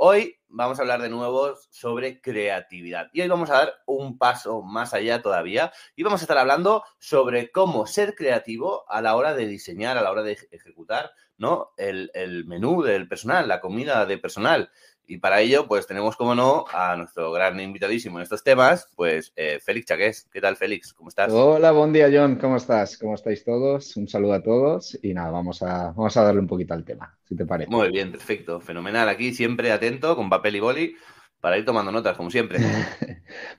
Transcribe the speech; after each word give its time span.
Hoy 0.00 0.38
vamos 0.46 0.78
a 0.78 0.82
hablar 0.82 1.02
de 1.02 1.08
nuevo 1.08 1.56
sobre 1.70 2.20
creatividad 2.20 3.08
y 3.12 3.20
hoy 3.20 3.26
vamos 3.26 3.50
a 3.50 3.54
dar 3.54 3.74
un 3.84 4.16
paso 4.16 4.62
más 4.62 4.94
allá 4.94 5.22
todavía 5.22 5.72
y 5.96 6.04
vamos 6.04 6.20
a 6.20 6.24
estar 6.24 6.38
hablando 6.38 6.84
sobre 7.00 7.50
cómo 7.50 7.84
ser 7.84 8.14
creativo 8.14 8.88
a 8.88 9.02
la 9.02 9.16
hora 9.16 9.34
de 9.34 9.48
diseñar, 9.48 9.98
a 9.98 10.02
la 10.02 10.12
hora 10.12 10.22
de 10.22 10.38
ejecutar 10.52 11.10
¿no? 11.36 11.72
el, 11.76 12.12
el 12.14 12.44
menú 12.44 12.80
del 12.84 13.08
personal, 13.08 13.48
la 13.48 13.60
comida 13.60 14.06
de 14.06 14.18
personal. 14.18 14.70
Y 15.10 15.16
para 15.16 15.40
ello, 15.40 15.66
pues 15.66 15.86
tenemos, 15.86 16.16
como 16.16 16.34
no, 16.34 16.66
a 16.70 16.94
nuestro 16.94 17.32
gran 17.32 17.58
invitadísimo 17.58 18.18
en 18.18 18.24
estos 18.24 18.44
temas, 18.44 18.90
pues 18.94 19.32
eh, 19.36 19.58
Félix 19.58 19.86
Chaqués. 19.86 20.28
¿Qué 20.30 20.38
tal, 20.38 20.54
Félix? 20.54 20.92
¿Cómo 20.92 21.08
estás? 21.08 21.32
Hola, 21.32 21.72
buen 21.72 21.94
día, 21.94 22.10
John. 22.12 22.36
¿Cómo 22.36 22.58
estás? 22.58 22.98
¿Cómo 22.98 23.14
estáis 23.14 23.42
todos? 23.42 23.96
Un 23.96 24.06
saludo 24.06 24.34
a 24.34 24.42
todos 24.42 24.98
y 25.02 25.14
nada, 25.14 25.30
vamos 25.30 25.62
a, 25.62 25.92
vamos 25.92 26.14
a 26.14 26.24
darle 26.24 26.42
un 26.42 26.46
poquito 26.46 26.74
al 26.74 26.84
tema, 26.84 27.16
si 27.26 27.34
te 27.34 27.46
parece. 27.46 27.70
Muy 27.70 27.90
bien, 27.90 28.12
perfecto. 28.12 28.60
Fenomenal. 28.60 29.08
Aquí 29.08 29.32
siempre 29.32 29.72
atento, 29.72 30.14
con 30.14 30.28
papel 30.28 30.56
y 30.56 30.60
boli, 30.60 30.96
para 31.40 31.56
ir 31.56 31.64
tomando 31.64 31.90
notas, 31.90 32.14
como 32.14 32.30
siempre. 32.30 32.58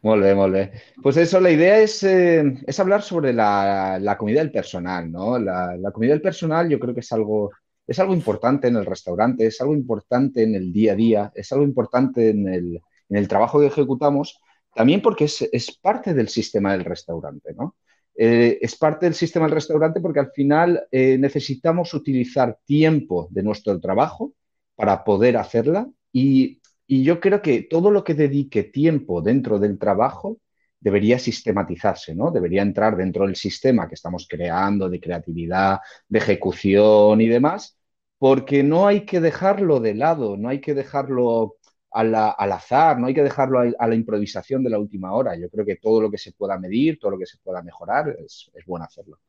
muy 0.03 0.19
bien, 0.19 0.37
muy 0.37 0.51
bien. 0.51 0.71
Pues 1.01 1.17
eso, 1.17 1.39
la 1.39 1.49
idea 1.49 1.79
es, 1.79 2.03
eh, 2.03 2.43
es 2.67 2.79
hablar 2.79 3.01
sobre 3.01 3.33
la, 3.33 3.97
la, 3.99 4.19
comida 4.19 4.41
del 4.41 4.51
personal, 4.51 5.11
¿no? 5.11 5.39
La, 5.39 5.75
la 5.75 5.89
comida 5.89 6.11
del 6.11 6.21
personal 6.21 6.69
yo 6.69 6.79
creo 6.79 6.93
que 6.93 6.99
es 6.99 7.11
algo 7.11 7.49
es 7.89 7.97
algo 7.97 8.13
importante 8.13 8.67
en 8.67 8.75
el 8.75 8.85
restaurante, 8.85 9.47
es 9.47 9.59
algo 9.61 9.73
importante 9.73 10.43
en 10.43 10.53
el 10.53 10.71
día 10.71 10.93
a 10.93 10.95
día, 10.95 11.31
es 11.33 11.51
algo 11.51 11.65
importante 11.65 12.29
en 12.29 12.47
el, 12.47 12.81
en 13.09 13.17
el 13.17 13.27
trabajo 13.27 13.59
que 13.59 13.65
ejecutamos, 13.65 14.39
también 14.75 15.01
porque 15.01 15.23
es, 15.23 15.41
es, 15.51 15.75
parte 15.75 16.13
del 16.13 16.29
sistema 16.29 16.73
del 16.73 16.85
restaurante, 16.85 17.51
¿no? 17.55 17.77
Eh, 18.15 18.59
es 18.61 18.75
parte 18.75 19.07
del 19.07 19.15
sistema 19.15 19.47
del 19.47 19.55
restaurante 19.55 20.01
porque 20.01 20.19
al 20.19 20.31
final 20.31 20.83
eh, 20.91 21.17
necesitamos 21.17 21.91
utilizar 21.95 22.59
tiempo 22.63 23.27
de 23.31 23.41
nuestro 23.41 23.79
trabajo 23.79 24.33
para 24.75 25.03
poder 25.03 25.37
hacerla 25.37 25.89
y, 26.11 26.61
y 26.85 27.03
yo 27.03 27.19
creo 27.19 27.41
que 27.41 27.63
todo 27.63 27.89
lo 27.89 28.03
que 28.03 28.13
dedique 28.13 28.65
tiempo 28.65 29.23
dentro 29.23 29.57
del 29.57 29.79
trabajo 29.79 30.37
debería 30.79 31.17
sistematizarse, 31.17 32.13
¿no? 32.13 32.29
Debería 32.29 32.61
entrar 32.61 32.95
dentro 32.95 33.25
del 33.25 33.35
sistema 33.35 33.87
que 33.87 33.95
estamos 33.95 34.27
creando 34.29 34.89
de 34.89 34.99
creatividad, 34.99 35.79
de 36.07 36.19
ejecución 36.19 37.19
y 37.21 37.27
demás, 37.27 37.78
porque 38.19 38.63
no 38.63 38.87
hay 38.87 39.05
que 39.05 39.21
dejarlo 39.21 39.79
de 39.79 39.95
lado, 39.95 40.37
no 40.37 40.49
hay 40.49 40.61
que 40.61 40.75
dejarlo 40.75 41.55
al 41.91 42.13
azar, 42.51 42.99
no 42.99 43.07
hay 43.07 43.13
que 43.15 43.23
dejarlo 43.23 43.59
a, 43.61 43.87
la 43.87 43.95
improvisación 43.95 44.63
de 44.63 44.69
la 44.69 44.79
última 44.79 45.13
hora. 45.13 45.35
Yo 45.35 45.49
creo 45.49 45.65
que 45.65 45.77
todo 45.77 46.01
lo 46.01 46.11
que 46.11 46.17
se 46.19 46.33
pueda 46.33 46.59
medir, 46.59 46.99
todo 46.99 47.11
lo 47.11 47.17
que 47.17 47.25
se 47.25 47.39
pueda 47.39 47.63
mejorar, 47.63 48.15
es, 48.23 48.51
es 48.53 48.65
bueno 48.65 48.85
hacerlo. 48.85 49.19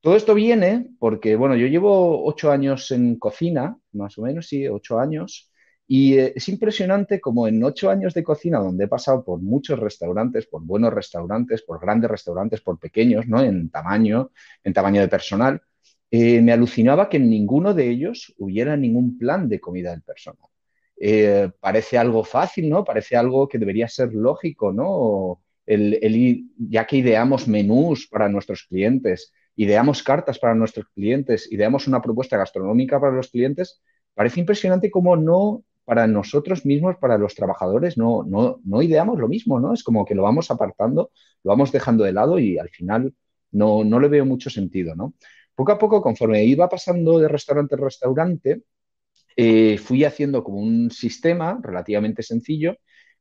Todo 0.00 0.16
esto 0.16 0.34
viene 0.34 0.90
porque, 0.98 1.34
bueno, 1.34 1.56
yo 1.56 1.66
llevo 1.66 2.24
ocho 2.26 2.52
años 2.52 2.90
en 2.90 3.18
cocina, 3.18 3.76
más 3.92 4.18
o 4.18 4.22
menos, 4.22 4.46
sí, 4.46 4.68
ocho 4.68 5.00
años, 5.00 5.50
y 5.86 6.18
eh, 6.18 6.32
es 6.36 6.48
impresionante 6.48 7.20
como 7.20 7.46
en 7.48 7.62
ocho 7.64 7.90
años 7.90 8.14
de 8.14 8.22
cocina, 8.22 8.58
donde 8.58 8.84
he 8.84 8.88
pasado 8.88 9.24
por 9.24 9.40
muchos 9.40 9.78
restaurantes, 9.78 10.46
por 10.46 10.62
buenos 10.62 10.92
restaurantes, 10.92 11.62
por 11.62 11.80
grandes 11.80 12.10
restaurantes, 12.10 12.60
por 12.60 12.78
pequeños, 12.78 13.26
¿no? 13.26 13.42
En 13.42 13.70
tamaño, 13.70 14.30
en 14.62 14.72
tamaño 14.72 15.00
de 15.00 15.08
personal, 15.08 15.62
eh, 16.10 16.40
me 16.42 16.52
alucinaba 16.52 17.08
que 17.08 17.16
en 17.18 17.28
ninguno 17.30 17.74
de 17.74 17.88
ellos 17.90 18.34
hubiera 18.38 18.76
ningún 18.76 19.18
plan 19.18 19.48
de 19.48 19.60
comida 19.60 19.90
del 19.90 20.02
personal. 20.02 20.48
Eh, 20.96 21.50
parece 21.60 21.98
algo 21.98 22.24
fácil, 22.24 22.68
¿no? 22.70 22.84
Parece 22.84 23.16
algo 23.16 23.48
que 23.48 23.58
debería 23.58 23.88
ser 23.88 24.12
lógico, 24.14 24.72
¿no? 24.72 25.40
Ya 26.58 26.86
que 26.86 26.96
ideamos 26.96 27.48
menús 27.48 28.06
para 28.08 28.28
nuestros 28.28 28.64
clientes, 28.64 29.32
ideamos 29.56 30.02
cartas 30.02 30.38
para 30.38 30.54
nuestros 30.54 30.86
clientes, 30.94 31.50
ideamos 31.50 31.86
una 31.86 32.02
propuesta 32.02 32.36
gastronómica 32.36 33.00
para 33.00 33.12
los 33.12 33.30
clientes, 33.30 33.82
parece 34.14 34.40
impresionante 34.40 34.90
cómo 34.90 35.16
no 35.16 35.64
para 35.84 36.06
nosotros 36.06 36.64
mismos, 36.64 36.96
para 36.96 37.18
los 37.18 37.34
trabajadores, 37.34 37.98
no, 37.98 38.22
no, 38.24 38.60
no 38.64 38.82
ideamos 38.82 39.18
lo 39.18 39.28
mismo, 39.28 39.60
¿no? 39.60 39.74
Es 39.74 39.82
como 39.82 40.04
que 40.04 40.14
lo 40.14 40.22
vamos 40.22 40.50
apartando, 40.50 41.10
lo 41.42 41.50
vamos 41.50 41.72
dejando 41.72 42.04
de 42.04 42.12
lado 42.12 42.38
y 42.38 42.58
al 42.58 42.70
final 42.70 43.14
no, 43.52 43.84
no 43.84 44.00
le 44.00 44.08
veo 44.08 44.24
mucho 44.24 44.48
sentido, 44.50 44.94
¿no? 44.94 45.14
Poco 45.54 45.72
a 45.72 45.78
poco, 45.78 46.02
conforme 46.02 46.44
iba 46.44 46.68
pasando 46.68 47.18
de 47.18 47.28
restaurante 47.28 47.74
en 47.74 47.80
restaurante, 47.80 48.62
eh, 49.36 49.78
fui 49.78 50.04
haciendo 50.04 50.44
como 50.44 50.58
un 50.58 50.90
sistema 50.90 51.58
relativamente 51.62 52.22
sencillo, 52.22 52.76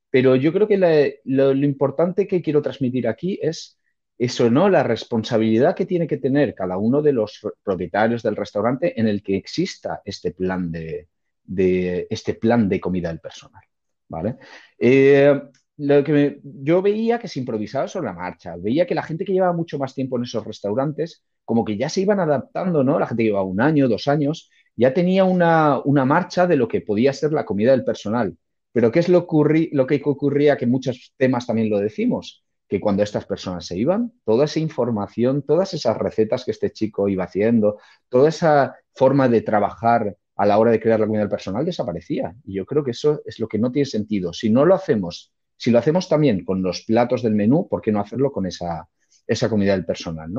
pero 0.09 0.35
yo 0.35 0.53
creo 0.53 0.67
que 0.67 1.19
lo, 1.25 1.51
importante 1.53 2.27
que 2.27 2.41
quiero 2.41 2.61
transmitir 2.61 3.07
aquí 3.07 3.39
es 3.41 3.79
eso, 4.17 4.49
¿no? 4.49 4.69
La 4.69 4.83
responsabilidad 4.83 5.75
que 5.75 5.85
tiene 5.87 6.07
que 6.07 6.17
tener 6.17 6.53
cada 6.53 6.77
uno 6.77 7.01
de 7.01 7.13
los 7.13 7.39
propietarios 7.63 8.21
del 8.23 8.35
restaurante 8.35 8.99
en 8.99 9.07
el 9.07 9.23
que 9.23 9.35
exista 9.37 10.01
este 10.05 10.31
plan 10.31 10.71
de, 10.71 11.09
de 11.43 12.07
este 12.09 12.35
plan 12.35 12.69
de 12.69 12.79
comida 12.79 13.09
del 13.09 13.19
personal, 13.19 13.63
¿vale? 14.07 14.37
Eh, 14.77 15.41
lo 15.77 16.03
que 16.03 16.13
me, 16.13 16.39
yo 16.43 16.81
veía 16.81 17.19
que 17.19 17.27
se 17.27 17.39
improvisaba 17.39 17.87
sobre 17.87 18.07
la 18.07 18.13
marcha, 18.13 18.55
veía 18.57 18.85
que 18.85 18.95
la 18.95 19.03
gente 19.03 19.25
que 19.25 19.33
llevaba 19.33 19.53
mucho 19.53 19.79
más 19.79 19.95
tiempo 19.95 20.17
en 20.17 20.23
esos 20.23 20.45
restaurantes, 20.45 21.23
como 21.45 21.65
que 21.65 21.77
ya 21.77 21.89
se 21.89 22.01
iban 22.01 22.19
adaptando, 22.19 22.83
¿no? 22.83 22.99
La 22.99 23.07
gente 23.07 23.23
que 23.23 23.29
llevaba 23.29 23.45
un 23.45 23.61
año, 23.61 23.87
dos 23.87 24.07
años, 24.07 24.49
ya 24.75 24.93
tenía 24.93 25.23
una, 25.23 25.79
una 25.83 26.05
marcha 26.05 26.47
de 26.47 26.55
lo 26.55 26.67
que 26.67 26.81
podía 26.81 27.13
ser 27.13 27.33
la 27.33 27.45
comida 27.45 27.71
del 27.71 27.83
personal. 27.83 28.37
Pero 28.71 28.91
¿qué 28.91 28.99
es 28.99 29.09
lo, 29.09 29.27
lo 29.71 29.87
que 29.87 30.01
ocurría? 30.03 30.57
Que 30.57 30.67
muchos 30.67 31.13
temas 31.17 31.45
también 31.45 31.69
lo 31.69 31.79
decimos, 31.79 32.43
que 32.67 32.79
cuando 32.79 33.03
estas 33.03 33.25
personas 33.25 33.65
se 33.65 33.77
iban, 33.77 34.13
toda 34.25 34.45
esa 34.45 34.59
información, 34.59 35.43
todas 35.43 35.73
esas 35.73 35.97
recetas 35.97 36.45
que 36.45 36.51
este 36.51 36.71
chico 36.71 37.07
iba 37.09 37.25
haciendo, 37.25 37.77
toda 38.09 38.29
esa 38.29 38.75
forma 38.93 39.27
de 39.27 39.41
trabajar 39.41 40.17
a 40.35 40.45
la 40.45 40.57
hora 40.57 40.71
de 40.71 40.79
crear 40.79 40.99
la 40.99 41.05
comida 41.05 41.21
del 41.21 41.29
personal 41.29 41.65
desaparecía. 41.65 42.35
Y 42.43 42.55
yo 42.55 42.65
creo 42.65 42.83
que 42.83 42.91
eso 42.91 43.21
es 43.25 43.39
lo 43.39 43.47
que 43.47 43.59
no 43.59 43.71
tiene 43.71 43.85
sentido. 43.85 44.33
Si 44.33 44.49
no 44.49 44.65
lo 44.65 44.73
hacemos 44.73 45.32
si 45.57 45.71
lo 45.71 45.79
hacemos 45.79 46.09
también 46.09 46.43
con 46.43 46.61
los 46.61 46.83
platos 46.83 47.21
del 47.21 47.35
menú, 47.35 47.67
¿por 47.69 47.81
qué 47.81 47.91
no 47.91 47.99
hacerlo 47.99 48.31
con 48.31 48.45
esa, 48.45 48.87
comida 49.49 49.73
del 49.73 49.85
personal? 49.85 50.31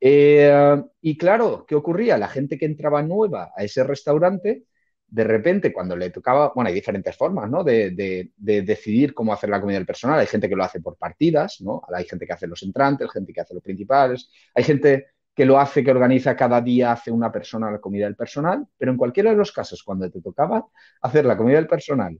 Eh, 0.00 0.82
y 1.00 1.16
claro, 1.16 1.64
¿qué 1.66 1.74
ocurría? 1.74 2.18
La 2.18 2.28
gente 2.28 2.58
que 2.58 2.66
entraba 2.66 3.02
nueva 3.02 3.52
a 3.56 3.64
ese 3.64 3.84
restaurante, 3.84 4.64
de 5.06 5.24
repente 5.24 5.72
cuando 5.72 5.96
le 5.96 6.10
tocaba, 6.10 6.52
bueno, 6.54 6.68
hay 6.68 6.74
diferentes 6.74 7.14
formas 7.16 7.50
de, 7.64 8.30
de, 8.36 8.62
decidir 8.62 9.14
cómo 9.14 9.32
hacer 9.32 9.50
la 9.50 9.60
comida 9.60 9.76
del 9.78 9.86
personal. 9.86 10.18
Hay 10.18 10.26
gente 10.26 10.48
que 10.48 10.56
lo 10.56 10.64
hace 10.64 10.80
por 10.80 10.96
partidas, 10.96 11.60
¿no? 11.60 11.82
hay 11.94 12.04
gente 12.04 12.26
que 12.26 12.32
hace 12.32 12.46
los 12.46 12.62
entrantes, 12.62 13.10
gente 13.12 13.32
que 13.32 13.40
hace 13.42 13.54
los 13.54 13.62
principales, 13.62 14.30
hay 14.54 14.64
gente 14.64 15.08
que 15.34 15.44
lo 15.44 15.58
hace, 15.58 15.82
que 15.84 15.90
organiza 15.90 16.36
cada 16.36 16.60
día, 16.60 16.92
hace 16.92 17.10
una 17.10 17.32
persona 17.32 17.70
la 17.70 17.80
comida 17.80 18.04
del 18.06 18.16
personal, 18.16 18.66
pero 18.76 18.92
en 18.92 18.98
cualquiera 18.98 19.30
de 19.30 19.36
los 19.36 19.52
casos, 19.52 19.82
cuando 19.82 20.10
te 20.10 20.20
tocaba 20.20 20.66
hacer 21.00 21.24
la 21.24 21.36
comida 21.36 21.56
del 21.56 21.66
personal 21.66 22.18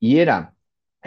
y 0.00 0.18
era 0.18 0.54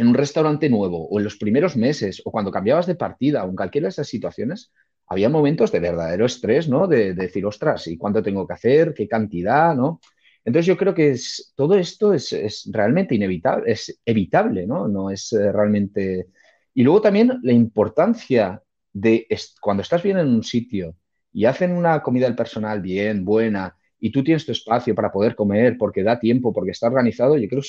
en 0.02 0.08
un 0.08 0.16
restaurante 0.16 0.68
nuevo 0.68 1.08
o 1.08 1.20
en 1.20 1.24
los 1.24 1.38
primeros 1.38 1.78
meses 1.78 2.24
o 2.26 2.32
cuando 2.32 2.50
cambiabas 2.50 2.88
de 2.88 2.96
partida 2.96 3.44
o 3.44 3.50
en 3.50 3.56
cualquiera 3.56 3.86
de 3.86 3.90
esas 3.90 4.08
situaciones, 4.08 4.74
había 5.06 5.30
momentos 5.30 5.72
de 5.72 5.80
verdadero 5.80 6.26
estrés, 6.26 6.68
¿no? 6.68 6.88
De, 6.88 7.14
de 7.14 7.14
decir, 7.14 7.46
ostras, 7.46 7.86
¿y 7.86 7.98
cuánto 7.98 8.24
tengo 8.24 8.48
que 8.48 8.54
hacer? 8.54 8.96
¿Qué 8.96 9.08
cantidad? 9.08 9.76
¿No? 9.76 10.00
Entonces 10.44 10.66
yo 10.66 10.76
creo 10.76 10.96
que 10.96 11.12
es, 11.12 11.54
todo 11.56 11.76
esto 11.76 12.16
es, 12.16 12.34
es, 12.34 12.68
realmente 12.72 13.14
inevitable, 13.14 13.72
es 13.72 14.02
evitable, 14.04 14.66
¿no? 14.66 14.88
No 14.88 15.12
es 15.12 15.32
eh, 15.34 15.52
realmente... 15.52 16.30
Y 16.74 16.82
luego 16.82 17.00
también 17.02 17.40
la 17.44 17.52
importancia 17.52 18.60
de 18.92 19.28
cuando 19.62 19.84
estás 19.84 20.02
bien 20.02 20.18
en 20.18 20.30
un 20.30 20.44
sitio 20.44 20.96
y 21.32 21.46
hacen 21.46 21.74
una 21.74 22.02
comida 22.02 22.26
del 22.26 22.36
personal 22.36 22.82
bien, 22.82 23.24
buena, 23.24 23.76
y 24.02 24.12
tú 24.12 24.24
tienes 24.24 24.46
tu 24.46 24.52
espacio 24.52 24.94
para 24.94 25.12
poder 25.12 25.36
comer 25.36 25.78
porque 25.78 26.04
da 26.04 26.20
tiempo, 26.20 26.52
porque 26.52 26.72
está 26.72 26.88
organizado, 26.88 27.38
yo 27.38 27.48
creo 27.48 27.62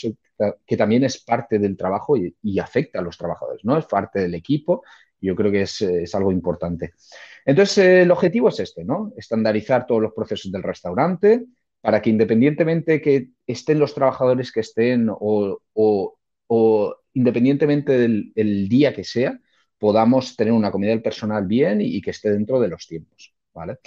que 0.66 0.76
también 0.76 1.04
es 1.04 1.22
parte 1.22 1.58
del 1.58 1.76
trabajo 1.76 2.16
y, 2.16 2.58
afecta 2.58 2.98
a 2.98 3.02
los 3.02 3.16
trabajadores, 3.16 3.64
¿no? 3.64 3.78
Es 3.78 3.84
parte 3.84 4.20
del 4.20 4.34
equipo, 4.34 4.82
yo 5.20 5.36
creo 5.36 5.52
que 5.52 5.62
es, 5.62 5.80
es 5.82 6.14
algo 6.14 6.32
importante. 6.32 6.94
Entonces, 7.44 7.78
eh, 7.78 8.02
el 8.02 8.10
objetivo 8.10 8.48
es 8.48 8.60
este, 8.60 8.84
¿no? 8.84 9.12
Estandarizar 9.16 9.86
todos 9.86 10.02
los 10.02 10.12
procesos 10.12 10.50
del 10.50 10.62
restaurante, 10.62 11.44
para 11.80 12.00
que 12.00 12.10
independientemente 12.10 13.00
que 13.00 13.30
estén 13.46 13.78
los 13.78 13.94
trabajadores 13.94 14.52
que 14.52 14.60
estén 14.60 15.08
o, 15.10 16.18
independientemente 17.12 17.92
del 17.98 18.68
día 18.68 18.94
que 18.94 19.04
sea, 19.04 19.38
podamos 19.82 20.36
tener 20.36 20.52
una 20.52 20.70
comida 20.70 20.90
del 20.90 21.02
personal 21.02 21.44
bien 21.44 21.80
y, 21.80 22.00
que 22.00 22.12
esté 22.12 22.30
dentro 22.30 22.60
de 22.60 22.68
los 22.68 22.86
tiempos, 22.86 23.34
¿vale? 23.52 23.78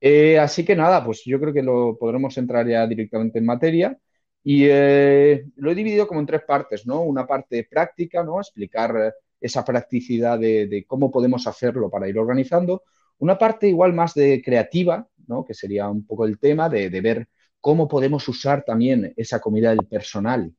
Eh, 0.00 0.38
así 0.38 0.64
que 0.64 0.76
nada, 0.76 1.04
pues 1.04 1.22
yo 1.24 1.40
creo 1.40 1.52
que 1.52 1.62
lo 1.62 1.96
podremos 1.98 2.36
entrar 2.38 2.66
ya 2.68 2.86
directamente 2.86 3.38
en 3.38 3.46
materia 3.46 3.98
y 4.44 4.64
eh, 4.66 5.46
lo 5.56 5.70
he 5.70 5.74
dividido 5.74 6.06
como 6.06 6.20
en 6.20 6.26
tres 6.26 6.42
partes, 6.42 6.86
¿no? 6.86 7.02
Una 7.02 7.26
parte 7.26 7.66
práctica, 7.68 8.22
¿no? 8.22 8.40
Explicar 8.40 9.14
esa 9.40 9.64
practicidad 9.64 10.38
de, 10.38 10.84
cómo 10.86 11.10
podemos 11.10 11.46
hacerlo 11.46 11.90
para 11.90 12.08
ir 12.08 12.18
organizando. 12.18 12.82
Una 13.18 13.36
parte 13.38 13.68
igual 13.68 13.92
más 13.92 14.14
de 14.14 14.40
creativa, 14.42 15.06
¿no? 15.26 15.44
Que 15.44 15.54
sería 15.54 15.88
un 15.88 16.06
poco 16.06 16.24
el 16.26 16.38
tema 16.38 16.68
de, 16.68 16.90
de 16.90 17.00
ver 17.00 17.28
cómo 17.60 17.88
podemos 17.88 18.28
usar 18.28 18.64
también 18.64 19.12
esa 19.16 19.40
comida 19.40 19.70
del 19.70 19.86
personal 19.86 20.52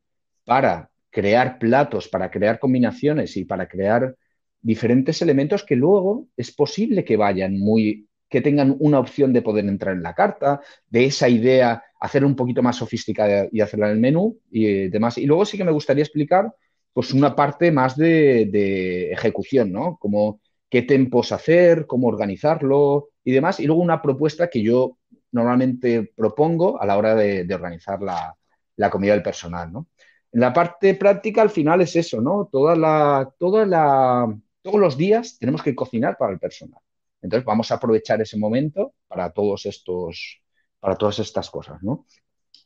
para 0.44 0.91
crear 1.09 1.57
platos, 1.59 2.07
para 2.09 2.30
crear 2.30 2.59
combinaciones 2.59 3.38
y 3.38 3.45
para 3.45 3.68
crear 3.68 4.15
diferentes 4.62 5.21
elementos 5.21 5.63
que 5.63 5.75
luego 5.75 6.27
es 6.36 6.51
posible 6.51 7.06
que 7.06 7.18
vayan 7.18 7.57
muy, 7.57 8.08
que 8.29 8.41
tengan 8.41 8.75
una 8.79 8.99
opción 8.99 9.33
de 9.33 9.41
poder 9.41 9.65
entrar 9.65 9.95
en 9.95 10.03
la 10.03 10.13
carta, 10.13 10.61
de 10.89 11.05
esa 11.05 11.27
idea 11.27 11.83
hacer 11.99 12.23
un 12.23 12.35
poquito 12.35 12.61
más 12.61 12.77
sofisticada 12.77 13.47
y 13.51 13.61
hacerla 13.61 13.87
en 13.87 13.93
el 13.93 13.99
menú 13.99 14.39
y 14.51 14.89
demás. 14.89 15.17
Y 15.17 15.25
luego 15.25 15.45
sí 15.45 15.57
que 15.57 15.65
me 15.65 15.71
gustaría 15.71 16.03
explicar 16.03 16.53
pues 16.93 17.13
una 17.13 17.35
parte 17.35 17.71
más 17.71 17.97
de, 17.97 19.11
ejecución, 19.11 19.71
¿no? 19.71 19.97
Como 19.97 20.41
qué 20.69 20.83
tempos 20.83 21.31
hacer, 21.31 21.87
cómo 21.87 22.07
organizarlo 22.07 23.09
y 23.23 23.31
demás. 23.31 23.59
Y 23.59 23.65
luego 23.65 23.81
una 23.81 24.01
propuesta 24.01 24.49
que 24.49 24.61
yo 24.61 24.97
normalmente 25.31 26.11
propongo 26.15 26.81
a 26.81 26.85
la 26.85 26.97
hora 26.97 27.15
de, 27.15 27.47
organizar 27.53 28.01
la, 28.01 28.35
la, 28.75 28.89
comida 28.89 29.13
del 29.13 29.23
personal, 29.23 29.71
¿no? 29.71 29.87
En 30.31 30.41
la 30.41 30.53
parte 30.53 30.93
práctica, 30.95 31.41
al 31.41 31.49
final 31.49 31.81
es 31.81 31.95
eso, 31.95 32.21
¿no? 32.21 32.49
La, 32.77 33.31
toda 33.39 33.65
la, 33.65 34.37
todos 34.61 34.79
los 34.79 34.97
días 34.97 35.37
tenemos 35.39 35.63
que 35.63 35.75
cocinar 35.75 36.17
para 36.17 36.33
el 36.33 36.39
personal. 36.39 36.79
Entonces 37.21 37.45
vamos 37.45 37.71
a 37.71 37.75
aprovechar 37.75 38.21
ese 38.21 38.38
momento 38.38 38.94
para 39.07 39.31
todos 39.31 39.66
estos, 39.66 40.42
para 40.80 40.95
todas 40.95 41.19
estas 41.19 41.50
cosas, 41.50 41.81
¿no? 41.83 42.06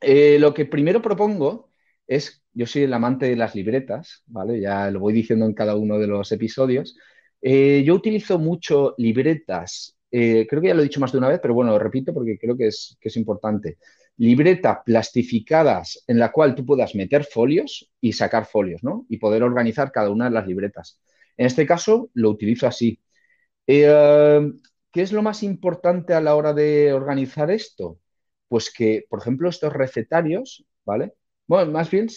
Eh, 0.01 0.37
lo 0.39 0.53
que 0.53 0.65
primero 0.65 1.01
propongo 1.01 1.71
es, 2.07 2.43
yo 2.53 2.67
soy 2.67 2.83
el 2.83 2.93
amante 2.93 3.27
de 3.27 3.35
las 3.35 3.55
libretas, 3.55 4.23
¿vale? 4.27 4.59
Ya 4.59 4.91
lo 4.91 4.99
voy 4.99 5.13
diciendo 5.13 5.45
en 5.45 5.53
cada 5.53 5.75
uno 5.75 5.97
de 5.97 6.07
los 6.07 6.31
episodios. 6.31 6.97
Eh, 7.41 7.83
yo 7.85 7.95
utilizo 7.95 8.39
mucho 8.39 8.95
libretas, 8.97 9.97
eh, 10.11 10.45
creo 10.47 10.61
que 10.61 10.67
ya 10.67 10.73
lo 10.75 10.81
he 10.81 10.85
dicho 10.85 10.99
más 10.99 11.11
de 11.11 11.17
una 11.17 11.29
vez, 11.29 11.39
pero 11.41 11.55
bueno, 11.55 11.71
lo 11.71 11.79
repito 11.79 12.13
porque 12.13 12.37
creo 12.37 12.55
que 12.55 12.67
es, 12.67 12.97
que 13.01 13.09
es 13.09 13.17
importante. 13.17 13.79
Libretas 14.17 14.79
plastificadas 14.85 16.03
en 16.07 16.19
la 16.19 16.31
cual 16.31 16.53
tú 16.53 16.65
puedas 16.65 16.93
meter 16.93 17.23
folios 17.23 17.89
y 17.99 18.13
sacar 18.13 18.45
folios, 18.45 18.83
¿no? 18.83 19.05
Y 19.09 19.17
poder 19.17 19.41
organizar 19.41 19.91
cada 19.91 20.11
una 20.11 20.25
de 20.25 20.31
las 20.31 20.45
libretas. 20.47 20.99
En 21.35 21.47
este 21.47 21.65
caso 21.65 22.11
lo 22.13 22.29
utilizo 22.29 22.67
así. 22.67 22.99
Eh, 23.67 24.51
¿Qué 24.91 25.01
es 25.01 25.11
lo 25.11 25.21
más 25.21 25.43
importante 25.43 26.13
a 26.13 26.21
la 26.21 26.35
hora 26.35 26.53
de 26.53 26.93
organizar 26.93 27.49
esto? 27.51 27.99
Pues 28.47 28.71
que, 28.71 29.05
por 29.09 29.19
ejemplo, 29.19 29.49
estos 29.49 29.73
recetarios, 29.73 30.65
¿vale? 30.85 31.13
Bueno, 31.47 31.71
más 31.71 31.89
bien, 31.89 32.07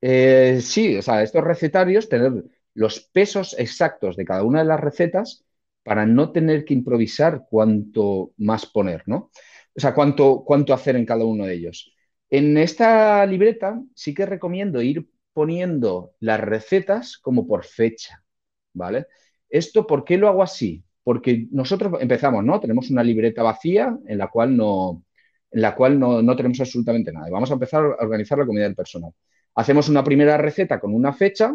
eh, 0.00 0.60
sí, 0.62 0.96
o 0.96 1.02
sea, 1.02 1.22
estos 1.22 1.44
recetarios, 1.44 2.08
tener 2.08 2.32
los 2.74 3.00
pesos 3.00 3.54
exactos 3.58 4.16
de 4.16 4.24
cada 4.24 4.42
una 4.44 4.60
de 4.60 4.64
las 4.66 4.80
recetas 4.80 5.44
para 5.82 6.06
no 6.06 6.32
tener 6.32 6.64
que 6.64 6.74
improvisar 6.74 7.44
cuánto 7.50 8.32
más 8.38 8.66
poner, 8.66 9.02
¿no? 9.06 9.30
O 9.74 9.80
sea, 9.80 9.94
cuánto, 9.94 10.44
cuánto 10.44 10.74
hacer 10.74 10.96
en 10.96 11.06
cada 11.06 11.24
uno 11.24 11.44
de 11.46 11.54
ellos. 11.54 11.92
En 12.30 12.56
esta 12.56 13.24
libreta 13.26 13.82
sí 13.94 14.14
que 14.14 14.26
recomiendo 14.26 14.80
ir 14.82 15.08
poniendo 15.32 16.14
las 16.20 16.40
recetas 16.40 17.18
como 17.18 17.46
por 17.46 17.64
fecha, 17.64 18.22
¿vale? 18.74 19.06
¿Esto 19.52 19.86
por 19.86 20.04
qué 20.04 20.16
lo 20.16 20.28
hago 20.28 20.42
así? 20.42 20.82
Porque 21.04 21.46
nosotros 21.50 22.00
empezamos, 22.00 22.42
¿no? 22.42 22.58
Tenemos 22.58 22.90
una 22.90 23.04
libreta 23.04 23.42
vacía 23.42 23.96
en 24.06 24.18
la 24.18 24.28
cual 24.28 24.56
no, 24.56 25.04
en 25.50 25.60
la 25.60 25.74
cual 25.74 26.00
no, 26.00 26.36
tenemos 26.36 26.58
absolutamente 26.60 27.12
nada. 27.12 27.28
vamos 27.30 27.50
a 27.50 27.54
empezar 27.54 27.84
a 27.84 28.02
organizar 28.02 28.38
la 28.38 28.46
comida 28.46 28.64
del 28.64 28.74
personal. 28.74 29.12
Hacemos 29.54 29.88
una 29.90 30.02
primera 30.02 30.38
receta 30.38 30.80
con 30.80 30.94
una 30.94 31.12
fecha 31.12 31.54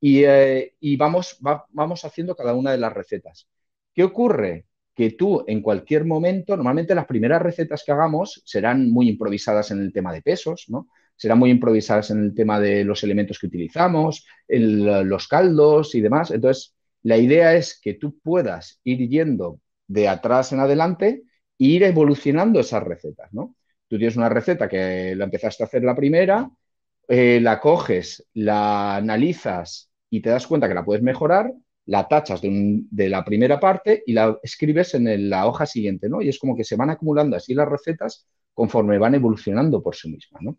y, 0.00 0.22
eh, 0.24 0.74
vamos, 0.96 1.38
vamos 1.40 2.04
haciendo 2.04 2.36
cada 2.36 2.54
una 2.54 2.70
de 2.70 2.78
las 2.78 2.92
recetas. 2.92 3.48
¿Qué 3.92 4.04
ocurre? 4.04 4.66
Que 4.94 5.10
tú 5.10 5.44
en 5.48 5.62
cualquier 5.62 6.04
momento, 6.04 6.56
normalmente 6.56 6.94
las 6.94 7.06
primeras 7.06 7.42
recetas 7.42 7.82
que 7.84 7.92
hagamos 7.92 8.42
serán 8.44 8.90
muy 8.90 9.08
improvisadas 9.08 9.72
en 9.72 9.80
el 9.80 9.92
tema 9.92 10.12
de 10.12 10.22
pesos, 10.22 10.66
¿no? 10.68 10.88
serán 11.16 11.38
muy 11.38 11.50
improvisadas 11.50 12.10
en 12.10 12.20
el 12.20 12.34
tema 12.34 12.60
de 12.60 12.84
los 12.84 13.02
elementos 13.04 13.38
que 13.38 13.46
utilizamos, 13.46 14.26
los 14.48 15.28
caldos 15.28 15.94
y 15.94 16.00
demás. 16.00 16.30
Entonces, 16.30 16.74
la 17.02 17.16
idea 17.16 17.54
es 17.54 17.78
que 17.80 17.94
tú 17.94 18.18
puedas 18.20 18.80
ir 18.84 19.08
yendo 19.08 19.60
de 19.86 20.08
atrás 20.08 20.52
en 20.52 20.60
adelante 20.60 21.22
e 21.58 21.64
ir 21.64 21.82
evolucionando 21.82 22.60
esas 22.60 22.82
recetas, 22.82 23.32
¿no? 23.32 23.56
Tú 23.88 23.98
tienes 23.98 24.16
una 24.16 24.28
receta 24.28 24.68
que 24.68 25.14
la 25.16 25.24
empezaste 25.24 25.62
a 25.62 25.66
hacer 25.66 25.84
la 25.84 25.94
primera, 25.94 26.50
eh, 27.08 27.40
la 27.40 27.60
coges, 27.60 28.26
la 28.34 28.96
analizas 28.96 29.90
y 30.08 30.22
te 30.22 30.30
das 30.30 30.46
cuenta 30.46 30.68
que 30.68 30.74
la 30.74 30.84
puedes 30.84 31.02
mejorar, 31.02 31.52
la 31.86 32.06
tachas 32.08 32.40
de, 32.40 33.08
la 33.08 33.24
primera 33.24 33.58
parte 33.58 34.02
y 34.06 34.12
la 34.12 34.38
escribes 34.42 34.94
en 34.94 35.28
la 35.28 35.46
hoja 35.46 35.66
siguiente, 35.66 36.08
¿no? 36.08 36.22
Y 36.22 36.28
es 36.28 36.38
como 36.38 36.56
que 36.56 36.64
se 36.64 36.76
van 36.76 36.90
acumulando 36.90 37.36
así 37.36 37.54
las 37.54 37.68
recetas 37.68 38.26
conforme 38.54 38.98
van 38.98 39.14
evolucionando 39.14 39.82
por 39.82 39.96
sí 39.96 40.10
mismas, 40.10 40.42
¿no? 40.42 40.58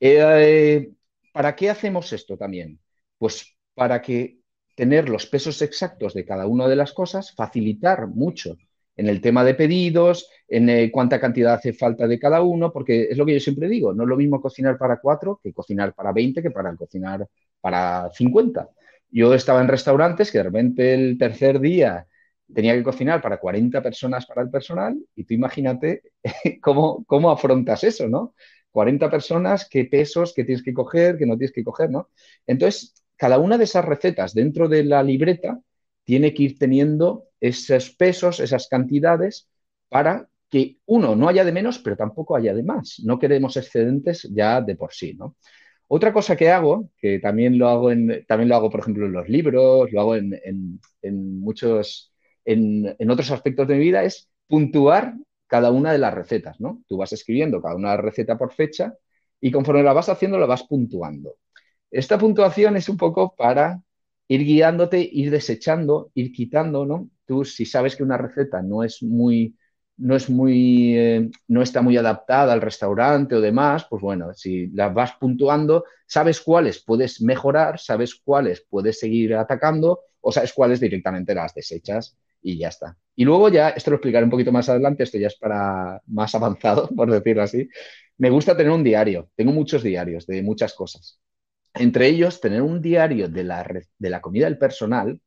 Eh, 0.00 0.90
¿Para 1.32 1.54
qué 1.54 1.70
hacemos 1.70 2.12
esto 2.12 2.36
también? 2.36 2.80
Pues 3.18 3.56
para 3.74 4.00
que 4.00 4.38
tener 4.74 5.08
los 5.08 5.26
pesos 5.26 5.62
exactos 5.62 6.14
de 6.14 6.24
cada 6.24 6.46
una 6.46 6.68
de 6.68 6.76
las 6.76 6.92
cosas, 6.92 7.34
facilitar 7.34 8.08
mucho 8.08 8.56
en 8.96 9.08
el 9.08 9.20
tema 9.20 9.44
de 9.44 9.54
pedidos, 9.54 10.28
en 10.48 10.68
eh, 10.68 10.90
cuánta 10.92 11.20
cantidad 11.20 11.54
hace 11.54 11.72
falta 11.72 12.06
de 12.06 12.18
cada 12.18 12.42
uno, 12.42 12.72
porque 12.72 13.08
es 13.10 13.18
lo 13.18 13.26
que 13.26 13.34
yo 13.34 13.40
siempre 13.40 13.68
digo, 13.68 13.92
no 13.92 14.04
es 14.04 14.08
lo 14.08 14.16
mismo 14.16 14.40
cocinar 14.40 14.78
para 14.78 15.00
cuatro 15.00 15.40
que 15.42 15.52
cocinar 15.52 15.94
para 15.94 16.12
20 16.12 16.42
que 16.42 16.50
para 16.50 16.74
cocinar 16.76 17.26
para 17.60 18.10
50. 18.12 18.68
Yo 19.10 19.34
estaba 19.34 19.60
en 19.60 19.68
restaurantes 19.68 20.30
que 20.30 20.38
de 20.38 20.44
repente 20.44 20.94
el 20.94 21.18
tercer 21.18 21.60
día 21.60 22.06
tenía 22.52 22.74
que 22.74 22.82
cocinar 22.82 23.20
para 23.22 23.38
40 23.38 23.82
personas 23.82 24.26
para 24.26 24.42
el 24.42 24.50
personal 24.50 24.96
y 25.16 25.24
tú 25.24 25.34
imagínate 25.34 26.02
cómo, 26.62 27.04
cómo 27.06 27.30
afrontas 27.30 27.84
eso, 27.84 28.08
¿no? 28.08 28.34
40 28.70 29.08
personas, 29.10 29.68
qué 29.68 29.84
pesos, 29.84 30.32
qué 30.34 30.44
tienes 30.44 30.62
que 30.64 30.74
coger, 30.74 31.16
qué 31.16 31.26
no 31.26 31.36
tienes 31.36 31.52
que 31.54 31.62
coger, 31.62 31.90
¿no? 31.90 32.10
Entonces, 32.46 32.92
cada 33.16 33.38
una 33.38 33.58
de 33.58 33.64
esas 33.64 33.84
recetas 33.84 34.34
dentro 34.34 34.68
de 34.68 34.84
la 34.84 35.02
libreta 35.02 35.60
tiene 36.04 36.34
que 36.34 36.44
ir 36.44 36.58
teniendo 36.58 37.28
esos 37.40 37.90
pesos, 37.90 38.40
esas 38.40 38.68
cantidades, 38.68 39.48
para 39.88 40.28
que 40.50 40.78
uno 40.86 41.16
no 41.16 41.28
haya 41.28 41.44
de 41.44 41.52
menos, 41.52 41.78
pero 41.78 41.96
tampoco 41.96 42.36
haya 42.36 42.54
de 42.54 42.62
más. 42.62 43.00
No 43.04 43.18
queremos 43.18 43.56
excedentes 43.56 44.28
ya 44.32 44.60
de 44.60 44.76
por 44.76 44.92
sí, 44.92 45.14
¿no? 45.14 45.36
Otra 45.88 46.12
cosa 46.12 46.36
que 46.36 46.50
hago, 46.50 46.90
que 46.96 47.18
también 47.18 47.58
lo 47.58 47.68
hago, 47.68 47.90
en, 47.90 48.24
también 48.26 48.48
lo 48.48 48.56
hago 48.56 48.70
por 48.70 48.80
ejemplo, 48.80 49.06
en 49.06 49.12
los 49.12 49.28
libros, 49.28 49.92
lo 49.92 50.00
hago 50.00 50.16
en, 50.16 50.80
muchos, 51.40 52.12
en, 52.44 52.94
en, 52.98 53.10
otros 53.10 53.30
aspectos 53.30 53.68
de 53.68 53.74
mi 53.74 53.80
vida, 53.80 54.02
es 54.02 54.30
puntuar 54.46 55.14
cada 55.46 55.70
una 55.70 55.92
de 55.92 55.98
las 55.98 56.14
recetas, 56.14 56.60
¿no? 56.60 56.82
Tú 56.88 56.96
vas 56.96 57.12
escribiendo 57.12 57.60
cada 57.62 57.76
una 57.76 57.96
receta 57.96 58.38
por 58.38 58.52
fecha 58.52 58.94
y 59.40 59.50
conforme 59.50 59.82
la 59.82 59.92
vas 59.92 60.08
haciendo 60.08 60.38
la 60.38 60.46
vas 60.46 60.64
puntuando. 60.64 61.36
Esta 61.94 62.18
puntuación 62.18 62.76
es 62.76 62.88
un 62.88 62.96
poco 62.96 63.34
para 63.36 63.80
ir 64.26 64.42
guiándote, 64.44 64.98
ir 65.12 65.30
desechando, 65.30 66.10
ir 66.14 66.32
quitando, 66.32 66.84
¿no? 66.84 67.08
Tú 67.24 67.44
si 67.44 67.64
sabes 67.66 67.94
que 67.94 68.02
una 68.02 68.18
receta 68.18 68.62
no 68.62 68.82
es 68.82 69.00
muy, 69.02 69.56
no 69.96 70.16
es 70.16 70.28
muy, 70.28 70.96
eh, 70.98 71.30
no 71.46 71.62
está 71.62 71.82
muy 71.82 71.96
adaptada 71.96 72.52
al 72.52 72.60
restaurante 72.62 73.36
o 73.36 73.40
demás, 73.40 73.86
pues 73.88 74.02
bueno, 74.02 74.34
si 74.34 74.66
las 74.70 74.92
vas 74.92 75.12
puntuando, 75.20 75.84
sabes 76.06 76.40
cuáles 76.40 76.82
puedes 76.84 77.22
mejorar, 77.22 77.78
sabes 77.78 78.16
cuáles 78.16 78.66
puedes 78.68 78.98
seguir 78.98 79.36
atacando 79.36 80.00
o 80.20 80.32
sabes 80.32 80.52
cuáles 80.52 80.80
directamente 80.80 81.32
las 81.34 81.54
desechas 81.54 82.16
y 82.42 82.58
ya 82.58 82.68
está. 82.70 82.96
Y 83.14 83.24
luego 83.24 83.48
ya, 83.50 83.68
esto 83.70 83.90
lo 83.92 83.96
explicaré 83.98 84.24
un 84.24 84.30
poquito 84.32 84.50
más 84.50 84.68
adelante, 84.68 85.04
esto 85.04 85.18
ya 85.18 85.28
es 85.28 85.36
para 85.38 86.02
más 86.08 86.34
avanzado, 86.34 86.88
por 86.88 87.08
decirlo 87.08 87.42
así. 87.44 87.68
Me 88.18 88.30
gusta 88.30 88.56
tener 88.56 88.72
un 88.72 88.82
diario, 88.82 89.30
tengo 89.36 89.52
muchos 89.52 89.82
diarios 89.84 90.26
de 90.26 90.42
muchas 90.42 90.74
cosas. 90.74 91.20
Entre 91.74 92.08
ellos, 92.08 92.40
tener 92.40 92.62
un 92.62 92.80
diario 92.80 93.28
de 93.28 93.44
la, 93.44 93.66
de 93.98 94.10
la 94.10 94.20
comida 94.20 94.46
del 94.46 94.58
personal, 94.58 95.20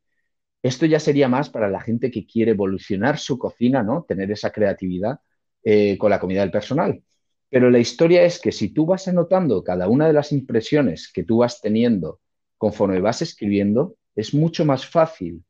esto 0.64 0.86
ya 0.86 1.00
sería 1.00 1.28
más 1.28 1.50
para 1.50 1.70
la 1.70 1.82
gente 1.82 2.12
que 2.12 2.26
quiere 2.26 2.52
evolucionar 2.52 3.18
su 3.18 3.38
cocina, 3.38 3.84
¿no? 3.84 4.06
Tener 4.08 4.32
esa 4.32 4.52
creatividad 4.52 5.20
eh, 5.64 5.98
con 5.98 6.10
la 6.10 6.20
comida 6.20 6.42
del 6.42 6.52
personal. 6.52 7.04
Pero 7.50 7.70
la 7.70 7.80
historia 7.80 8.24
es 8.24 8.40
que 8.40 8.52
si 8.52 8.70
tú 8.70 8.86
vas 8.86 9.08
anotando 9.08 9.64
cada 9.64 9.88
una 9.88 10.08
de 10.08 10.14
las 10.14 10.32
impresiones 10.32 11.12
que 11.12 11.24
tú 11.24 11.38
vas 11.38 11.62
teniendo 11.62 12.20
conforme 12.58 13.00
vas 13.00 13.22
escribiendo, 13.22 13.96
es 14.16 14.34
mucho 14.34 14.66
más 14.66 14.86
fácil 14.86 15.44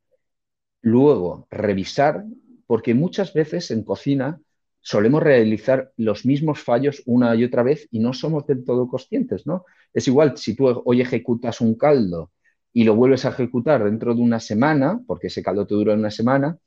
luego 0.82 1.46
revisar, 1.50 2.24
porque 2.66 2.94
muchas 2.94 3.32
veces 3.32 3.70
en 3.70 3.82
cocina 3.82 4.40
solemos 4.80 5.22
realizar 5.22 5.92
los 5.96 6.24
mismos 6.24 6.60
fallos 6.60 7.02
una 7.06 7.34
y 7.34 7.44
otra 7.44 7.62
vez 7.62 7.88
y 7.90 8.00
no 8.00 8.12
somos 8.12 8.46
del 8.46 8.64
todo 8.64 8.88
conscientes, 8.88 9.46
¿no? 9.46 9.64
Es 9.92 10.08
igual 10.08 10.36
si 10.36 10.54
tú 10.54 10.82
hoy 10.84 11.00
ejecutas 11.00 11.60
un 11.60 11.74
caldo 11.74 12.32
y 12.72 12.84
lo 12.84 12.94
vuelves 12.94 13.24
a 13.24 13.30
ejecutar 13.30 13.84
dentro 13.84 14.14
de 14.14 14.20
una 14.20 14.40
semana, 14.40 15.00
porque 15.06 15.28
ese 15.28 15.42
caldo 15.42 15.66
te 15.66 15.74
dura 15.74 15.94
una 15.94 16.10
semana, 16.10 16.58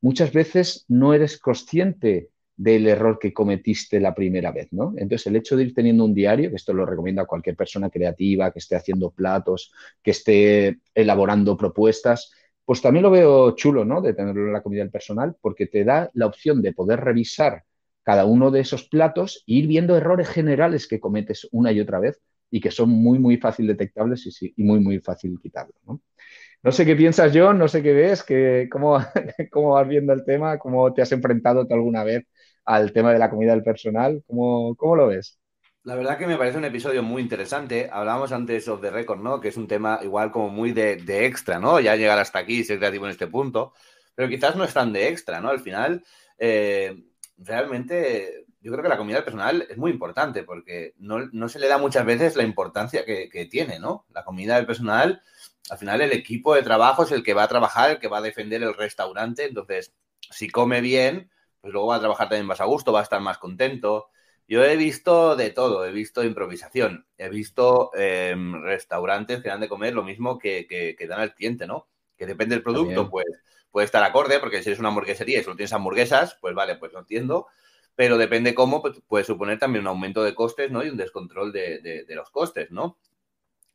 muchas 0.00 0.32
veces 0.32 0.84
no 0.88 1.14
eres 1.14 1.38
consciente 1.38 2.30
del 2.56 2.86
error 2.88 3.18
que 3.18 3.32
cometiste 3.32 4.00
la 4.00 4.14
primera 4.14 4.52
vez, 4.52 4.68
¿no? 4.70 4.92
Entonces, 4.96 5.26
el 5.28 5.36
hecho 5.36 5.56
de 5.56 5.62
ir 5.64 5.74
teniendo 5.74 6.04
un 6.04 6.12
diario, 6.12 6.50
que 6.50 6.56
esto 6.56 6.74
lo 6.74 6.84
recomienda 6.84 7.24
cualquier 7.24 7.56
persona 7.56 7.88
creativa, 7.88 8.50
que 8.52 8.58
esté 8.58 8.76
haciendo 8.76 9.10
platos, 9.10 9.72
que 10.02 10.10
esté 10.10 10.80
elaborando 10.94 11.56
propuestas, 11.56 12.32
pues 12.70 12.82
también 12.82 13.02
lo 13.02 13.10
veo 13.10 13.56
chulo, 13.56 13.84
¿no? 13.84 14.00
De 14.00 14.14
tenerlo 14.14 14.46
en 14.46 14.52
la 14.52 14.62
comida 14.62 14.82
del 14.82 14.92
personal, 14.92 15.34
porque 15.40 15.66
te 15.66 15.82
da 15.82 16.08
la 16.14 16.26
opción 16.26 16.62
de 16.62 16.72
poder 16.72 17.00
revisar 17.00 17.64
cada 18.04 18.26
uno 18.26 18.52
de 18.52 18.60
esos 18.60 18.84
platos 18.84 19.42
e 19.48 19.54
ir 19.54 19.66
viendo 19.66 19.96
errores 19.96 20.28
generales 20.28 20.86
que 20.86 21.00
cometes 21.00 21.48
una 21.50 21.72
y 21.72 21.80
otra 21.80 21.98
vez 21.98 22.20
y 22.48 22.60
que 22.60 22.70
son 22.70 22.90
muy, 22.90 23.18
muy 23.18 23.38
fácil 23.38 23.66
detectables 23.66 24.24
y, 24.56 24.62
muy, 24.62 24.78
muy 24.78 25.00
fácil 25.00 25.36
quitarlos. 25.42 25.74
¿no? 25.84 26.70
sé 26.70 26.86
qué 26.86 26.94
piensas, 26.94 27.32
John, 27.34 27.58
no 27.58 27.66
sé 27.66 27.82
qué 27.82 27.92
ves, 27.92 28.22
que, 28.22 28.68
cómo, 28.70 28.98
cómo 29.50 29.70
vas 29.70 29.88
viendo 29.88 30.12
el 30.12 30.24
tema, 30.24 30.56
cómo 30.60 30.94
te 30.94 31.02
has 31.02 31.10
enfrentado 31.10 31.66
alguna 31.68 32.04
vez 32.04 32.24
al 32.64 32.92
tema 32.92 33.12
de 33.12 33.18
la 33.18 33.30
comida 33.30 33.50
del 33.50 33.64
personal, 33.64 34.22
¿cómo, 34.28 34.76
cómo 34.76 34.94
lo 34.94 35.08
ves? 35.08 35.40
La 35.82 35.94
verdad 35.94 36.18
que 36.18 36.26
me 36.26 36.36
parece 36.36 36.58
un 36.58 36.64
episodio 36.64 37.02
muy 37.02 37.22
interesante. 37.22 37.88
Hablábamos 37.90 38.32
antes 38.32 38.68
of 38.68 38.82
the 38.82 38.90
record, 38.90 39.20
¿no? 39.20 39.40
Que 39.40 39.48
es 39.48 39.56
un 39.56 39.66
tema 39.66 39.98
igual 40.02 40.30
como 40.30 40.50
muy 40.50 40.72
de, 40.72 40.96
de 40.96 41.26
extra, 41.26 41.58
¿no? 41.58 41.80
Ya 41.80 41.96
llegar 41.96 42.18
hasta 42.18 42.38
aquí, 42.38 42.64
ser 42.64 42.78
creativo 42.78 43.06
en 43.06 43.12
este 43.12 43.26
punto. 43.26 43.72
Pero 44.14 44.28
quizás 44.28 44.56
no 44.56 44.64
es 44.64 44.74
tan 44.74 44.92
de 44.92 45.08
extra, 45.08 45.40
¿no? 45.40 45.48
Al 45.48 45.60
final, 45.60 46.04
eh, 46.38 47.04
realmente 47.38 48.46
yo 48.60 48.72
creo 48.72 48.82
que 48.82 48.88
la 48.88 48.98
comida 48.98 49.24
personal 49.24 49.66
es 49.68 49.78
muy 49.78 49.90
importante 49.90 50.42
porque 50.42 50.94
no, 50.98 51.48
se 51.48 51.58
le 51.58 51.68
da 51.68 51.78
muchas 51.78 52.04
veces 52.04 52.36
la 52.36 52.42
importancia 52.42 53.04
que, 53.04 53.48
tiene, 53.50 53.78
¿no? 53.78 54.06
La 54.12 54.24
comida 54.24 54.56
del 54.56 54.66
personal, 54.66 55.22
al 55.70 55.78
final 55.78 56.02
el 56.02 56.12
equipo 56.12 56.54
de 56.54 56.62
trabajo 56.62 57.04
es 57.04 57.12
el 57.12 57.22
que 57.22 57.34
va 57.34 57.44
a 57.44 57.48
trabajar, 57.48 57.92
el 57.92 57.98
que 57.98 58.08
va 58.08 58.18
a 58.18 58.22
defender 58.22 58.62
el 58.62 58.74
restaurante, 58.74 59.46
entonces 59.46 59.94
si 60.30 60.50
come 60.50 60.82
bien, 60.82 61.30
pues 61.60 61.72
luego 61.72 61.88
va 61.88 61.96
a 61.96 62.00
trabajar 62.00 62.28
también 62.28 62.46
más 62.46 62.60
a 62.60 62.66
gusto, 62.66 62.92
va 62.92 63.00
a 63.00 63.04
estar 63.04 63.20
más 63.20 63.38
contento. 63.38 64.10
Yo 64.50 64.64
he 64.64 64.76
visto 64.76 65.36
de 65.36 65.50
todo, 65.50 65.86
he 65.86 65.92
visto 65.92 66.24
improvisación, 66.24 67.06
he 67.16 67.28
visto 67.28 67.92
em, 67.94 68.60
restaurantes 68.64 69.40
que 69.40 69.48
dan 69.48 69.60
de 69.60 69.68
comer 69.68 69.94
lo 69.94 70.02
mismo 70.02 70.40
que, 70.40 70.66
que, 70.66 71.06
dan 71.06 71.20
al 71.20 71.36
cliente, 71.36 71.68
¿no? 71.68 71.86
Que 72.18 72.26
depende 72.26 72.56
del 72.56 72.64
producto, 72.64 73.08
pues 73.08 73.26
puede 73.70 73.84
estar 73.84 74.02
acorde, 74.02 74.40
porque 74.40 74.60
si 74.60 74.70
eres 74.70 74.80
una 74.80 74.88
hamburguesería 74.88 75.38
y 75.38 75.44
solo 75.44 75.54
tienes 75.54 75.72
hamburguesas, 75.72 76.36
pues 76.40 76.52
vale, 76.52 76.74
pues 76.74 76.92
lo 76.92 76.98
entiendo, 76.98 77.46
pero 77.94 78.18
depende 78.18 78.52
cómo, 78.52 78.82
pues, 78.82 79.00
puede 79.06 79.22
suponer 79.22 79.60
también 79.60 79.84
un 79.84 79.88
aumento 79.88 80.24
de 80.24 80.34
costes, 80.34 80.68
¿no? 80.72 80.82
Y 80.82 80.88
un 80.88 80.96
descontrol 80.96 81.52
de, 81.52 82.04
los 82.08 82.30
costes, 82.30 82.72
¿no? 82.72 82.98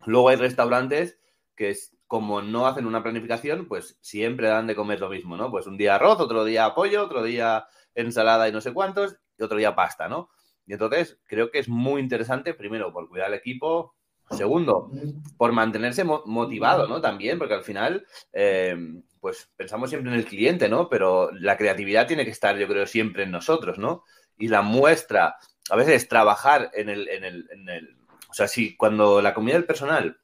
Luego 0.06 0.28
hay 0.28 0.36
restaurantes 0.36 1.18
que 1.56 1.74
como 2.06 2.42
no 2.42 2.68
hacen 2.68 2.86
una 2.86 3.02
planificación, 3.02 3.70
pues 3.70 3.98
siempre 4.02 4.50
dan 4.50 4.68
de 4.68 4.76
comer 4.76 5.00
lo 5.00 5.08
mismo, 5.08 5.38
¿no? 5.38 5.50
Pues 5.50 5.68
un 5.68 5.78
día 5.78 5.96
arroz, 5.96 6.20
otro 6.20 6.44
día 6.44 6.76
pollo, 6.76 7.06
otro 7.06 7.24
día 7.24 7.66
ensalada 7.94 8.50
y 8.50 8.52
no 8.52 8.60
sé 8.60 8.74
cuántos, 8.74 9.16
y 9.38 9.44
otro 9.44 9.58
día 9.58 9.74
pasta, 9.74 10.10
¿no? 10.10 10.32
Y 10.66 10.74
entonces 10.74 11.20
creo 11.26 11.52
que 11.52 11.60
es 11.60 11.70
muy 11.70 12.02
interesante, 12.02 12.54
primero, 12.54 12.92
por 12.92 13.08
cuidar 13.08 13.28
al 13.28 13.34
equipo, 13.36 13.96
segundo, 14.32 14.92
por 15.38 15.52
mantenerse 15.52 16.04
motivado, 16.04 16.88
¿no? 16.88 17.00
También, 17.02 17.38
porque 17.38 17.54
al 17.54 17.64
final, 17.64 18.06
eh, 18.34 18.76
pues 19.20 19.52
pensamos 19.56 19.90
siempre 19.90 20.12
en 20.12 20.18
el 20.18 20.26
cliente, 20.26 20.68
¿no? 20.68 20.90
Pero 20.90 21.32
la 21.32 21.58
creatividad 21.58 22.08
tiene 22.08 22.26
que 22.26 22.32
estar, 22.32 22.58
yo 22.58 22.68
creo, 22.68 22.88
siempre 22.88 23.24
en 23.24 23.32
nosotros, 23.32 23.78
¿no? 23.78 24.04
Y 24.38 24.48
la 24.48 24.64
muestra, 24.64 25.38
a 25.70 25.76
veces 25.76 26.08
trabajar 26.08 26.72
en 26.74 26.90
el, 26.90 27.08
en 27.10 27.24
el, 27.24 27.50
en 27.52 27.70
el 27.70 27.98
o 28.36 28.38
sea, 28.38 28.50
si 28.50 28.76
cuando 28.76 29.22
la 29.22 29.34
comida 29.34 29.54
del 29.54 29.64
personal 29.64 30.20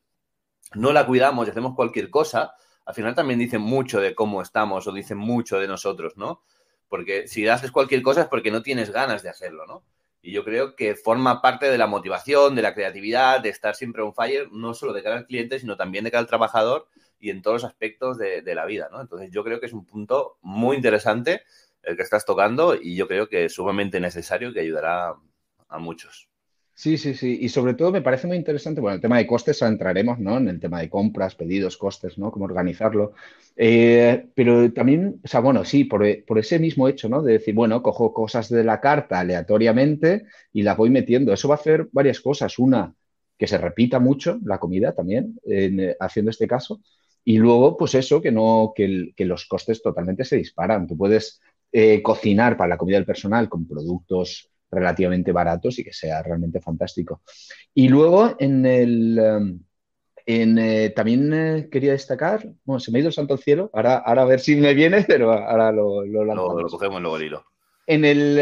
no 0.73 0.91
la 0.91 1.05
cuidamos 1.05 1.47
y 1.47 1.51
hacemos 1.51 1.75
cualquier 1.75 2.09
cosa, 2.09 2.55
al 2.85 2.93
final 2.93 3.15
también 3.15 3.39
dicen 3.39 3.61
mucho 3.61 4.01
de 4.01 4.15
cómo 4.15 4.41
estamos 4.41 4.85
o 4.85 4.91
dicen 4.91 5.17
mucho 5.17 5.59
de 5.59 5.67
nosotros, 5.69 6.17
¿no? 6.17 6.43
Porque 6.89 7.29
si 7.29 7.47
haces 7.47 7.71
cualquier 7.71 8.01
cosa 8.01 8.23
es 8.23 8.27
porque 8.27 8.51
no 8.51 8.63
tienes 8.63 8.91
ganas 8.91 9.23
de 9.23 9.29
hacerlo, 9.29 9.65
¿no? 9.65 9.85
Y 10.21 10.31
yo 10.31 10.43
creo 10.43 10.75
que 10.75 10.95
forma 10.95 11.41
parte 11.41 11.69
de 11.69 11.77
la 11.77 11.87
motivación, 11.87 12.55
de 12.55 12.61
la 12.61 12.73
creatividad, 12.73 13.41
de 13.41 13.49
estar 13.49 13.75
siempre 13.75 14.03
un 14.03 14.13
fire, 14.13 14.51
no 14.51 14.73
solo 14.73 14.93
de 14.93 15.01
cara 15.01 15.17
al 15.17 15.25
cliente, 15.25 15.59
sino 15.59 15.77
también 15.77 16.03
de 16.03 16.11
cara 16.11 16.21
al 16.21 16.27
trabajador 16.27 16.87
y 17.19 17.29
en 17.29 17.41
todos 17.41 17.61
los 17.61 17.71
aspectos 17.71 18.17
de, 18.17 18.43
la 18.55 18.65
vida, 18.65 18.89
¿no? 18.91 19.01
Entonces 19.01 19.31
yo 19.31 19.43
creo 19.43 19.59
que 19.59 19.67
es 19.67 19.73
un 19.73 19.85
punto 19.85 20.37
muy 20.41 20.75
interesante 20.75 21.43
el 21.83 21.95
que 21.95 22.03
estás 22.03 22.25
tocando 22.25 22.75
y 22.75 22.95
yo 22.95 23.07
creo 23.07 23.29
que 23.29 23.45
es 23.45 23.53
sumamente 23.53 23.99
necesario 23.99 24.53
que 24.53 24.59
ayudará 24.59 25.15
a 25.69 25.79
muchos. 25.79 26.30
Sí, 26.73 26.97
sí, 26.97 27.13
sí. 27.13 27.37
Y 27.41 27.49
sobre 27.49 27.75
todo 27.75 27.91
me 27.91 28.01
parece 28.01 28.27
muy 28.27 28.37
interesante, 28.37 28.81
bueno, 28.81 28.95
el 28.95 29.01
tema 29.01 29.17
de 29.17 29.27
costes 29.27 29.61
entraremos, 29.61 30.17
¿no? 30.19 30.37
En 30.37 30.47
el 30.47 30.59
tema 30.59 30.79
de 30.79 30.89
compras, 30.89 31.35
pedidos, 31.35 31.77
costes, 31.77 32.17
¿no? 32.17 32.31
Cómo 32.31 32.45
organizarlo. 32.45 33.13
Eh, 33.55 34.27
pero 34.33 34.71
también, 34.73 35.19
o 35.23 35.27
sea, 35.27 35.41
bueno, 35.41 35.63
sí, 35.63 35.83
por, 35.83 36.03
por, 36.25 36.39
ese 36.39 36.57
mismo 36.57 36.87
hecho, 36.87 37.07
¿no? 37.09 37.21
De 37.21 37.33
decir, 37.33 37.53
bueno, 37.53 37.83
cojo 37.83 38.13
cosas 38.13 38.49
de 38.49 38.63
la 38.63 38.79
carta 38.81 39.19
aleatoriamente 39.19 40.25
y 40.53 40.63
las 40.63 40.77
voy 40.77 40.89
metiendo. 40.89 41.33
Eso 41.33 41.47
va 41.47 41.55
a 41.55 41.59
hacer 41.59 41.87
varias 41.91 42.19
cosas. 42.19 42.57
Una, 42.57 42.95
que 43.41 43.47
se 43.47 43.57
repita 43.57 43.99
mucho 43.99 44.39
la 44.45 44.59
comida 44.59 44.93
también, 44.93 45.39
en, 45.45 45.95
haciendo 45.99 46.29
este 46.29 46.47
caso. 46.47 46.79
Y 47.23 47.39
luego, 47.39 47.75
pues 47.75 47.95
eso, 47.95 48.21
que, 48.21 48.31
no, 48.31 48.71
que, 48.75 49.13
los 49.25 49.47
costes 49.47 49.81
totalmente 49.81 50.23
se 50.25 50.37
disparan. 50.37 50.85
Tú 50.85 50.95
puedes 50.95 51.41
eh, 51.71 52.03
cocinar 52.03 52.55
para 52.55 52.69
la 52.69 52.77
comida 52.77 52.97
del 52.97 53.05
personal 53.07 53.49
con 53.49 53.67
productos 53.67 54.50
relativamente 54.71 55.31
baratos 55.31 55.77
y 55.79 55.83
que 55.83 55.93
sea 55.93 56.23
realmente 56.23 56.61
fantástico. 56.61 57.21
Y 57.73 57.89
luego 57.89 58.35
en 58.39 58.65
el... 58.65 59.61
En, 60.23 60.59
eh, 60.59 60.91
también 60.91 61.33
eh, 61.33 61.67
quería 61.71 61.93
destacar, 61.93 62.47
bueno, 62.63 62.79
se 62.79 62.91
me 62.91 62.99
ha 62.99 63.01
ido 63.01 63.07
el 63.07 63.13
santo 63.13 63.33
al 63.33 63.39
cielo, 63.39 63.71
ahora, 63.73 63.97
ahora 63.97 64.21
a 64.21 64.25
ver 64.25 64.39
si 64.39 64.55
me 64.55 64.75
viene, 64.75 65.03
pero 65.07 65.31
ahora 65.31 65.71
lo, 65.71 66.05
lo 66.05 66.23
Lo, 66.23 66.67
cogemos 66.67 67.01
luego 67.01 67.17
el 67.17 67.23
hilo. 67.23 67.43
En 67.87 68.05
el 68.05 68.37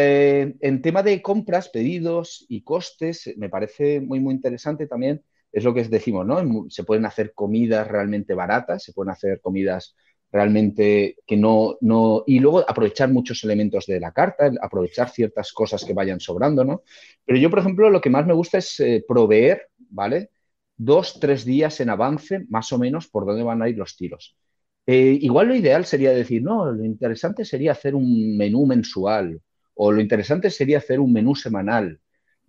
en 0.59 0.81
tema 0.81 1.01
de 1.01 1.21
compras, 1.21 1.69
pedidos 1.69 2.45
y 2.49 2.63
costes, 2.63 3.33
me 3.37 3.47
parece 3.47 4.01
muy, 4.01 4.19
muy 4.19 4.33
interesante 4.33 4.87
también 4.87 5.23
es 5.51 5.63
lo 5.63 5.73
que 5.73 5.83
decimos, 5.83 6.25
¿no? 6.25 6.69
Se 6.69 6.83
pueden 6.83 7.05
hacer 7.05 7.33
comidas 7.33 7.87
realmente 7.87 8.33
baratas, 8.33 8.83
se 8.83 8.93
pueden 8.93 9.11
hacer 9.11 9.41
comidas 9.41 9.95
realmente 10.31 11.17
que 11.25 11.37
no, 11.37 11.77
no, 11.81 12.23
y 12.27 12.39
luego 12.39 12.59
aprovechar 12.67 13.11
muchos 13.11 13.43
elementos 13.43 13.85
de 13.85 13.99
la 13.99 14.11
carta, 14.11 14.51
aprovechar 14.61 15.09
ciertas 15.09 15.51
cosas 15.51 15.83
que 15.83 15.93
vayan 15.93 16.19
sobrando, 16.19 16.63
¿no? 16.63 16.83
Pero 17.25 17.39
yo, 17.39 17.49
por 17.49 17.59
ejemplo, 17.59 17.89
lo 17.89 18.01
que 18.01 18.09
más 18.09 18.25
me 18.25 18.33
gusta 18.33 18.59
es 18.59 18.79
eh, 18.79 19.03
proveer, 19.07 19.69
¿vale? 19.89 20.31
Dos, 20.77 21.19
tres 21.19 21.45
días 21.45 21.79
en 21.79 21.89
avance, 21.89 22.45
más 22.49 22.71
o 22.71 22.77
menos, 22.77 23.07
por 23.07 23.25
dónde 23.25 23.43
van 23.43 23.61
a 23.61 23.69
ir 23.69 23.77
los 23.77 23.97
tiros. 23.97 24.37
Eh, 24.85 25.17
igual 25.21 25.47
lo 25.47 25.55
ideal 25.55 25.85
sería 25.85 26.11
decir, 26.11 26.41
no, 26.41 26.71
lo 26.71 26.83
interesante 26.85 27.45
sería 27.45 27.73
hacer 27.73 27.95
un 27.95 28.37
menú 28.37 28.65
mensual 28.65 29.41
o 29.75 29.91
lo 29.91 30.01
interesante 30.01 30.49
sería 30.49 30.79
hacer 30.79 30.99
un 30.99 31.13
menú 31.13 31.35
semanal 31.35 31.99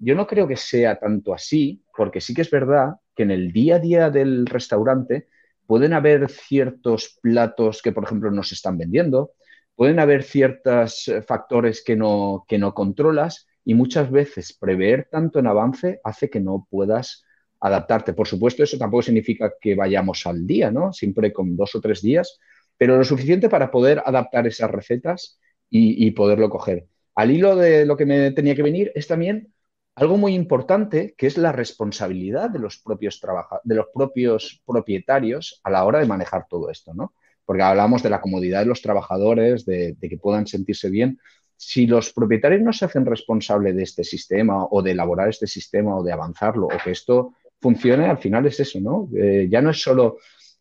yo 0.00 0.14
no 0.14 0.26
creo 0.26 0.48
que 0.48 0.56
sea 0.56 0.98
tanto 0.98 1.34
así, 1.34 1.84
porque 1.94 2.20
sí 2.20 2.34
que 2.34 2.40
es 2.40 2.50
verdad 2.50 2.94
que 3.14 3.22
en 3.22 3.30
el 3.30 3.52
día 3.52 3.76
a 3.76 3.78
día 3.78 4.10
del 4.10 4.46
restaurante 4.46 5.28
pueden 5.70 5.92
haber 5.92 6.28
ciertos 6.28 7.16
platos 7.22 7.80
que, 7.80 7.92
por 7.92 8.02
ejemplo, 8.02 8.32
no 8.32 8.42
se 8.42 8.56
están 8.56 8.76
vendiendo, 8.76 9.34
pueden 9.76 10.00
haber 10.00 10.24
ciertos 10.24 11.06
eh, 11.06 11.22
factores 11.22 11.84
que 11.84 11.94
no, 11.94 12.44
que 12.48 12.58
no 12.58 12.74
controlas 12.74 13.46
y 13.64 13.74
muchas 13.74 14.10
veces 14.10 14.52
prever 14.52 15.06
tanto 15.12 15.38
en 15.38 15.46
avance 15.46 16.00
hace 16.02 16.28
que 16.28 16.40
no 16.40 16.66
puedas 16.68 17.24
adaptarte. 17.60 18.14
Por 18.14 18.26
supuesto, 18.26 18.64
eso 18.64 18.78
tampoco 18.78 19.02
significa 19.02 19.52
que 19.60 19.76
vayamos 19.76 20.26
al 20.26 20.44
día, 20.44 20.72
¿no? 20.72 20.92
Siempre 20.92 21.32
con 21.32 21.56
dos 21.56 21.72
o 21.76 21.80
tres 21.80 22.02
días, 22.02 22.40
pero 22.76 22.96
lo 22.96 23.04
suficiente 23.04 23.48
para 23.48 23.70
poder 23.70 24.02
adaptar 24.04 24.48
esas 24.48 24.72
recetas 24.72 25.38
y, 25.68 26.04
y 26.04 26.10
poderlo 26.10 26.50
coger. 26.50 26.88
Al 27.14 27.30
hilo 27.30 27.54
de 27.54 27.86
lo 27.86 27.96
que 27.96 28.06
me 28.06 28.32
tenía 28.32 28.56
que 28.56 28.64
venir 28.64 28.90
es 28.96 29.06
también 29.06 29.54
algo 30.00 30.16
muy 30.16 30.34
importante 30.34 31.14
que 31.16 31.26
es 31.26 31.36
la 31.36 31.52
responsabilidad 31.52 32.50
de 32.50 32.58
los 32.58 32.78
propios 32.78 33.20
de 33.64 33.74
los 33.74 33.86
propios 33.94 34.62
propietarios 34.66 35.60
a 35.62 35.70
la 35.70 35.84
hora 35.84 35.98
de 35.98 36.06
manejar 36.06 36.46
todo 36.48 36.70
esto, 36.70 36.94
¿no? 36.94 37.14
Porque 37.44 37.62
hablamos 37.62 38.02
de 38.02 38.10
la 38.10 38.20
comodidad 38.20 38.60
de 38.60 38.66
los 38.66 38.80
trabajadores, 38.80 39.66
de, 39.66 39.96
que 40.00 40.16
puedan 40.16 40.46
sentirse 40.46 40.88
bien. 40.88 41.18
Si 41.56 41.86
los 41.86 42.12
propietarios 42.12 42.62
no 42.62 42.72
se 42.72 42.86
hacen 42.86 43.04
responsables 43.04 43.76
de 43.76 43.82
este 43.82 44.04
sistema 44.04 44.66
o 44.70 44.82
de 44.82 44.92
elaborar 44.92 45.28
este 45.28 45.46
sistema 45.46 45.96
o 45.96 46.02
de 46.02 46.12
avanzarlo 46.12 46.66
o 46.66 46.78
que 46.82 46.92
esto 46.92 47.34
funcione, 47.60 48.06
al 48.06 48.18
final 48.18 48.46
es 48.46 48.60
eso, 48.60 48.80
¿no? 48.80 49.10
Eh, 49.14 49.48
ya 49.50 49.60
no 49.60 49.70
es 49.70 49.82
solo 49.82 50.16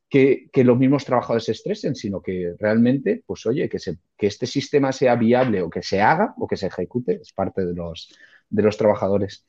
que, 0.10 0.50
los 0.54 0.78
mismos 0.78 1.06
trabajadores 1.06 1.46
se 1.46 1.54
estresen, 1.54 1.96
sino 1.96 2.22
que 2.22 2.56
realmente, 2.60 3.24
pues 3.26 3.46
oye, 3.46 3.70
que, 3.70 3.78
que 4.18 4.28
este 4.28 4.48
sistema 4.48 4.92
sea 4.92 5.16
viable 5.16 5.62
o 5.62 5.70
que 5.70 5.84
se 5.84 6.02
haga 6.02 6.34
o 6.38 6.48
que 6.48 6.58
se 6.58 6.68
ejecute, 6.68 7.20
es 7.22 7.32
parte 7.32 7.66
de 7.66 7.74
los, 7.74 8.10
de 8.50 8.64
los 8.64 8.78
trabajadores. 8.78 9.46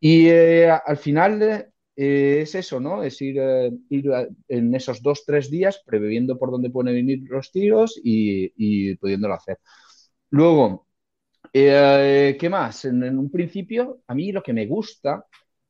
Y 0.00 0.28
eh, 0.28 0.70
al 0.70 0.96
final 0.96 1.42
eh, 1.96 2.40
es 2.42 2.54
eso, 2.54 2.80
¿no? 2.80 3.02
Es 3.02 3.20
ir, 3.20 3.38
eh, 3.38 3.72
en 4.48 4.74
esos 4.74 5.02
dos, 5.02 5.24
tres 5.26 5.50
días 5.50 5.82
previendo 5.84 6.38
por 6.38 6.50
dónde 6.50 6.70
pueden 6.70 6.94
venir 6.94 7.22
los 7.28 7.50
tiros 7.50 8.00
y, 8.02 8.52
y 8.56 8.96
pudiéndolo 8.96 9.34
hacer. 9.34 9.58
Luego, 10.30 10.86
¿Qué 11.52 12.48
más? 12.50 12.84
En, 12.84 13.18
un 13.18 13.30
principio, 13.30 14.02
a 14.06 14.14
mí 14.14 14.32
lo 14.32 14.42
que 14.42 14.52
me 14.52 14.66
gusta, 14.66 15.24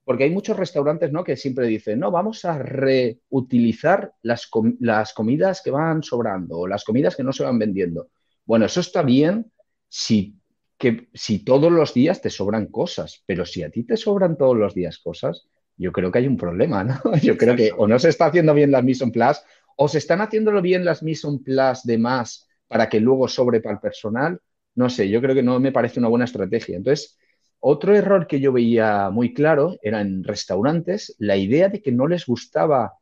porque 0.05 0.25
hay 0.25 0.31
muchos 0.31 0.57
restaurantes 0.57 1.13
¿no? 1.13 1.23
que 1.23 1.37
siempre 1.37 1.67
dicen, 1.67 2.01
no, 2.01 2.11
vamos 2.11 2.45
a 2.45 2.59
reutilizar 2.59 4.13
las, 4.23 4.51
las 4.81 5.15
comidas 5.15 5.63
que 5.63 5.71
van 5.71 6.03
sobrando 6.03 6.59
o 6.59 6.67
las 6.67 6.85
comidas 6.85 7.15
que 7.15 7.23
no 7.23 7.33
se 7.33 7.45
van 7.45 7.59
vendiendo. 7.59 8.09
Bueno, 8.45 8.67
eso 8.67 8.81
está 8.81 9.03
bien 9.03 9.51
si, 9.89 10.38
que, 10.79 11.09
si 11.13 11.45
todos 11.45 11.71
los 11.71 11.93
días 11.93 12.23
te 12.23 12.31
sobran 12.31 12.67
cosas, 12.67 13.23
pero 13.27 13.45
si 13.45 13.63
a 13.63 13.71
ti 13.71 13.85
te 13.85 13.97
sobran 13.97 14.37
todos 14.37 14.57
los 14.57 14.75
días 14.75 14.99
cosas, 14.99 15.49
yo 15.77 15.93
creo 15.93 16.11
que 16.11 16.19
hay 16.19 16.27
un 16.27 16.37
problema, 16.37 16.83
¿no? 16.85 17.01
Yo 17.23 17.37
creo 17.37 17.55
que 17.55 17.73
o 17.77 17.87
no 17.87 17.99
se 17.99 18.09
está 18.09 18.27
haciendo 18.27 18.55
bien 18.55 18.73
las 18.73 18.83
mise 18.83 19.05
en 19.05 19.13
place 19.13 19.43
o 19.77 19.87
se 19.87 19.99
están 19.99 20.21
haciéndolo 20.21 20.61
bien 20.63 20.85
las 20.85 21.03
mise 21.03 21.29
en 21.29 21.43
place 21.43 21.83
de 21.85 21.99
más 21.99 22.49
para 22.67 22.89
que 22.89 23.01
luego 23.01 23.29
sobre 23.29 23.61
para 23.61 23.75
el 23.75 23.81
personal 23.81 24.41
no 24.79 24.89
sé, 24.89 25.09
yo 25.09 25.21
creo 25.21 25.35
que 25.35 25.43
no 25.43 25.59
me 25.59 25.73
parece 25.73 25.99
una 25.99 26.07
buena 26.07 26.25
estrategia. 26.25 26.77
Entonces, 26.77 27.19
otro 27.59 27.97
error 27.97 28.29
que 28.29 28.39
yo 28.39 28.53
veía 28.53 29.11
muy 29.11 29.35
claro 29.35 29.77
era 29.83 30.01
en 30.01 30.23
restaurantes 30.23 31.17
la 31.19 31.37
idea 31.37 31.69
de 31.69 31.83
que 31.83 31.91
no 31.91 32.07
les 32.07 32.27
gustaba 32.27 32.93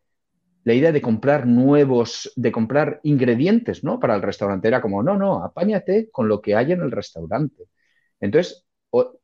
la 0.66 0.74
idea 0.74 0.90
de 0.90 1.00
comprar 1.00 1.46
nuevos, 1.46 2.32
de 2.34 2.50
comprar 2.50 2.98
ingredientes, 3.04 3.84
¿no? 3.84 4.00
Para 4.00 4.16
el 4.16 4.22
restaurante. 4.22 4.66
Era 4.66 4.82
como, 4.82 5.00
no, 5.00 5.16
no, 5.16 5.44
apáñate 5.44 6.10
con 6.10 6.26
lo 6.26 6.40
que 6.40 6.56
hay 6.56 6.72
en 6.72 6.80
el 6.80 6.90
restaurante. 6.90 7.68
Entonces, 8.18 8.66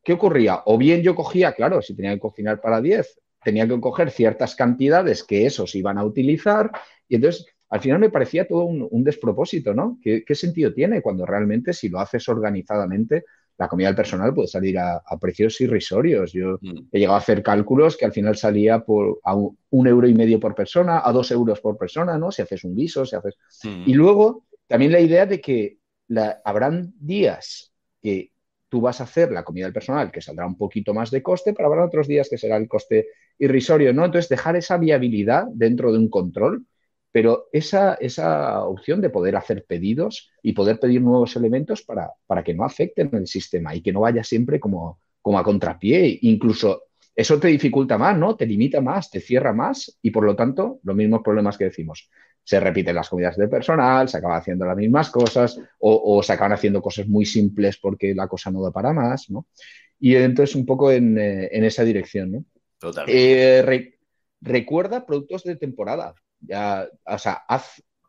¿qué 0.04 0.12
ocurría? 0.12 0.62
O 0.66 0.78
bien 0.78 1.02
yo 1.02 1.16
cogía, 1.16 1.52
claro, 1.52 1.82
si 1.82 1.96
tenía 1.96 2.14
que 2.14 2.20
cocinar 2.20 2.60
para 2.60 2.80
10, 2.80 3.18
tenía 3.42 3.66
que 3.66 3.80
coger 3.80 4.12
ciertas 4.12 4.54
cantidades 4.54 5.24
que 5.24 5.44
esos 5.44 5.74
iban 5.74 5.98
a 5.98 6.04
utilizar 6.04 6.70
y 7.08 7.16
entonces 7.16 7.44
al 7.70 7.80
final 7.80 7.98
me 7.98 8.10
parecía 8.10 8.46
todo 8.46 8.62
un, 8.64 9.02
despropósito, 9.02 9.74
¿no? 9.74 9.98
¿Qué, 10.00 10.24
¿Qué, 10.24 10.36
sentido 10.36 10.72
tiene 10.72 11.02
cuando 11.02 11.26
realmente 11.26 11.72
si 11.72 11.88
lo 11.88 11.98
haces 11.98 12.28
organizadamente, 12.28 13.24
la 13.58 13.68
comida 13.68 13.88
del 13.88 13.96
personal 13.96 14.34
puede 14.34 14.48
salir 14.48 14.78
a, 14.78 15.02
a 15.04 15.18
precios 15.18 15.60
irrisorios? 15.60 16.32
Yo 16.32 16.58
mm. 16.60 16.88
he 16.92 16.98
llegado 16.98 17.16
a 17.16 17.20
hacer 17.20 17.42
cálculos 17.42 17.96
que 17.96 18.04
al 18.04 18.12
final 18.12 18.36
salía 18.36 18.80
por 18.80 19.20
a 19.24 19.34
un, 19.34 19.56
un, 19.70 19.86
euro 19.86 20.08
y 20.08 20.14
medio 20.14 20.40
por 20.40 20.54
persona, 20.54 21.02
a 21.04 21.12
dos 21.12 21.30
euros 21.30 21.60
por 21.60 21.76
persona, 21.76 22.18
¿no? 22.18 22.30
Si 22.30 22.42
haces 22.42 22.64
un 22.64 22.74
guiso, 22.74 23.04
si 23.04 23.16
haces... 23.16 23.36
Mm. 23.64 23.84
Y 23.86 23.94
luego 23.94 24.44
también 24.66 24.92
la 24.92 25.00
idea 25.00 25.26
de 25.26 25.40
que 25.40 25.78
la, 26.08 26.40
habrán 26.44 26.94
días 26.98 27.72
que 28.02 28.32
tú 28.68 28.80
vas 28.80 29.00
a 29.00 29.04
hacer 29.04 29.30
la 29.30 29.44
comida 29.44 29.66
del 29.66 29.74
personal 29.74 30.10
que 30.10 30.22
saldrá 30.22 30.46
un 30.46 30.56
poquito 30.56 30.94
más 30.94 31.10
de 31.10 31.22
coste, 31.22 31.52
pero 31.52 31.68
habrá 31.68 31.84
otros 31.84 32.08
días 32.08 32.28
que 32.30 32.38
será 32.38 32.56
el 32.56 32.68
coste 32.68 33.08
irrisorio, 33.38 33.92
¿no? 33.92 34.04
Entonces, 34.04 34.30
dejar 34.30 34.56
esa 34.56 34.78
viabilidad 34.78 35.44
dentro 35.52 35.92
de 35.92 35.98
un 35.98 36.08
control 36.08 36.64
pero 37.12 37.48
esa, 37.52 37.94
esa 37.94 38.64
opción 38.64 39.02
de 39.02 39.10
poder 39.10 39.36
hacer 39.36 39.64
pedidos 39.64 40.30
y 40.42 40.54
poder 40.54 40.80
pedir 40.80 41.02
nuevos 41.02 41.36
elementos 41.36 41.82
para, 41.82 42.10
para 42.26 42.42
que 42.42 42.54
no 42.54 42.64
afecten 42.64 43.10
el 43.12 43.26
sistema 43.26 43.74
y 43.74 43.82
que 43.82 43.92
no 43.92 44.00
vaya 44.00 44.24
siempre 44.24 44.58
como, 44.58 44.98
como 45.20 45.38
a 45.38 45.44
contrapié. 45.44 46.18
Incluso 46.22 46.84
eso 47.14 47.38
te 47.38 47.48
dificulta 47.48 47.98
más, 47.98 48.16
¿no? 48.16 48.34
Te 48.34 48.46
limita 48.46 48.80
más, 48.80 49.10
te 49.10 49.20
cierra 49.20 49.52
más 49.52 49.98
y 50.00 50.10
por 50.10 50.24
lo 50.24 50.34
tanto 50.34 50.80
los 50.82 50.96
mismos 50.96 51.20
problemas 51.22 51.58
que 51.58 51.64
decimos. 51.64 52.08
Se 52.42 52.58
repiten 52.58 52.96
las 52.96 53.10
comidas 53.10 53.36
de 53.36 53.46
personal, 53.46 54.08
se 54.08 54.16
acaban 54.16 54.38
haciendo 54.38 54.64
las 54.64 54.76
mismas 54.76 55.10
cosas 55.10 55.60
o, 55.78 56.16
o, 56.16 56.22
se 56.22 56.32
acaban 56.32 56.52
haciendo 56.52 56.80
cosas 56.80 57.06
muy 57.06 57.26
simples 57.26 57.76
porque 57.76 58.14
la 58.14 58.26
cosa 58.26 58.50
no 58.50 58.62
da 58.62 58.72
para 58.72 58.92
más, 58.92 59.30
¿no? 59.30 59.46
Y 60.00 60.16
entonces 60.16 60.56
un 60.56 60.66
poco 60.66 60.90
en, 60.90 61.16
en 61.18 61.62
esa 61.62 61.84
dirección, 61.84 62.32
¿no? 62.32 62.44
Totalmente. 62.78 63.58
Eh, 63.58 63.62
re, 63.62 63.98
recuerda 64.40 65.06
productos 65.06 65.44
de 65.44 65.54
temporada 65.54 66.14
ya, 66.42 66.88
o 67.06 67.18
sea, 67.18 67.44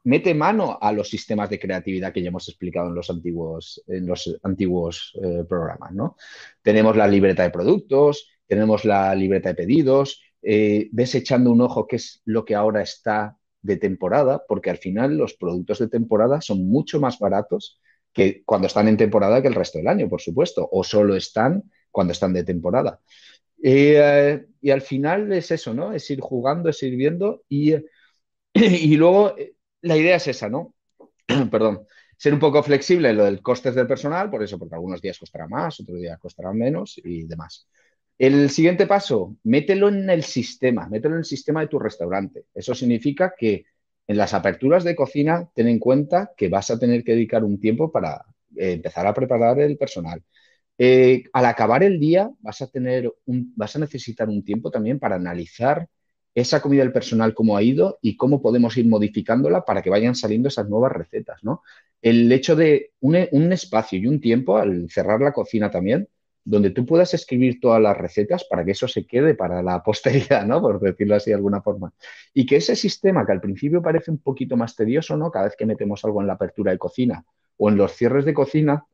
mete 0.03 0.33
mano 0.33 0.77
a 0.81 0.91
los 0.91 1.09
sistemas 1.09 1.49
de 1.49 1.59
creatividad 1.59 2.11
que 2.11 2.21
ya 2.21 2.27
hemos 2.27 2.47
explicado 2.49 2.89
en 2.89 2.95
los 2.95 3.09
antiguos, 3.09 3.83
en 3.87 4.05
los 4.05 4.37
antiguos 4.43 5.13
eh, 5.23 5.43
programas, 5.47 5.93
¿no? 5.93 6.17
Tenemos 6.61 6.95
la 6.97 7.07
libreta 7.07 7.43
de 7.43 7.51
productos, 7.51 8.29
tenemos 8.45 8.85
la 8.85 9.15
libreta 9.15 9.49
de 9.49 9.55
pedidos, 9.55 10.21
eh, 10.41 10.89
ves 10.91 11.15
echando 11.15 11.51
un 11.51 11.61
ojo 11.61 11.87
qué 11.87 11.95
es 11.95 12.22
lo 12.25 12.43
que 12.43 12.55
ahora 12.55 12.81
está 12.81 13.37
de 13.61 13.77
temporada, 13.77 14.43
porque 14.48 14.69
al 14.69 14.77
final 14.77 15.17
los 15.17 15.35
productos 15.35 15.79
de 15.79 15.87
temporada 15.87 16.41
son 16.41 16.67
mucho 16.67 17.00
más 17.00 17.17
baratos 17.17 17.79
que 18.11 18.43
cuando 18.43 18.67
están 18.67 18.89
en 18.89 18.98
temporada 18.98 19.41
que 19.41 19.48
el 19.48 19.55
resto 19.55 19.77
del 19.77 19.87
año, 19.87 20.09
por 20.09 20.22
supuesto, 20.22 20.67
o 20.72 20.83
solo 20.83 21.15
están 21.15 21.63
cuando 21.89 22.11
están 22.11 22.33
de 22.33 22.43
temporada. 22.43 23.00
Eh, 23.63 24.46
y 24.61 24.69
al 24.72 24.81
final 24.81 25.31
es 25.31 25.50
eso, 25.51 25.74
¿no? 25.74 25.93
Es 25.93 26.09
ir 26.11 26.19
jugando, 26.19 26.69
es 26.69 26.83
ir 26.83 26.98
viendo 26.98 27.43
y 27.48 27.75
y 28.87 28.96
luego 28.96 29.37
eh, 29.37 29.55
la 29.81 29.98
idea 29.98 30.18
es 30.18 30.27
esa, 30.27 30.50
¿no? 30.50 30.75
Perdón, 31.51 31.85
ser 32.18 32.33
un 32.33 32.39
poco 32.39 32.63
flexible 32.63 33.09
en 33.09 33.18
lo 33.18 33.25
del 33.25 33.42
costes 33.42 33.75
del 33.75 33.87
personal, 33.87 34.29
por 34.29 34.44
eso, 34.44 34.59
porque 34.59 34.75
algunos 34.75 35.01
días 35.01 35.18
costará 35.18 35.48
más, 35.48 35.79
otros 35.79 36.00
días 36.00 36.20
costará 36.20 36.53
menos 36.53 37.00
y 37.03 37.25
demás. 37.25 37.68
El 38.18 38.50
siguiente 38.50 38.87
paso, 38.87 39.35
mételo 39.44 39.89
en 39.89 40.09
el 40.09 40.24
sistema, 40.24 40.87
mételo 40.87 41.16
en 41.16 41.20
el 41.20 41.25
sistema 41.25 41.61
de 41.61 41.68
tu 41.68 41.79
restaurante. 41.79 42.46
Eso 42.53 42.75
significa 42.75 43.33
que 43.37 43.66
en 44.07 44.18
las 44.18 44.33
aperturas 44.33 44.83
de 44.83 44.96
cocina, 44.96 45.50
ten 45.55 45.68
en 45.68 45.79
cuenta 45.79 46.31
que 46.37 46.50
vas 46.50 46.70
a 46.72 46.79
tener 46.79 47.03
que 47.03 47.13
dedicar 47.13 47.44
un 47.44 47.59
tiempo 47.59 47.92
para 47.92 48.25
eh, 48.55 48.74
empezar 48.74 49.07
a 49.07 49.13
preparar 49.13 49.59
el 49.59 49.77
personal. 49.77 50.22
Eh, 50.77 51.24
al 51.33 51.46
acabar 51.46 51.83
el 51.83 52.00
día, 52.00 52.29
vas 52.39 52.61
a, 52.61 52.68
tener 52.68 53.11
vas 53.25 53.75
a 53.75 53.79
necesitar 53.79 54.29
un 54.29 54.44
tiempo 54.44 54.72
también 54.72 55.00
para 55.00 55.16
analizar 55.16 55.87
esa 56.35 56.61
comida 56.61 56.83
del 56.83 56.91
personal 56.91 57.33
cómo 57.33 57.55
ha 57.57 57.63
ido 57.63 58.00
y 58.01 58.17
cómo 58.17 58.41
podemos 58.41 58.75
ir 58.77 58.87
modificándola 58.87 59.65
para 59.65 59.81
que 59.81 59.89
vayan 59.89 60.15
saliendo 60.15 60.48
esas 60.48 60.67
nuevas 60.67 60.91
recetas, 60.91 61.43
¿no? 61.43 61.61
El 62.01 62.31
hecho 62.31 62.55
de 62.55 62.91
un, 63.00 63.15
espacio 63.53 64.00
y 64.00 64.07
un 64.07 64.19
tiempo 64.19 64.57
al 64.57 64.89
cerrar 64.89 65.22
la 65.22 65.31
cocina 65.31 65.72
también, 65.72 66.09
donde 66.43 66.72
tú 66.72 66.85
puedas 66.85 67.13
escribir 67.13 67.61
todas 67.61 67.81
las 67.81 67.98
recetas 67.98 68.43
para 68.43 68.65
que 68.65 68.72
eso 68.72 68.87
se 68.87 69.05
quede 69.05 69.35
para 69.35 69.61
la 69.63 69.81
posteridad, 69.85 70.46
¿no? 70.46 70.61
Por 70.61 70.79
decirlo 70.79 71.15
así 71.15 71.29
de 71.29 71.35
alguna 71.35 71.61
forma. 71.61 71.93
Y 72.33 72.46
que 72.46 72.57
ese 72.57 72.75
sistema 72.75 73.25
que 73.25 73.31
al 73.31 73.41
principio 73.41 73.81
parece 73.81 74.11
un 74.11 74.17
poquito 74.17 74.57
más 74.57 74.75
tedioso, 74.75 75.15
¿no? 75.15 75.31
Cada 75.31 75.46
vez 75.46 75.55
que 75.55 75.65
metemos 75.65 76.03
algo 76.03 76.19
en 76.22 76.27
la 76.27 76.33
apertura 76.33 76.72
de 76.72 76.77
cocina 76.77 77.24
o 77.57 77.69
en 77.69 77.77
los 77.77 77.93
cierres 77.93 78.25
de 78.25 78.33
cocina, 78.33 78.85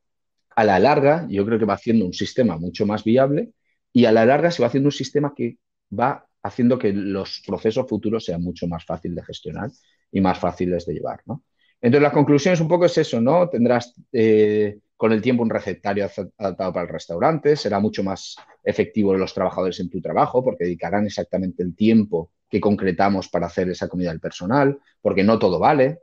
a 0.55 0.63
la 0.65 0.77
larga 0.77 1.25
yo 1.29 1.45
creo 1.45 1.57
que 1.57 1.65
va 1.65 1.75
haciendo 1.75 2.05
un 2.05 2.13
sistema 2.13 2.57
mucho 2.57 2.85
más 2.85 3.03
viable 3.03 3.53
y 3.93 4.05
a 4.05 4.11
la 4.11 4.25
larga 4.25 4.51
se 4.51 4.61
va 4.61 4.67
haciendo 4.67 4.87
un 4.87 4.91
sistema 4.91 5.33
que 5.35 5.57
va 5.97 6.28
haciendo 6.43 6.79
que 6.79 6.93
los 6.93 7.41
procesos 7.45 7.87
futuros 7.87 8.25
sean 8.25 8.41
mucho 8.41 8.67
más 8.67 8.85
fáciles 8.85 9.17
de 9.17 9.23
gestionar 9.23 9.69
y 10.11 10.21
más 10.21 10.39
fáciles 10.39 10.85
de 10.85 10.93
llevar, 10.93 11.21
¿no? 11.25 11.43
Entonces, 11.81 12.03
la 12.03 12.11
conclusión 12.11 12.53
es 12.53 12.59
un 12.59 12.67
poco 12.67 12.85
es 12.85 12.97
eso, 12.97 13.21
¿no? 13.21 13.47
Tendrás 13.49 13.93
eh, 14.11 14.79
con 14.97 15.13
el 15.13 15.21
tiempo 15.21 15.43
un 15.43 15.49
recetario 15.49 16.09
adaptado 16.37 16.73
para 16.73 16.85
el 16.85 16.91
restaurante, 16.91 17.55
será 17.55 17.79
mucho 17.79 18.03
más 18.03 18.35
efectivo 18.63 19.15
los 19.15 19.33
trabajadores 19.33 19.79
en 19.79 19.89
tu 19.89 20.01
trabajo 20.01 20.43
porque 20.43 20.65
dedicarán 20.65 21.05
exactamente 21.05 21.63
el 21.63 21.73
tiempo 21.73 22.31
que 22.49 22.59
concretamos 22.59 23.29
para 23.29 23.47
hacer 23.47 23.69
esa 23.69 23.87
comida 23.87 24.09
del 24.09 24.19
personal, 24.19 24.77
porque 25.01 25.23
no 25.23 25.39
todo 25.39 25.57
vale. 25.57 25.99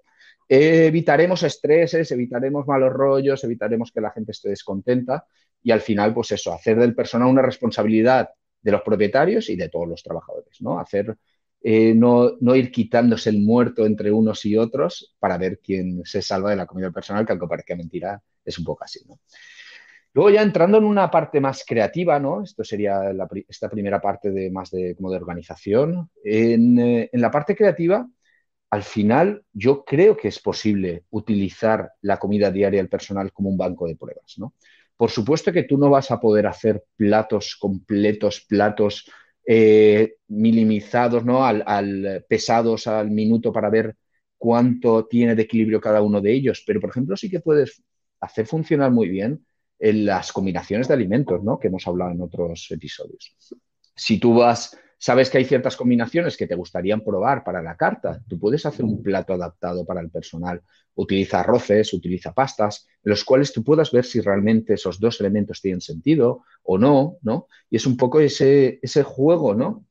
Eh, 0.48 0.86
evitaremos 0.86 1.42
estreses, 1.42 2.10
evitaremos 2.10 2.66
malos 2.66 2.92
rollos, 2.92 3.42
evitaremos 3.44 3.92
que 3.92 4.00
la 4.00 4.12
gente 4.12 4.32
esté 4.32 4.48
descontenta 4.48 5.26
y 5.62 5.72
al 5.72 5.80
final, 5.80 6.14
pues 6.14 6.30
eso, 6.32 6.52
hacer 6.52 6.78
del 6.78 6.94
personal 6.94 7.28
una 7.28 7.42
responsabilidad 7.42 8.30
de 8.66 8.72
los 8.72 8.82
propietarios 8.82 9.48
y 9.48 9.54
de 9.54 9.68
todos 9.68 9.86
los 9.86 10.02
trabajadores, 10.02 10.60
¿no? 10.60 10.80
Hacer, 10.80 11.16
eh, 11.62 11.94
no, 11.94 12.32
no, 12.40 12.56
ir 12.56 12.72
quitándose 12.72 13.30
el 13.30 13.38
muerto 13.38 13.86
entre 13.86 14.10
unos 14.10 14.44
y 14.44 14.56
otros 14.56 15.14
para 15.20 15.38
ver 15.38 15.60
quién 15.62 16.02
se 16.04 16.20
salva 16.20 16.50
de 16.50 16.56
la 16.56 16.66
comida 16.66 16.90
personal, 16.90 17.24
que 17.24 17.30
aunque 17.30 17.46
parezca 17.46 17.76
mentira, 17.76 18.20
es 18.44 18.58
un 18.58 18.64
poco 18.64 18.82
así, 18.82 18.98
¿no? 19.06 19.20
Luego 20.14 20.30
ya 20.30 20.42
entrando 20.42 20.78
en 20.78 20.84
una 20.84 21.08
parte 21.08 21.40
más 21.40 21.64
creativa, 21.64 22.18
¿no? 22.18 22.42
Esto 22.42 22.64
sería 22.64 23.12
la, 23.12 23.28
esta 23.48 23.68
primera 23.68 24.00
parte 24.00 24.32
de 24.32 24.50
más 24.50 24.72
de, 24.72 24.96
como 24.96 25.10
de 25.10 25.18
organización. 25.18 26.10
En, 26.24 26.76
eh, 26.80 27.08
en 27.12 27.20
la 27.20 27.30
parte 27.30 27.54
creativa, 27.54 28.08
al 28.70 28.82
final 28.82 29.44
yo 29.52 29.84
creo 29.84 30.16
que 30.16 30.28
es 30.28 30.40
posible 30.40 31.04
utilizar 31.10 31.92
la 32.00 32.18
comida 32.18 32.50
diaria 32.50 32.80
del 32.80 32.88
personal 32.88 33.32
como 33.32 33.48
un 33.48 33.58
banco 33.58 33.86
de 33.86 33.94
pruebas, 33.94 34.34
¿no? 34.38 34.54
Por 34.96 35.10
supuesto 35.10 35.52
que 35.52 35.64
tú 35.64 35.76
no 35.78 35.90
vas 35.90 36.10
a 36.10 36.20
poder 36.20 36.46
hacer 36.46 36.84
platos 36.96 37.56
completos, 37.56 38.44
platos 38.48 39.10
eh, 39.46 40.16
minimizados, 40.28 41.24
¿no? 41.24 41.44
Al, 41.44 42.24
pesados 42.28 42.86
al 42.86 43.10
minuto 43.10 43.52
para 43.52 43.70
ver 43.70 43.96
cuánto 44.38 45.06
tiene 45.06 45.34
de 45.34 45.42
equilibrio 45.42 45.80
cada 45.80 46.02
uno 46.02 46.20
de 46.20 46.32
ellos, 46.32 46.62
pero 46.66 46.80
por 46.80 46.90
ejemplo 46.90 47.16
sí 47.16 47.30
que 47.30 47.40
puedes 47.40 47.82
hacer 48.20 48.46
funcionar 48.46 48.90
muy 48.90 49.08
bien 49.08 49.46
en 49.78 50.06
las 50.06 50.32
combinaciones 50.32 50.88
de 50.88 50.94
alimentos, 50.94 51.42
¿no? 51.42 51.58
Que 51.58 51.68
hemos 51.68 51.86
hablado 51.86 52.12
en 52.12 52.22
otros 52.22 52.66
episodios. 52.70 53.36
Si 53.94 54.18
tú 54.18 54.34
vas 54.34 54.76
sabes 54.98 55.30
que 55.30 55.38
hay 55.38 55.44
ciertas 55.44 55.76
combinaciones 55.76 56.36
que 56.36 56.46
te 56.46 56.54
gustarían 56.54 57.02
probar 57.02 57.44
para 57.44 57.62
la 57.62 57.76
carta, 57.76 58.20
tú 58.28 58.38
puedes 58.38 58.64
hacer 58.66 58.84
un 58.84 59.02
plato 59.02 59.34
adaptado 59.34 59.84
para 59.84 60.00
el 60.00 60.10
personal. 60.10 60.62
Utiliza 60.94 61.40
arroces, 61.40 61.92
utiliza 61.92 62.32
pastas, 62.32 62.86
en 63.04 63.10
los 63.10 63.24
cuales 63.24 63.52
tú 63.52 63.62
puedas 63.62 63.90
ver 63.92 64.04
si 64.04 64.20
realmente 64.20 64.74
esos 64.74 64.98
dos 64.98 65.20
elementos 65.20 65.60
tienen 65.60 65.80
sentido 65.80 66.44
o 66.62 66.78
no, 66.78 67.18
¿no? 67.22 67.46
Y 67.70 67.76
es 67.76 67.86
un 67.86 67.96
poco 67.96 68.20
ese, 68.20 68.78
ese 68.82 69.02
juego, 69.02 69.54
¿no? 69.54 69.86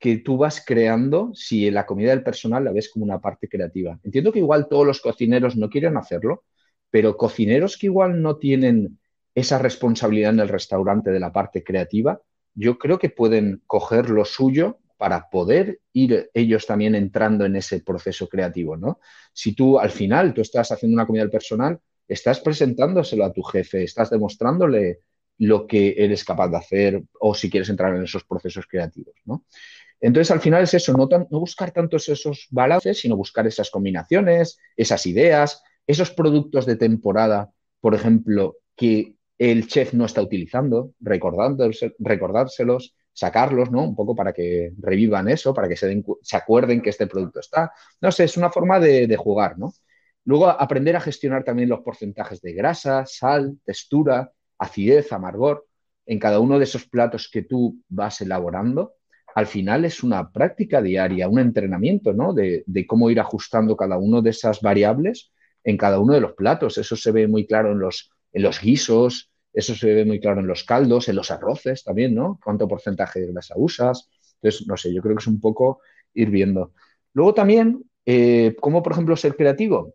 que 0.00 0.16
tú 0.16 0.38
vas 0.38 0.64
creando 0.64 1.30
si 1.34 1.70
la 1.70 1.84
comida 1.84 2.10
del 2.10 2.22
personal 2.22 2.64
la 2.64 2.72
ves 2.72 2.88
como 2.90 3.04
una 3.04 3.20
parte 3.20 3.48
creativa. 3.48 4.00
Entiendo 4.02 4.32
que 4.32 4.38
igual 4.38 4.66
todos 4.68 4.86
los 4.86 5.00
cocineros 5.02 5.56
no 5.56 5.68
quieren 5.68 5.98
hacerlo, 5.98 6.44
pero 6.90 7.16
cocineros 7.18 7.76
que 7.76 7.86
igual 7.86 8.22
no 8.22 8.38
tienen 8.38 8.98
esa 9.34 9.58
responsabilidad 9.58 10.32
en 10.32 10.40
el 10.40 10.48
restaurante 10.48 11.10
de 11.10 11.20
la 11.20 11.32
parte 11.32 11.62
creativa, 11.62 12.20
yo 12.54 12.78
creo 12.78 12.98
que 12.98 13.10
pueden 13.10 13.62
coger 13.66 14.10
lo 14.10 14.24
suyo 14.24 14.78
para 14.96 15.30
poder 15.30 15.80
ir 15.92 16.30
ellos 16.34 16.66
también 16.66 16.94
entrando 16.94 17.46
en 17.46 17.56
ese 17.56 17.80
proceso 17.80 18.28
creativo, 18.28 18.76
¿no? 18.76 19.00
Si 19.32 19.54
tú 19.54 19.78
al 19.78 19.90
final 19.90 20.34
tú 20.34 20.42
estás 20.42 20.72
haciendo 20.72 20.94
una 20.94 21.06
comida 21.06 21.22
al 21.22 21.30
personal, 21.30 21.80
estás 22.06 22.40
presentándoselo 22.40 23.24
a 23.24 23.32
tu 23.32 23.42
jefe, 23.42 23.82
estás 23.82 24.10
demostrándole 24.10 25.00
lo 25.38 25.66
que 25.66 25.94
eres 25.96 26.22
capaz 26.22 26.48
de 26.48 26.56
hacer 26.58 27.02
o 27.18 27.34
si 27.34 27.48
quieres 27.48 27.70
entrar 27.70 27.96
en 27.96 28.02
esos 28.02 28.24
procesos 28.24 28.66
creativos, 28.66 29.14
¿no? 29.24 29.46
Entonces, 30.02 30.30
al 30.30 30.40
final 30.40 30.62
es 30.62 30.74
eso, 30.74 30.92
no, 30.92 31.08
no 31.08 31.40
buscar 31.40 31.72
tantos 31.72 32.08
esos 32.08 32.48
balances, 32.50 33.00
sino 33.00 33.16
buscar 33.16 33.46
esas 33.46 33.70
combinaciones, 33.70 34.58
esas 34.76 35.06
ideas, 35.06 35.62
esos 35.86 36.10
productos 36.10 36.66
de 36.66 36.76
temporada, 36.76 37.50
por 37.80 37.94
ejemplo, 37.94 38.56
que 38.76 39.14
el 39.40 39.66
chef 39.68 39.94
no 39.94 40.04
está 40.04 40.20
utilizando, 40.20 40.92
recordárselos, 41.00 42.94
sacarlos, 43.14 43.70
¿no? 43.70 43.84
Un 43.84 43.96
poco 43.96 44.14
para 44.14 44.34
que 44.34 44.72
revivan 44.76 45.30
eso, 45.30 45.54
para 45.54 45.66
que 45.66 45.76
se, 45.76 46.04
se 46.20 46.36
acuerden 46.36 46.82
que 46.82 46.90
este 46.90 47.06
producto 47.06 47.40
está. 47.40 47.72
No 48.02 48.12
sé, 48.12 48.24
es 48.24 48.36
una 48.36 48.50
forma 48.50 48.78
de, 48.78 49.06
de, 49.06 49.16
jugar, 49.16 49.58
¿no? 49.58 49.72
Luego, 50.26 50.46
aprender 50.50 50.94
a 50.94 51.00
gestionar 51.00 51.42
también 51.42 51.70
los 51.70 51.80
porcentajes 51.80 52.42
de 52.42 52.52
grasa, 52.52 53.06
sal, 53.06 53.58
textura, 53.64 54.30
acidez, 54.58 55.10
amargor 55.10 55.66
en 56.04 56.18
cada 56.18 56.38
uno 56.38 56.58
de 56.58 56.64
esos 56.64 56.86
platos 56.86 57.30
que 57.32 57.40
tú 57.42 57.82
vas 57.88 58.20
elaborando. 58.20 58.96
Al 59.34 59.46
final 59.46 59.86
es 59.86 60.02
una 60.02 60.30
práctica 60.30 60.82
diaria, 60.82 61.28
un 61.28 61.38
entrenamiento, 61.38 62.12
¿no? 62.12 62.34
De, 62.34 62.62
de 62.66 62.86
cómo 62.86 63.08
ir 63.08 63.18
ajustando 63.20 63.74
cada 63.74 63.96
uno 63.96 64.20
de 64.20 64.30
esas 64.30 64.60
variables 64.60 65.32
en 65.64 65.78
cada 65.78 65.98
uno 65.98 66.12
de 66.12 66.20
los 66.20 66.34
platos. 66.34 66.76
Eso 66.76 66.94
se 66.94 67.10
ve 67.10 67.26
muy 67.26 67.46
claro 67.46 67.72
en 67.72 67.78
los, 67.78 68.10
en 68.32 68.42
los 68.42 68.60
guisos, 68.60 69.29
eso 69.52 69.74
se 69.74 69.92
ve 69.92 70.04
muy 70.04 70.20
claro 70.20 70.40
en 70.40 70.46
los 70.46 70.64
caldos, 70.64 71.08
en 71.08 71.16
los 71.16 71.30
arroces 71.30 71.82
también, 71.84 72.14
¿no? 72.14 72.38
¿Cuánto 72.42 72.68
porcentaje 72.68 73.20
de 73.20 73.32
grasa 73.32 73.54
usas? 73.56 74.08
Entonces, 74.40 74.66
no 74.66 74.76
sé, 74.76 74.94
yo 74.94 75.02
creo 75.02 75.16
que 75.16 75.20
es 75.22 75.26
un 75.26 75.40
poco 75.40 75.80
ir 76.14 76.30
viendo. 76.30 76.72
Luego 77.12 77.34
también, 77.34 77.84
eh, 78.06 78.54
¿cómo 78.60 78.82
por 78.82 78.92
ejemplo 78.92 79.16
ser 79.16 79.36
creativo? 79.36 79.94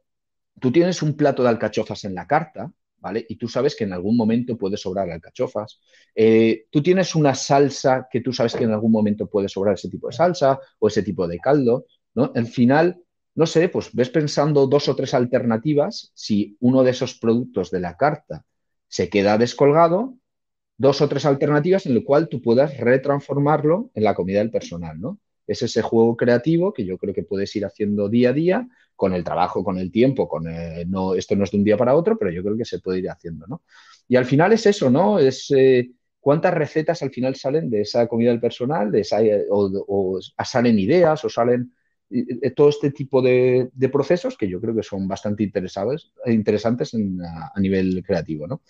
Tú 0.60 0.72
tienes 0.72 1.02
un 1.02 1.16
plato 1.16 1.44
de 1.44 1.50
alcachofas 1.50 2.04
en 2.06 2.16
la 2.16 2.28
carta, 2.28 2.72
¿vale? 2.98 3.26
Y 3.30 3.38
tú 3.38 3.48
sabes 3.48 3.76
que 3.76 3.84
en 3.86 3.94
algún 3.94 4.18
momento 4.18 4.58
puede 4.58 4.78
sobrar 4.78 5.10
alcachofas. 5.10 5.80
Eh, 6.14 6.66
tú 6.72 6.82
tienes 6.82 7.16
una 7.16 7.36
salsa 7.36 8.08
que 8.12 8.22
tú 8.22 8.34
sabes 8.34 8.56
que 8.56 8.64
en 8.64 8.72
algún 8.72 8.92
momento 8.92 9.28
puede 9.28 9.50
sobrar 9.50 9.76
ese 9.76 9.90
tipo 9.90 10.08
de 10.08 10.14
salsa 10.14 10.60
o 10.80 10.88
ese 10.88 11.04
tipo 11.04 11.28
de 11.28 11.40
caldo, 11.40 11.86
¿no? 12.14 12.32
Al 12.36 12.48
final, 12.48 13.02
no 13.36 13.46
sé, 13.46 13.70
pues 13.70 13.94
ves 13.94 14.10
pensando 14.10 14.68
dos 14.68 14.90
o 14.90 14.96
tres 14.96 15.14
alternativas 15.14 16.12
si 16.14 16.58
uno 16.62 16.84
de 16.84 16.92
esos 16.92 17.20
productos 17.20 17.72
de 17.72 17.80
la 17.80 17.96
carta 17.98 18.44
se 18.88 19.10
queda 19.10 19.38
descolgado, 19.38 20.16
dos 20.78 21.02
o 21.02 21.08
tres 21.08 21.26
alternativas 21.26 21.86
en 21.86 21.94
el 21.94 22.04
cual 22.04 22.28
tú 22.30 22.42
puedas 22.42 22.78
retransformarlo 22.78 23.92
en 23.94 24.04
la 24.04 24.16
comida 24.16 24.40
del 24.40 24.52
personal, 24.52 25.00
¿no? 25.00 25.20
Es 25.48 25.62
ese 25.62 25.82
juego 25.82 26.18
creativo 26.18 26.74
que 26.74 26.86
yo 26.86 26.98
creo 26.98 27.14
que 27.14 27.24
puedes 27.24 27.56
ir 27.56 27.66
haciendo 27.66 28.10
día 28.10 28.30
a 28.30 28.34
día 28.34 28.68
con 28.96 29.14
el 29.14 29.24
trabajo, 29.24 29.64
con 29.64 29.78
el 29.78 29.92
tiempo, 29.92 30.28
con 30.28 30.48
eh, 30.48 30.86
no, 30.88 31.14
esto 31.16 31.36
no 31.36 31.44
es 31.44 31.52
de 31.52 31.58
un 31.58 31.64
día 31.64 31.78
para 31.78 31.96
otro, 31.96 32.18
pero 32.18 32.32
yo 32.32 32.44
creo 32.44 32.58
que 32.58 32.66
se 32.66 32.80
puede 32.80 33.00
ir 33.00 33.10
haciendo, 33.10 33.46
¿no? 33.48 33.62
Y 34.08 34.16
al 34.16 34.26
final 34.26 34.54
es 34.54 34.66
eso, 34.66 34.90
¿no? 34.90 35.20
Es 35.20 35.52
eh, 35.56 35.92
cuántas 36.20 36.54
recetas 36.54 37.02
al 37.04 37.12
final 37.12 37.36
salen 37.36 37.70
de 37.70 37.82
esa 37.82 38.08
comida 38.08 38.32
del 38.32 38.40
personal, 38.40 38.92
de 38.92 39.02
esa, 39.02 39.20
o, 39.50 39.70
o, 39.88 40.20
salen 40.44 40.80
ideas 40.80 41.24
o 41.26 41.30
salen 41.30 41.62
eh, 41.62 41.72
todo 42.56 42.70
este 42.70 42.92
tipo 42.92 43.22
de, 43.22 43.70
de, 43.74 43.90
procesos 43.90 44.38
que 44.38 44.48
yo 44.48 44.62
creo 44.62 44.76
que 44.76 44.84
son 44.84 45.08
bastante 45.08 45.44
interesados, 45.44 46.14
interesantes 46.26 46.94
en, 46.94 47.20
a, 47.22 47.52
a, 47.54 47.60
nivel 47.60 48.04
creativo, 48.06 48.48
¿no? 48.48 48.62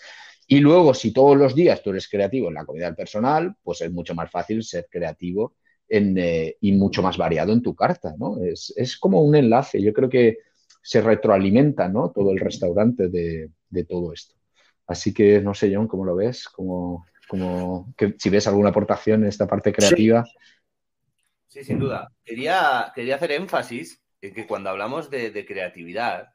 Y 0.48 0.60
luego, 0.60 0.93
si 0.93 1.12
todos 1.12 1.36
los 1.36 1.56
días 1.56 1.82
tú 1.82 1.89
eres 1.89 2.08
creativo 2.08 2.48
en 2.48 2.54
la 2.54 2.65
comida 2.65 2.86
del 2.86 2.95
personal, 2.95 3.56
pues 3.63 3.82
es 3.82 3.91
mucho 3.91 4.13
más 4.13 4.30
fácil 4.30 4.63
ser 4.63 4.88
creativo 4.89 5.56
en, 5.89 6.17
eh, 6.17 6.58
y 6.62 6.71
mucho 6.74 7.02
más 7.02 7.17
variado 7.17 7.52
en 7.52 7.62
tu 7.62 7.76
carta, 7.76 8.15
¿no? 8.17 8.43
Es, 8.43 8.74
es, 8.76 8.98
como 8.98 9.21
un 9.21 9.36
enlace, 9.36 9.82
yo 9.82 9.91
creo 9.93 10.10
que 10.10 10.38
se 10.82 11.02
retroalimenta, 11.02 11.89
¿no? 11.89 12.12
Todo 12.12 12.32
el 12.32 12.39
restaurante 12.39 13.10
de, 13.10 13.50
de 13.69 13.84
todo 13.86 14.13
esto. 14.13 14.36
Así 14.88 15.13
que, 15.13 15.41
no 15.41 15.54
sé, 15.54 15.74
John, 15.74 15.88
¿cómo 15.88 16.06
lo 16.06 16.15
ves? 16.15 16.48
Como, 16.48 17.06
como 17.28 17.93
que, 17.98 18.15
si 18.17 18.30
ves 18.30 18.48
alguna 18.48 18.69
aportación 18.69 19.24
en 19.24 19.30
esta 19.30 19.48
parte 19.48 19.74
creativa. 19.74 20.24
Sí. 20.26 20.32
Sí, 21.56 21.63
sin 21.63 21.80
duda. 21.80 22.12
Quería, 22.26 22.91
quería 22.94 23.15
hacer 23.15 23.32
énfasis 23.32 24.04
en 24.20 24.34
que 24.34 24.46
cuando 24.46 24.70
hablamos 24.70 25.10
de, 25.10 25.32
de, 25.32 25.46
creatividad, 25.46 26.34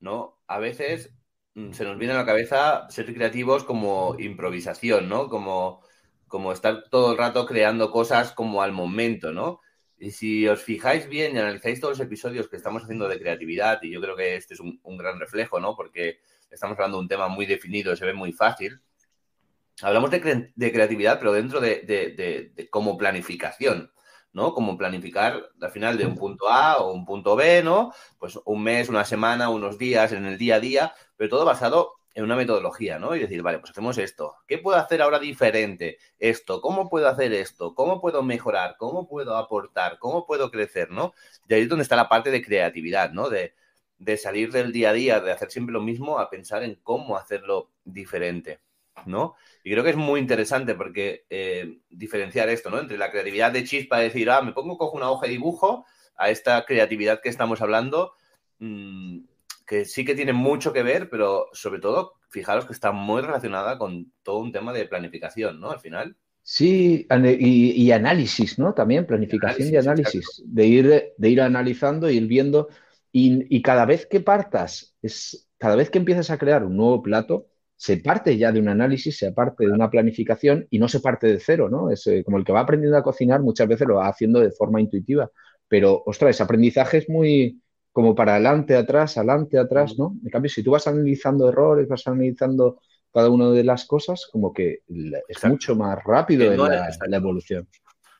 ¿no? 0.00 0.38
A 0.48 0.58
veces 0.58 1.14
mm, 1.54 1.72
se 1.72 1.84
nos 1.84 1.96
viene 1.96 2.12
a 2.12 2.18
la 2.18 2.26
cabeza 2.26 2.86
ser 2.90 3.14
creativos 3.14 3.64
como 3.64 4.16
improvisación, 4.18 5.08
¿no? 5.08 5.30
Como, 5.30 5.80
como 6.28 6.52
estar 6.52 6.90
todo 6.90 7.12
el 7.12 7.16
rato 7.16 7.46
creando 7.46 7.90
cosas 7.90 8.32
como 8.32 8.60
al 8.60 8.72
momento, 8.72 9.32
¿no? 9.32 9.62
Y 9.98 10.10
si 10.10 10.46
os 10.46 10.62
fijáis 10.62 11.08
bien 11.08 11.34
y 11.34 11.38
analizáis 11.38 11.80
todos 11.80 11.98
los 11.98 12.06
episodios 12.06 12.46
que 12.48 12.56
estamos 12.56 12.82
haciendo 12.82 13.08
de 13.08 13.18
creatividad, 13.18 13.82
y 13.82 13.90
yo 13.90 14.00
creo 14.02 14.14
que 14.14 14.36
este 14.36 14.52
es 14.52 14.60
un, 14.60 14.78
un 14.82 14.98
gran 14.98 15.18
reflejo, 15.18 15.58
¿no? 15.58 15.74
Porque 15.74 16.20
estamos 16.50 16.76
hablando 16.76 16.98
de 16.98 17.04
un 17.04 17.08
tema 17.08 17.28
muy 17.28 17.46
definido, 17.46 17.96
se 17.96 18.04
ve 18.04 18.12
muy 18.12 18.32
fácil. 18.34 18.78
Hablamos 19.80 20.10
de, 20.10 20.20
cre 20.20 20.52
de 20.54 20.70
creatividad, 20.70 21.18
pero 21.18 21.32
dentro 21.32 21.60
de, 21.62 21.80
de 21.86 22.68
como 22.68 22.98
planificación. 22.98 23.90
¿No? 24.32 24.54
Como 24.54 24.76
planificar 24.78 25.50
al 25.60 25.70
final 25.70 25.98
de 25.98 26.06
un 26.06 26.16
punto 26.16 26.48
A 26.48 26.78
o 26.78 26.92
un 26.92 27.04
punto 27.04 27.36
B, 27.36 27.62
¿no? 27.62 27.92
Pues 28.18 28.38
un 28.44 28.62
mes, 28.62 28.88
una 28.88 29.04
semana, 29.04 29.50
unos 29.50 29.78
días 29.78 30.12
en 30.12 30.26
el 30.26 30.38
día 30.38 30.56
a 30.56 30.60
día, 30.60 30.94
pero 31.16 31.30
todo 31.30 31.44
basado 31.44 31.94
en 32.14 32.24
una 32.24 32.36
metodología, 32.36 32.98
¿no? 32.98 33.14
Y 33.14 33.20
decir, 33.20 33.42
vale, 33.42 33.58
pues 33.60 33.70
hacemos 33.70 33.98
esto. 33.98 34.36
¿Qué 34.46 34.58
puedo 34.58 34.78
hacer 34.78 35.00
ahora 35.02 35.18
diferente? 35.18 35.98
Esto, 36.18 36.60
¿cómo 36.60 36.88
puedo 36.88 37.08
hacer 37.08 37.32
esto? 37.32 37.74
¿Cómo 37.74 38.00
puedo 38.00 38.22
mejorar? 38.22 38.76
¿Cómo 38.78 39.08
puedo 39.08 39.36
aportar? 39.36 39.98
¿Cómo 39.98 40.26
puedo 40.26 40.50
crecer, 40.50 40.90
¿no? 40.90 41.14
Y 41.48 41.54
ahí 41.54 41.62
es 41.62 41.68
donde 41.68 41.82
está 41.84 41.96
la 41.96 42.08
parte 42.08 42.30
de 42.30 42.42
creatividad, 42.42 43.12
¿no? 43.12 43.28
De, 43.30 43.54
de 43.98 44.16
salir 44.16 44.50
del 44.52 44.72
día 44.72 44.90
a 44.90 44.92
día, 44.92 45.20
de 45.20 45.32
hacer 45.32 45.50
siempre 45.50 45.72
lo 45.72 45.80
mismo, 45.80 46.18
a 46.18 46.30
pensar 46.30 46.62
en 46.62 46.76
cómo 46.82 47.16
hacerlo 47.16 47.70
diferente. 47.84 48.60
¿no? 49.06 49.34
Y 49.62 49.72
creo 49.72 49.84
que 49.84 49.90
es 49.90 49.96
muy 49.96 50.20
interesante 50.20 50.74
porque 50.74 51.24
eh, 51.30 51.78
diferenciar 51.90 52.48
esto, 52.48 52.70
¿no? 52.70 52.78
Entre 52.78 52.96
la 52.98 53.10
creatividad 53.10 53.52
de 53.52 53.64
chispa, 53.64 53.98
de 53.98 54.04
decir, 54.04 54.30
ah, 54.30 54.42
me 54.42 54.52
pongo, 54.52 54.78
cojo 54.78 54.96
una 54.96 55.10
hoja 55.10 55.26
y 55.26 55.30
dibujo, 55.30 55.84
a 56.16 56.30
esta 56.30 56.64
creatividad 56.64 57.20
que 57.22 57.28
estamos 57.28 57.62
hablando, 57.62 58.12
mmm, 58.58 59.20
que 59.66 59.84
sí 59.84 60.04
que 60.04 60.14
tiene 60.14 60.32
mucho 60.32 60.72
que 60.72 60.82
ver, 60.82 61.08
pero 61.08 61.46
sobre 61.52 61.80
todo, 61.80 62.14
fijaros 62.28 62.66
que 62.66 62.72
está 62.72 62.92
muy 62.92 63.22
relacionada 63.22 63.78
con 63.78 64.12
todo 64.22 64.38
un 64.38 64.52
tema 64.52 64.72
de 64.72 64.86
planificación, 64.86 65.60
¿no? 65.60 65.70
Al 65.70 65.80
final. 65.80 66.16
Sí, 66.42 67.06
y, 67.38 67.70
y 67.82 67.92
análisis, 67.92 68.58
¿no? 68.58 68.74
También 68.74 69.06
planificación 69.06 69.72
y 69.72 69.76
análisis, 69.76 70.14
y 70.14 70.18
análisis 70.18 70.42
de, 70.46 70.66
ir, 70.66 71.12
de 71.16 71.28
ir 71.28 71.40
analizando, 71.40 72.10
ir 72.10 72.26
viendo, 72.26 72.68
y, 73.12 73.44
y 73.54 73.62
cada 73.62 73.84
vez 73.84 74.06
que 74.06 74.20
partas, 74.20 74.96
es, 75.02 75.48
cada 75.58 75.76
vez 75.76 75.90
que 75.90 75.98
empiezas 75.98 76.30
a 76.30 76.38
crear 76.38 76.64
un 76.64 76.76
nuevo 76.76 77.02
plato, 77.02 77.49
se 77.80 77.96
parte 77.96 78.36
ya 78.36 78.52
de 78.52 78.60
un 78.60 78.68
análisis, 78.68 79.16
se 79.16 79.32
parte 79.32 79.64
de 79.64 79.72
una 79.72 79.88
planificación 79.88 80.66
y 80.68 80.78
no 80.78 80.86
se 80.86 81.00
parte 81.00 81.28
de 81.28 81.40
cero, 81.40 81.70
¿no? 81.70 81.90
Es 81.90 82.06
eh, 82.08 82.22
como 82.22 82.36
el 82.36 82.44
que 82.44 82.52
va 82.52 82.60
aprendiendo 82.60 82.98
a 82.98 83.02
cocinar 83.02 83.40
muchas 83.40 83.66
veces 83.66 83.88
lo 83.88 83.94
va 83.94 84.08
haciendo 84.08 84.38
de 84.38 84.50
forma 84.50 84.82
intuitiva, 84.82 85.30
pero, 85.66 86.02
ostras, 86.04 86.36
ese 86.36 86.42
aprendizaje 86.42 86.98
es 86.98 87.08
muy 87.08 87.62
como 87.90 88.14
para 88.14 88.34
adelante, 88.34 88.76
atrás, 88.76 89.16
adelante, 89.16 89.58
atrás, 89.58 89.98
¿no? 89.98 90.14
En 90.22 90.28
cambio, 90.28 90.50
si 90.50 90.62
tú 90.62 90.72
vas 90.72 90.86
analizando 90.88 91.48
errores, 91.48 91.88
vas 91.88 92.06
analizando 92.06 92.82
cada 93.10 93.30
una 93.30 93.48
de 93.50 93.64
las 93.64 93.86
cosas, 93.86 94.28
como 94.30 94.52
que 94.52 94.82
es 94.86 95.14
Exacto. 95.28 95.48
mucho 95.48 95.74
más 95.74 96.04
rápido 96.04 96.52
en 96.52 96.58
la, 96.58 96.90
la, 97.08 97.16
evolución. 97.16 97.66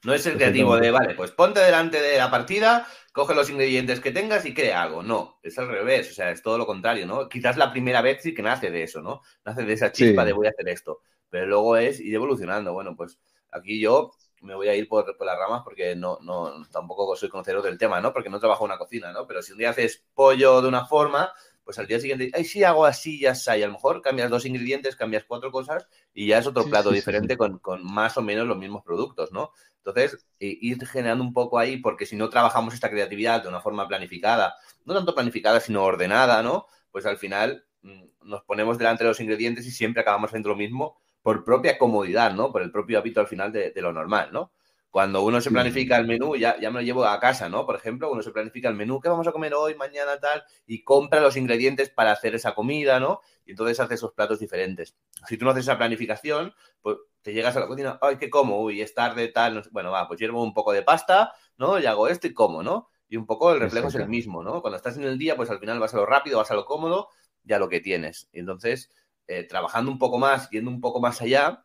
No 0.02 0.14
es 0.14 0.24
el 0.26 0.36
creativo 0.36 0.76
de, 0.76 0.90
vale, 0.90 1.14
pues 1.14 1.30
ponte 1.30 1.60
delante 1.60 2.00
de 2.00 2.16
la 2.16 2.30
partida, 2.30 2.86
coge 3.12 3.34
los 3.34 3.50
ingredientes 3.50 4.00
que 4.00 4.12
tengas 4.12 4.46
y 4.46 4.54
crea 4.54 4.82
algo. 4.82 5.02
No, 5.02 5.38
es 5.42 5.58
al 5.58 5.68
revés, 5.68 6.10
o 6.10 6.14
sea, 6.14 6.30
es 6.30 6.42
todo 6.42 6.56
lo 6.56 6.66
contrario, 6.66 7.06
¿no? 7.06 7.28
Quizás 7.28 7.56
la 7.56 7.70
primera 7.70 8.00
vez 8.00 8.22
sí 8.22 8.32
que 8.32 8.42
nace 8.42 8.70
de 8.70 8.82
eso, 8.82 9.02
¿no? 9.02 9.20
Nace 9.44 9.64
de 9.64 9.72
esa 9.72 9.92
chispa 9.92 10.22
sí. 10.22 10.26
de 10.26 10.32
voy 10.32 10.46
a 10.46 10.50
hacer 10.50 10.68
esto, 10.68 11.02
pero 11.28 11.46
luego 11.46 11.76
es 11.76 12.00
ir 12.00 12.14
evolucionando. 12.14 12.72
Bueno, 12.72 12.96
pues 12.96 13.18
aquí 13.50 13.78
yo 13.78 14.12
me 14.40 14.54
voy 14.54 14.68
a 14.68 14.74
ir 14.74 14.88
por, 14.88 15.16
por 15.16 15.26
las 15.26 15.38
ramas 15.38 15.62
porque 15.62 15.94
no, 15.94 16.18
no, 16.22 16.66
tampoco 16.70 17.14
soy 17.14 17.28
conocedor 17.28 17.62
del 17.62 17.78
tema, 17.78 18.00
¿no? 18.00 18.12
Porque 18.12 18.30
no 18.30 18.40
trabajo 18.40 18.64
en 18.64 18.70
una 18.70 18.78
cocina, 18.78 19.12
¿no? 19.12 19.26
Pero 19.26 19.42
si 19.42 19.52
un 19.52 19.58
día 19.58 19.70
haces 19.70 20.04
pollo 20.14 20.62
de 20.62 20.68
una 20.68 20.86
forma, 20.86 21.32
pues 21.70 21.78
al 21.78 21.86
día 21.86 22.00
siguiente, 22.00 22.32
ay, 22.34 22.42
sí, 22.42 22.64
hago 22.64 22.84
así, 22.84 23.20
ya 23.20 23.30
está. 23.30 23.56
Y 23.56 23.62
a 23.62 23.68
lo 23.68 23.74
mejor 23.74 24.02
cambias 24.02 24.28
dos 24.28 24.44
ingredientes, 24.44 24.96
cambias 24.96 25.22
cuatro 25.22 25.52
cosas 25.52 25.86
y 26.12 26.26
ya 26.26 26.38
es 26.38 26.46
otro 26.48 26.64
sí, 26.64 26.68
plato 26.68 26.88
sí, 26.88 26.96
diferente 26.96 27.34
sí. 27.34 27.38
Con, 27.38 27.60
con, 27.60 27.84
más 27.84 28.16
o 28.16 28.22
menos 28.22 28.44
los 28.48 28.58
mismos 28.58 28.82
productos, 28.82 29.30
¿no? 29.30 29.52
Entonces, 29.76 30.26
ir 30.40 30.84
generando 30.84 31.22
un 31.22 31.32
poco 31.32 31.60
ahí, 31.60 31.76
porque 31.76 32.06
si 32.06 32.16
no 32.16 32.28
trabajamos 32.28 32.74
esta 32.74 32.90
creatividad 32.90 33.44
de 33.44 33.50
una 33.50 33.60
forma 33.60 33.86
planificada, 33.86 34.56
no 34.84 34.94
tanto 34.94 35.14
planificada, 35.14 35.60
sino 35.60 35.84
ordenada, 35.84 36.42
¿no? 36.42 36.66
Pues 36.90 37.06
al 37.06 37.18
final 37.18 37.64
mm, 37.82 38.02
nos 38.24 38.42
ponemos 38.42 38.76
delante 38.76 39.04
de 39.04 39.10
los 39.10 39.20
ingredientes 39.20 39.64
y 39.64 39.70
siempre 39.70 40.02
acabamos 40.02 40.30
haciendo 40.30 40.48
lo 40.48 40.56
mismo 40.56 40.98
por 41.22 41.44
propia 41.44 41.78
comodidad, 41.78 42.34
¿no? 42.34 42.50
Por 42.50 42.62
el 42.62 42.72
propio 42.72 42.98
hábito 42.98 43.20
al 43.20 43.28
final 43.28 43.52
de, 43.52 43.70
de 43.70 43.80
lo 43.80 43.92
normal, 43.92 44.30
¿no? 44.32 44.50
Cuando 44.90 45.22
uno 45.22 45.40
se 45.40 45.52
planifica 45.52 45.98
el 45.98 46.06
menú, 46.08 46.34
ya, 46.34 46.58
ya 46.58 46.68
me 46.70 46.80
lo 46.80 46.82
llevo 46.82 47.04
a 47.04 47.20
casa, 47.20 47.48
¿no? 47.48 47.64
Por 47.64 47.76
ejemplo, 47.76 48.10
uno 48.10 48.22
se 48.22 48.32
planifica 48.32 48.68
el 48.68 48.74
menú, 48.74 49.00
¿qué 49.00 49.08
vamos 49.08 49.26
a 49.28 49.32
comer 49.32 49.54
hoy, 49.54 49.76
mañana, 49.76 50.18
tal? 50.18 50.42
Y 50.66 50.82
compra 50.82 51.20
los 51.20 51.36
ingredientes 51.36 51.90
para 51.90 52.10
hacer 52.10 52.34
esa 52.34 52.56
comida, 52.56 52.98
¿no? 52.98 53.20
Y 53.46 53.52
entonces 53.52 53.78
hace 53.78 53.94
esos 53.94 54.12
platos 54.12 54.40
diferentes. 54.40 54.96
Si 55.28 55.38
tú 55.38 55.44
no 55.44 55.52
haces 55.52 55.64
esa 55.64 55.78
planificación, 55.78 56.54
pues 56.82 56.96
te 57.22 57.32
llegas 57.32 57.56
a 57.56 57.60
la 57.60 57.68
cocina, 57.68 57.98
ay, 58.02 58.16
¿qué 58.16 58.30
como? 58.30 58.60
Uy, 58.62 58.80
es 58.80 58.92
tarde, 58.92 59.28
tal. 59.28 59.62
Bueno, 59.70 59.92
va, 59.92 60.08
pues 60.08 60.18
llevo 60.18 60.42
un 60.42 60.52
poco 60.52 60.72
de 60.72 60.82
pasta, 60.82 61.32
¿no? 61.56 61.78
Y 61.78 61.86
hago 61.86 62.08
esto 62.08 62.26
y 62.26 62.34
como, 62.34 62.64
¿no? 62.64 62.88
Y 63.08 63.16
un 63.16 63.26
poco 63.26 63.52
el 63.52 63.60
reflejo 63.60 63.88
es 63.88 63.94
el 63.94 64.08
mismo, 64.08 64.42
¿no? 64.42 64.60
Cuando 64.60 64.76
estás 64.76 64.96
en 64.96 65.04
el 65.04 65.18
día, 65.18 65.36
pues 65.36 65.50
al 65.50 65.60
final 65.60 65.78
vas 65.78 65.94
a 65.94 65.98
lo 65.98 66.06
rápido, 66.06 66.38
vas 66.38 66.50
a 66.50 66.54
lo 66.54 66.64
cómodo, 66.64 67.10
ya 67.44 67.60
lo 67.60 67.68
que 67.68 67.80
tienes. 67.80 68.28
Y 68.32 68.40
entonces, 68.40 68.90
eh, 69.28 69.44
trabajando 69.44 69.90
un 69.90 69.98
poco 69.98 70.18
más, 70.18 70.50
yendo 70.50 70.70
un 70.70 70.80
poco 70.80 71.00
más 71.00 71.22
allá, 71.22 71.64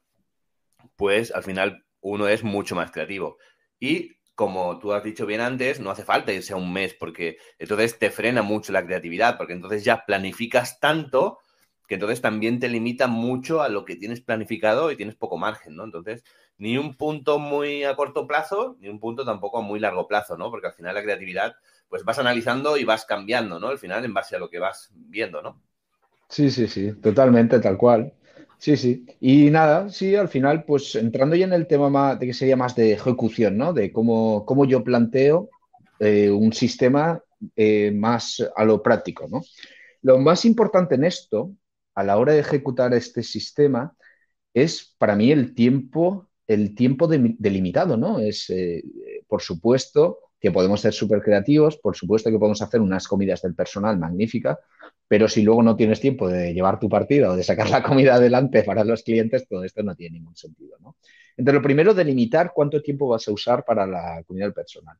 pues 0.95 1.31
al 1.31 1.43
final 1.43 1.85
uno 2.11 2.27
es 2.27 2.43
mucho 2.43 2.75
más 2.75 2.91
creativo. 2.91 3.37
Y 3.79 4.17
como 4.35 4.77
tú 4.79 4.93
has 4.93 5.03
dicho 5.03 5.25
bien 5.25 5.41
antes, 5.41 5.79
no 5.79 5.89
hace 5.89 6.03
falta 6.03 6.33
irse 6.33 6.53
a 6.53 6.57
un 6.57 6.71
mes 6.71 6.93
porque 6.93 7.37
entonces 7.57 7.97
te 7.97 8.11
frena 8.11 8.41
mucho 8.41 8.71
la 8.73 8.85
creatividad, 8.85 9.37
porque 9.37 9.53
entonces 9.53 9.83
ya 9.83 10.05
planificas 10.05 10.79
tanto 10.79 11.39
que 11.87 11.95
entonces 11.95 12.21
también 12.21 12.59
te 12.59 12.67
limita 12.67 13.07
mucho 13.07 13.61
a 13.61 13.69
lo 13.69 13.85
que 13.85 13.95
tienes 13.95 14.21
planificado 14.21 14.91
y 14.91 14.95
tienes 14.95 15.15
poco 15.15 15.37
margen, 15.37 15.75
¿no? 15.75 15.83
Entonces, 15.83 16.23
ni 16.57 16.77
un 16.77 16.95
punto 16.95 17.37
muy 17.37 17.83
a 17.83 17.95
corto 17.95 18.25
plazo, 18.25 18.75
ni 18.79 18.89
un 18.89 18.99
punto 18.99 19.23
tampoco 19.23 19.59
a 19.59 19.61
muy 19.61 19.79
largo 19.79 20.07
plazo, 20.07 20.35
¿no? 20.35 20.49
Porque 20.49 20.67
al 20.67 20.73
final 20.73 20.95
la 20.95 21.03
creatividad, 21.03 21.55
pues 21.87 22.03
vas 22.03 22.17
analizando 22.17 22.77
y 22.77 22.85
vas 22.85 23.05
cambiando, 23.05 23.59
¿no? 23.59 23.67
Al 23.67 23.77
final 23.77 24.03
en 24.03 24.13
base 24.13 24.35
a 24.35 24.39
lo 24.39 24.49
que 24.49 24.59
vas 24.59 24.91
viendo, 24.95 25.41
¿no? 25.43 25.61
Sí, 26.27 26.49
sí, 26.49 26.67
sí, 26.67 26.93
totalmente, 26.93 27.59
tal 27.59 27.77
cual. 27.77 28.13
Sí, 28.57 28.77
sí. 28.77 29.05
Y 29.19 29.49
nada, 29.51 29.89
sí, 29.89 30.15
al 30.15 30.27
final, 30.29 30.63
pues 30.65 30.95
entrando 30.95 31.35
ya 31.35 31.45
en 31.45 31.53
el 31.53 31.67
tema 31.67 31.89
más, 31.89 32.19
de 32.19 32.27
que 32.27 32.33
sería 32.33 32.55
más 32.55 32.75
de 32.75 32.93
ejecución, 32.93 33.57
¿no? 33.57 33.73
De 33.73 33.91
cómo, 33.91 34.45
cómo 34.45 34.65
yo 34.65 34.83
planteo 34.83 35.49
eh, 35.99 36.29
un 36.31 36.53
sistema 36.53 37.21
eh, 37.55 37.91
más 37.93 38.43
a 38.55 38.65
lo 38.65 38.81
práctico, 38.81 39.27
¿no? 39.29 39.41
Lo 40.01 40.17
más 40.19 40.45
importante 40.45 40.95
en 40.95 41.05
esto, 41.05 41.53
a 41.95 42.03
la 42.03 42.17
hora 42.17 42.33
de 42.33 42.39
ejecutar 42.39 42.93
este 42.93 43.23
sistema, 43.23 43.95
es 44.53 44.95
para 44.97 45.15
mí 45.15 45.31
el 45.31 45.55
tiempo, 45.55 46.29
el 46.47 46.75
tiempo 46.75 47.07
delimitado, 47.07 47.97
¿no? 47.97 48.19
Es, 48.19 48.49
eh, 48.49 48.83
por 49.27 49.41
supuesto, 49.41 50.19
que 50.45 50.51
podemos 50.51 50.79
ser 50.79 50.93
súper 50.93 51.23
creativos, 51.23 51.77
por 51.77 51.95
supuesto 51.95 52.29
que 52.29 52.37
podemos 52.37 52.61
hacer 52.61 52.79
unas 52.79 53.07
comidas 53.07 53.41
del 53.41 53.55
personal 53.55 53.97
magníficas, 53.97 54.59
pero 55.07 55.27
si 55.27 55.41
luego 55.41 55.63
no 55.63 55.75
tienes 55.75 55.99
tiempo 55.99 56.29
de 56.29 56.53
llevar 56.53 56.79
tu 56.79 56.87
partida 56.87 57.31
o 57.31 57.35
de 57.35 57.41
sacar 57.41 57.67
la 57.71 57.81
comida 57.81 58.13
adelante 58.13 58.61
para 58.61 58.83
los 58.83 59.01
clientes, 59.01 59.47
todo 59.47 59.63
esto 59.63 59.81
no 59.81 59.95
tiene 59.95 60.19
ningún 60.19 60.35
sentido. 60.35 60.77
¿no? 60.81 60.97
Entonces, 61.35 61.55
lo 61.55 61.63
primero, 61.63 61.95
delimitar 61.95 62.51
cuánto 62.53 62.79
tiempo 62.83 63.07
vas 63.07 63.27
a 63.27 63.31
usar 63.31 63.65
para 63.65 63.87
la 63.87 64.23
comida 64.27 64.45
del 64.45 64.53
personal. 64.53 64.95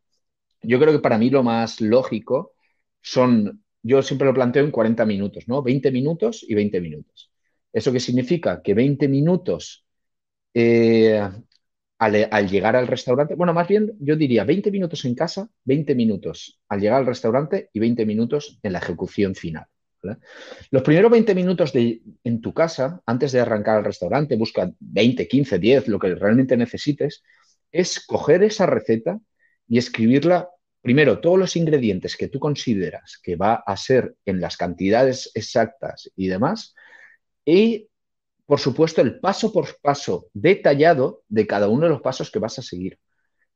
Yo 0.64 0.80
creo 0.80 0.92
que 0.92 1.00
para 1.00 1.20
mí 1.20 1.30
lo 1.30 1.44
más 1.44 1.80
lógico 1.80 2.54
son, 3.00 3.64
yo 3.84 4.02
siempre 4.02 4.26
lo 4.26 4.34
planteo 4.34 4.64
en 4.64 4.72
40 4.72 5.06
minutos, 5.06 5.48
¿no? 5.48 5.62
20 5.62 5.92
minutos 5.92 6.44
y 6.48 6.56
20 6.56 6.82
minutos. 6.82 7.32
¿Eso 7.72 7.92
qué 7.92 8.00
significa? 8.00 8.64
Que 8.64 8.74
20 8.74 9.08
minutos 9.08 9.86
eh, 10.56 11.22
al, 11.98 12.50
llegar 12.50 12.76
al 12.76 12.88
restaurante, 12.88 13.36
bueno, 13.36 13.54
más 13.54 13.68
bien 13.68 13.94
yo 14.00 14.16
diría 14.16 14.44
20 14.44 14.72
minutos 14.72 15.06
en 15.06 15.16
casa, 15.16 15.48
20 15.64 15.96
minutos 15.96 16.60
al 16.68 16.82
llegar 16.82 17.00
al 17.00 17.06
restaurante 17.06 17.70
y 17.74 17.80
20 17.80 18.06
minutos 18.06 18.60
en 18.64 18.74
la 18.74 18.80
ejecución 18.80 19.36
final. 19.36 19.66
Los 20.70 20.84
primeros 20.84 21.10
20 21.10 21.34
minutos 21.34 21.74
de, 21.74 22.02
en 22.24 22.42
tu 22.42 22.54
casa, 22.54 23.02
antes 23.06 23.32
de 23.32 23.40
arrancar 23.40 23.78
al 23.78 23.86
restaurante, 23.86 24.36
busca 24.36 24.72
20, 24.80 25.28
15, 25.28 25.58
10, 25.58 25.88
lo 25.88 25.98
que 25.98 26.14
realmente 26.14 26.56
necesites, 26.58 27.24
es 27.72 28.06
coger 28.06 28.44
esa 28.44 28.66
receta 28.66 29.20
y 29.68 29.78
escribirla, 29.80 30.50
primero, 30.82 31.20
todos 31.20 31.40
los 31.40 31.56
ingredientes 31.56 32.16
que 32.16 32.28
tú 32.28 32.40
consideras 32.40 33.20
que 33.24 33.36
va 33.36 33.56
a 33.56 33.76
ser 33.78 34.16
en 34.26 34.40
las 34.40 34.58
cantidades 34.58 35.32
exactas 35.34 36.12
y 36.16 36.28
demás, 36.28 36.76
y, 37.44 37.90
por 38.46 38.60
supuesto, 38.60 39.02
el 39.02 39.20
paso 39.20 39.52
por 39.52 39.68
paso 39.82 40.28
detallado 40.34 41.24
de 41.28 41.48
cada 41.48 41.68
uno 41.68 41.84
de 41.84 41.90
los 41.90 42.02
pasos 42.02 42.30
que 42.32 42.40
vas 42.40 42.60
a 42.60 42.62
seguir. 42.62 43.00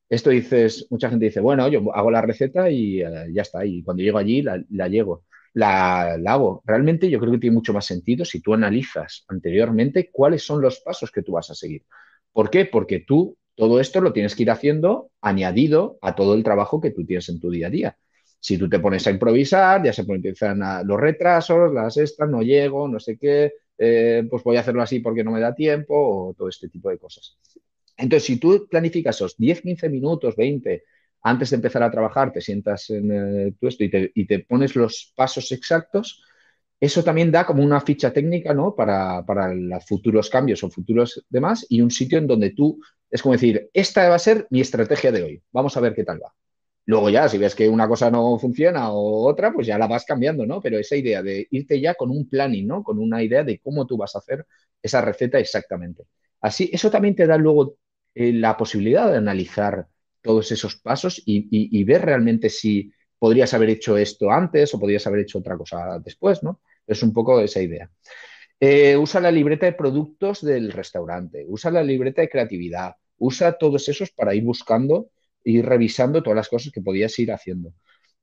Esto 0.09 0.31
dices, 0.31 0.87
mucha 0.89 1.09
gente 1.09 1.25
dice, 1.25 1.39
bueno, 1.39 1.67
yo 1.67 1.93
hago 1.93 2.09
la 2.09 2.21
receta 2.21 2.69
y 2.71 3.03
uh, 3.03 3.31
ya 3.31 3.43
está, 3.43 3.63
y 3.65 3.83
cuando 3.83 4.01
llego 4.01 4.17
allí 4.17 4.41
la, 4.41 4.57
llego 4.87 5.25
la, 5.53 6.13
hago. 6.25 6.63
Realmente 6.65 7.09
yo 7.09 7.19
creo 7.19 7.33
que 7.33 7.37
tiene 7.39 7.53
mucho 7.55 7.73
más 7.73 7.85
sentido 7.85 8.25
si 8.25 8.41
tú 8.41 8.53
analizas 8.53 9.25
anteriormente 9.27 10.09
cuáles 10.11 10.43
son 10.43 10.61
los 10.61 10.79
pasos 10.79 11.11
que 11.11 11.21
tú 11.21 11.33
vas 11.33 11.51
a 11.51 11.55
seguir. 11.55 11.83
¿Por 12.31 12.49
qué? 12.49 12.65
Porque 12.65 13.01
tú 13.01 13.37
todo 13.55 13.79
esto 13.81 13.99
lo 14.01 14.13
tienes 14.13 14.35
que 14.35 14.43
ir 14.43 14.51
haciendo 14.51 15.11
añadido 15.21 15.99
a 16.01 16.15
todo 16.15 16.33
el 16.33 16.43
trabajo 16.43 16.79
que 16.79 16.91
tú 16.91 17.05
tienes 17.05 17.27
en 17.29 17.41
tu 17.41 17.51
día 17.51 17.67
a 17.67 17.69
día. 17.69 17.97
Si 18.39 18.57
tú 18.57 18.69
te 18.69 18.79
pones 18.79 19.05
a 19.05 19.11
improvisar, 19.11 19.83
ya 19.83 19.91
se 19.91 20.03
empiezan 20.03 20.61
los 20.87 20.97
retrasos, 20.97 21.73
las 21.73 21.97
estas, 21.97 22.29
no 22.29 22.41
llego, 22.41 22.87
no 22.87 23.01
sé 23.01 23.17
qué, 23.17 23.51
eh, 23.79 24.27
pues 24.29 24.43
voy 24.43 24.57
a 24.57 24.59
hacerlo 24.59 24.81
así 24.81 24.99
porque 24.99 25.23
no 25.23 25.31
me 25.31 25.39
da 25.39 25.55
tiempo 25.55 25.95
o 25.95 26.33
todo 26.33 26.49
este 26.49 26.69
tipo 26.69 26.89
de 26.89 26.97
cosas. 26.97 27.37
Entonces, 27.97 28.25
si 28.25 28.37
tú 28.37 28.67
planificas 28.69 29.15
esos 29.15 29.37
10, 29.37 29.61
15 29.61 29.89
minutos, 29.89 30.35
20, 30.35 30.83
antes 31.23 31.49
de 31.49 31.55
empezar 31.55 31.83
a 31.83 31.91
trabajar, 31.91 32.31
te 32.31 32.41
sientas 32.41 32.89
en 32.89 33.11
eh, 33.11 33.53
tu 33.59 33.67
esto 33.67 33.83
y 33.83 33.89
te, 33.89 34.11
y 34.13 34.25
te, 34.27 34.39
pones 34.39 34.75
los 34.75 35.13
pasos 35.15 35.51
exactos, 35.51 36.23
eso 36.79 37.03
también 37.03 37.31
da 37.31 37.45
como 37.45 37.63
una 37.63 37.81
ficha 37.81 38.13
técnica 38.13 38.53
¿no? 38.53 38.75
para, 38.75 39.25
para 39.25 39.53
los 39.53 39.85
futuros 39.85 40.29
cambios 40.29 40.63
o 40.63 40.69
futuros 40.69 41.25
demás 41.29 41.65
y 41.69 41.81
un 41.81 41.91
sitio 41.91 42.17
en 42.17 42.27
donde 42.27 42.51
tú 42.51 42.79
es 43.09 43.21
como 43.21 43.33
decir, 43.33 43.69
esta 43.73 44.07
va 44.07 44.15
a 44.15 44.19
ser 44.19 44.47
mi 44.49 44.61
estrategia 44.61 45.11
de 45.11 45.23
hoy, 45.23 45.43
vamos 45.51 45.75
a 45.75 45.79
ver 45.79 45.93
qué 45.93 46.03
tal 46.03 46.21
va. 46.21 46.33
Luego 46.89 47.11
ya, 47.11 47.29
si 47.29 47.37
ves 47.37 47.53
que 47.53 47.69
una 47.69 47.87
cosa 47.87 48.09
no 48.09 48.39
funciona 48.39 48.91
o 48.91 49.27
otra, 49.27 49.53
pues 49.53 49.67
ya 49.67 49.77
la 49.77 49.85
vas 49.85 50.05
cambiando, 50.05 50.47
¿no? 50.47 50.59
Pero 50.59 50.79
esa 50.79 50.95
idea 50.95 51.21
de 51.21 51.47
irte 51.51 51.79
ya 51.79 51.93
con 51.93 52.09
un 52.09 52.27
planning, 52.27 52.65
¿no? 52.65 52.83
Con 52.83 52.97
una 52.97 53.21
idea 53.21 53.43
de 53.43 53.59
cómo 53.59 53.85
tú 53.85 53.95
vas 53.95 54.15
a 54.15 54.17
hacer 54.17 54.43
esa 54.81 54.99
receta 54.99 55.37
exactamente. 55.37 56.05
Así, 56.41 56.67
eso 56.73 56.89
también 56.89 57.13
te 57.15 57.27
da 57.27 57.37
luego 57.37 57.77
eh, 58.15 58.33
la 58.33 58.57
posibilidad 58.57 59.11
de 59.11 59.17
analizar 59.17 59.85
todos 60.19 60.51
esos 60.51 60.77
pasos 60.77 61.21
y, 61.23 61.83
ver 61.83 62.01
realmente 62.05 62.49
si 62.49 62.91
podrías 63.19 63.53
haber 63.53 63.69
hecho 63.69 63.95
esto 63.95 64.31
antes 64.31 64.73
o 64.73 64.79
podrías 64.79 65.05
haber 65.05 65.19
hecho 65.19 65.37
otra 65.37 65.55
cosa 65.55 65.99
después, 66.03 66.41
¿no? 66.41 66.59
Es 66.87 67.03
un 67.03 67.13
poco 67.13 67.39
esa 67.39 67.61
idea. 67.61 67.87
Eh, 68.59 68.97
usa 68.97 69.21
la 69.21 69.29
libreta 69.29 69.67
de 69.67 69.73
productos 69.73 70.41
del 70.41 70.71
restaurante, 70.71 71.45
usa 71.47 71.69
la 71.69 71.83
libreta 71.83 72.23
de 72.23 72.29
creatividad, 72.29 72.95
usa 73.19 73.59
todos 73.59 73.87
esos 73.89 74.09
para 74.09 74.33
ir 74.33 74.43
buscando, 74.43 75.11
ir 75.43 75.65
revisando 75.65 76.21
todas 76.21 76.37
las 76.37 76.49
cosas 76.49 76.71
que 76.71 76.81
podías 76.81 77.17
ir 77.19 77.31
haciendo. 77.31 77.73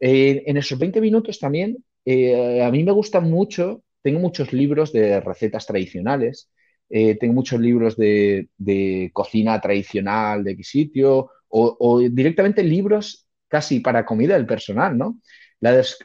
Eh, 0.00 0.42
en 0.46 0.56
esos 0.56 0.78
20 0.78 1.00
minutos 1.00 1.38
también, 1.38 1.76
eh, 2.04 2.62
a 2.62 2.70
mí 2.70 2.84
me 2.84 2.92
gustan 2.92 3.30
mucho, 3.30 3.82
tengo 4.02 4.20
muchos 4.20 4.52
libros 4.52 4.92
de 4.92 5.20
recetas 5.20 5.66
tradicionales, 5.66 6.50
eh, 6.88 7.16
tengo 7.16 7.34
muchos 7.34 7.60
libros 7.60 7.96
de, 7.96 8.48
de, 8.56 9.10
cocina 9.12 9.60
tradicional 9.60 10.44
de 10.44 10.56
qué 10.56 10.62
sitio, 10.62 11.30
o, 11.48 12.00
directamente 12.00 12.62
libros 12.62 13.26
casi 13.48 13.80
para 13.80 14.04
comida 14.04 14.34
del 14.34 14.46
personal, 14.46 14.96
¿no? 14.96 15.20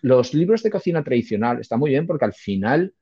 Los 0.01 0.33
libros 0.33 0.63
de 0.63 0.71
cocina 0.71 1.03
tradicional 1.03 1.59
están 1.59 1.79
muy 1.79 1.91
bien 1.91 2.07
porque 2.07 2.25
al 2.25 2.33
final 2.33 2.93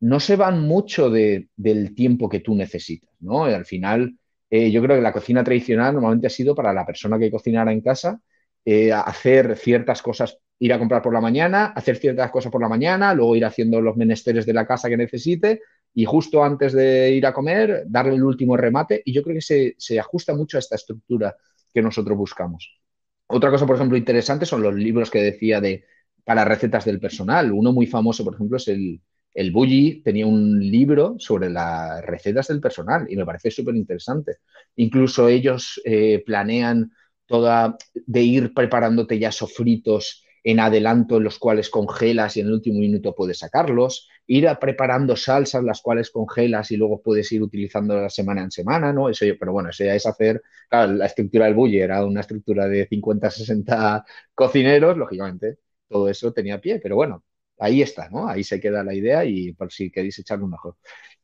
no 0.00 0.20
se 0.20 0.36
van 0.36 0.60
mucho 0.60 1.10
de, 1.10 1.48
del 1.56 1.94
tiempo 1.94 2.28
que 2.28 2.40
tú 2.40 2.54
necesitas, 2.54 3.10
¿no? 3.20 3.44
Al 3.44 3.64
final, 3.64 4.16
eh, 4.50 4.70
yo 4.70 4.82
creo 4.82 4.96
que 4.96 5.02
la 5.02 5.12
cocina 5.12 5.42
tradicional 5.42 5.94
normalmente 5.94 6.28
ha 6.28 6.30
sido 6.30 6.54
para 6.54 6.72
la 6.72 6.86
persona 6.86 7.18
que 7.18 7.30
cocinara 7.30 7.72
en 7.72 7.80
casa, 7.80 8.20
eh, 8.64 8.92
hacer 8.92 9.56
ciertas 9.56 10.02
cosas, 10.02 10.38
ir 10.58 10.72
a 10.72 10.78
comprar 10.78 11.02
por 11.02 11.12
la 11.12 11.20
mañana, 11.20 11.66
hacer 11.66 11.96
ciertas 11.96 12.30
cosas 12.30 12.52
por 12.52 12.60
la 12.60 12.68
mañana, 12.68 13.14
luego 13.14 13.36
ir 13.36 13.44
haciendo 13.44 13.80
los 13.80 13.96
menesteres 13.96 14.46
de 14.46 14.52
la 14.52 14.66
casa 14.66 14.88
que 14.88 14.96
necesite 14.96 15.62
y 15.94 16.04
justo 16.04 16.44
antes 16.44 16.72
de 16.72 17.12
ir 17.12 17.26
a 17.26 17.32
comer, 17.32 17.84
darle 17.86 18.14
el 18.14 18.22
último 18.24 18.56
remate. 18.56 19.02
Y 19.04 19.12
yo 19.12 19.22
creo 19.22 19.34
que 19.36 19.42
se, 19.42 19.74
se 19.78 19.98
ajusta 19.98 20.34
mucho 20.34 20.58
a 20.58 20.60
esta 20.60 20.76
estructura 20.76 21.36
que 21.72 21.82
nosotros 21.82 22.16
buscamos. 22.16 22.80
Otra 23.28 23.50
cosa, 23.50 23.66
por 23.66 23.76
ejemplo, 23.76 23.96
interesante 23.96 24.46
son 24.46 24.62
los 24.62 24.74
libros 24.74 25.10
que 25.10 25.22
decía 25.22 25.60
de 25.60 25.84
para 26.24 26.44
recetas 26.44 26.84
del 26.84 27.00
personal. 27.00 27.52
Uno 27.52 27.72
muy 27.72 27.86
famoso, 27.86 28.24
por 28.24 28.34
ejemplo, 28.34 28.56
es 28.56 28.68
el, 28.68 29.00
el 29.36 29.50
Bully 29.52 30.00
tenía 30.02 30.26
un 30.26 30.58
libro 30.58 31.16
sobre 31.18 31.50
las 31.50 32.02
recetas 32.04 32.48
del 32.48 32.60
personal 32.60 33.06
y 33.10 33.16
me 33.16 33.26
parece 33.26 33.50
súper 33.50 33.76
interesante. 33.76 34.38
Incluso 34.76 35.28
ellos 35.28 35.78
eh, 35.84 36.22
planean 36.24 36.90
toda 37.26 37.76
de 37.94 38.22
ir 38.22 38.54
preparándote 38.54 39.18
ya 39.18 39.30
sofritos 39.30 40.24
en 40.42 40.58
adelanto 40.60 41.18
en 41.18 41.24
los 41.24 41.38
cuales 41.38 41.68
congelas 41.68 42.36
y 42.36 42.40
en 42.40 42.46
el 42.46 42.54
último 42.54 42.78
minuto 42.78 43.14
puedes 43.14 43.38
sacarlos, 43.40 44.08
ir 44.26 44.48
preparando 44.58 45.16
salsas 45.16 45.62
las 45.64 45.82
cuales 45.82 46.10
congelas 46.10 46.70
y 46.70 46.78
luego 46.78 47.02
puedes 47.02 47.30
ir 47.32 47.42
utilizando 47.42 48.00
la 48.00 48.08
semana 48.08 48.42
en 48.42 48.50
semana, 48.50 48.92
¿no? 48.92 49.10
Eso, 49.10 49.26
pero 49.38 49.52
bueno, 49.52 49.68
eso 49.70 49.84
ya 49.84 49.94
es 49.94 50.06
hacer, 50.06 50.40
la 50.70 51.06
estructura 51.06 51.44
del 51.46 51.54
bully 51.54 51.80
era 51.80 52.04
una 52.06 52.20
estructura 52.20 52.68
de 52.68 52.86
50, 52.86 53.28
60 53.30 54.04
cocineros, 54.34 54.96
lógicamente, 54.96 55.58
todo 55.88 56.08
eso 56.08 56.32
tenía 56.32 56.60
pie, 56.60 56.80
pero 56.82 56.96
bueno, 56.96 57.24
ahí 57.58 57.82
está, 57.82 58.08
¿no? 58.10 58.28
Ahí 58.28 58.44
se 58.44 58.60
queda 58.60 58.84
la 58.84 58.94
idea 58.94 59.24
y 59.24 59.52
por 59.52 59.72
si 59.72 59.90
queréis 59.90 60.18
echarle 60.18 60.44
un 60.44 60.54
ojo. 60.54 60.78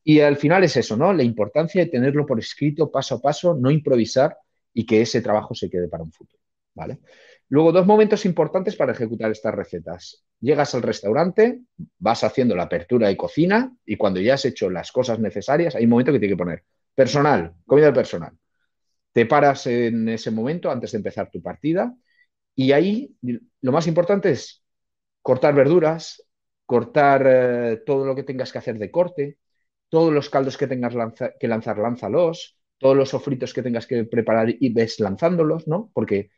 Y 0.05 0.21
al 0.21 0.37
final 0.37 0.65
es 0.65 0.77
eso, 0.77 0.97
¿no? 0.97 1.13
La 1.13 1.23
importancia 1.23 1.85
de 1.85 1.91
tenerlo 1.91 2.27
por 2.27 2.39
escrito 2.39 2.91
paso 2.91 3.17
a 3.17 3.21
paso, 3.21 3.55
no 3.55 3.71
improvisar 3.71 4.37
y 4.75 4.85
que 4.87 5.03
ese 5.03 5.21
trabajo 5.23 5.55
se 5.55 5.71
quede 5.71 5.89
para 5.89 6.03
un 6.03 6.13
futuro. 6.13 6.43
¿vale? 6.75 6.99
Luego, 7.49 7.73
dos 7.73 7.87
momentos 7.87 8.25
importantes 8.25 8.77
para 8.77 8.93
ejecutar 8.93 9.31
estas 9.31 9.55
recetas. 9.55 10.25
Llegas 10.41 10.75
al 10.75 10.83
restaurante, 10.83 11.61
vas 11.99 12.25
haciendo 12.25 12.57
la 12.57 12.65
apertura 12.65 13.09
de 13.09 13.17
cocina 13.17 13.75
y 13.85 13.97
cuando 13.97 14.21
ya 14.21 14.35
has 14.35 14.45
hecho 14.45 14.71
las 14.71 14.91
cosas 14.91 15.19
necesarias, 15.19 15.75
hay 15.75 15.85
un 15.85 15.91
momento 15.91 16.13
que 16.13 16.19
tiene 16.19 16.35
que 16.35 16.39
poner 16.39 16.65
personal, 16.95 17.55
comida 17.67 17.93
personal. 17.93 18.33
Te 19.13 19.27
paras 19.27 19.67
en 19.67 20.09
ese 20.09 20.31
momento 20.31 20.71
antes 20.71 20.93
de 20.93 20.99
empezar 20.99 21.31
tu 21.31 21.43
partida 21.43 21.95
y 22.55 22.73
ahí 22.73 23.15
lo 23.61 23.73
más 23.73 23.87
importante 23.87 24.31
es 24.31 24.62
cortar 25.23 25.55
verduras, 25.55 26.23
cortar 26.67 27.25
eh, 27.27 27.83
todo 27.87 28.05
lo 28.05 28.15
que 28.15 28.23
tengas 28.25 28.53
que 28.53 28.59
hacer 28.59 28.79
de 28.79 28.91
corte, 28.91 29.39
todos 29.89 30.13
los 30.13 30.31
caldos 30.31 30.57
que 30.57 30.67
tengas 30.67 30.95
que 31.39 31.49
lanzar, 31.49 31.79
lánzalos, 31.79 32.59
todos 32.79 32.97
los 32.97 33.11
sofritos 33.11 33.53
que 33.55 33.63
tengas 33.63 33.87
que 33.87 34.05
preparar 34.05 34.49
y 34.59 34.73
ves 34.73 34.99
lanzándolos, 35.01 35.69
¿no? 35.69 35.91
Porque 35.93 36.31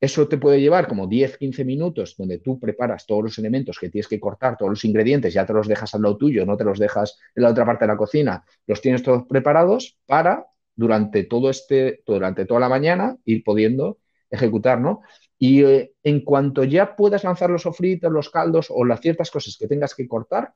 eso 0.00 0.26
te 0.26 0.38
puede 0.38 0.60
llevar 0.60 0.88
como 0.88 1.06
10, 1.06 1.38
15 1.38 1.64
minutos 1.64 2.16
donde 2.18 2.38
tú 2.38 2.58
preparas 2.58 3.06
todos 3.06 3.22
los 3.22 3.38
elementos 3.38 3.78
que 3.78 3.88
tienes 3.88 4.08
que 4.08 4.18
cortar, 4.18 4.56
todos 4.56 4.70
los 4.70 4.84
ingredientes, 4.84 5.32
ya 5.32 5.46
te 5.46 5.52
los 5.52 5.68
dejas 5.68 5.94
al 5.94 6.02
lado 6.02 6.16
tuyo, 6.16 6.44
no 6.44 6.56
te 6.56 6.64
los 6.64 6.78
dejas 6.78 7.18
en 7.34 7.44
la 7.44 7.50
otra 7.50 7.64
parte 7.64 7.84
de 7.84 7.92
la 7.92 7.96
cocina, 7.96 8.44
los 8.66 8.80
tienes 8.80 9.02
todos 9.02 9.24
preparados 9.28 9.98
para 10.06 10.46
durante 10.74 11.24
todo 11.24 11.50
este, 11.50 12.02
durante 12.04 12.46
toda 12.46 12.60
la 12.60 12.68
mañana 12.68 13.16
ir 13.24 13.44
pudiendo 13.44 13.98
ejecutar, 14.30 14.80
¿no? 14.80 15.02
Y 15.42 15.64
eh, 15.64 15.92
en 16.04 16.20
cuanto 16.20 16.62
ya 16.62 16.94
puedas 16.94 17.24
lanzar 17.24 17.50
los 17.50 17.62
sofritos, 17.62 18.12
los 18.12 18.30
caldos 18.30 18.68
o 18.70 18.84
las 18.84 19.00
ciertas 19.00 19.28
cosas 19.28 19.56
que 19.58 19.66
tengas 19.66 19.92
que 19.92 20.06
cortar, 20.06 20.54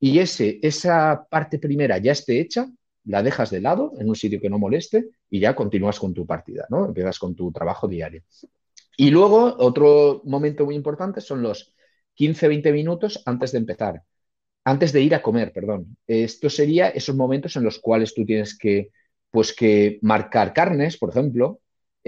y 0.00 0.18
ese, 0.18 0.58
esa 0.62 1.26
parte 1.28 1.58
primera 1.58 1.98
ya 1.98 2.12
esté 2.12 2.40
hecha, 2.40 2.70
la 3.04 3.22
dejas 3.22 3.50
de 3.50 3.60
lado 3.60 3.92
en 3.98 4.08
un 4.08 4.16
sitio 4.16 4.40
que 4.40 4.48
no 4.48 4.58
moleste 4.58 5.10
y 5.28 5.40
ya 5.40 5.54
continúas 5.54 6.00
con 6.00 6.14
tu 6.14 6.24
partida, 6.24 6.64
¿no? 6.70 6.86
Empiezas 6.86 7.18
con 7.18 7.34
tu 7.34 7.52
trabajo 7.52 7.86
diario. 7.86 8.22
Y 8.96 9.10
luego, 9.10 9.54
otro 9.58 10.22
momento 10.24 10.64
muy 10.64 10.74
importante 10.74 11.20
son 11.20 11.42
los 11.42 11.74
15-20 12.14 12.72
minutos 12.72 13.22
antes 13.26 13.52
de 13.52 13.58
empezar, 13.58 14.04
antes 14.64 14.90
de 14.94 15.02
ir 15.02 15.14
a 15.14 15.20
comer, 15.20 15.52
perdón. 15.52 15.98
Esto 16.06 16.48
sería 16.48 16.88
esos 16.88 17.14
momentos 17.14 17.56
en 17.56 17.64
los 17.64 17.78
cuales 17.78 18.14
tú 18.14 18.24
tienes 18.24 18.56
que, 18.56 18.90
pues, 19.30 19.54
que 19.54 19.98
marcar 20.00 20.54
carnes, 20.54 20.96
por 20.96 21.10
ejemplo, 21.10 21.60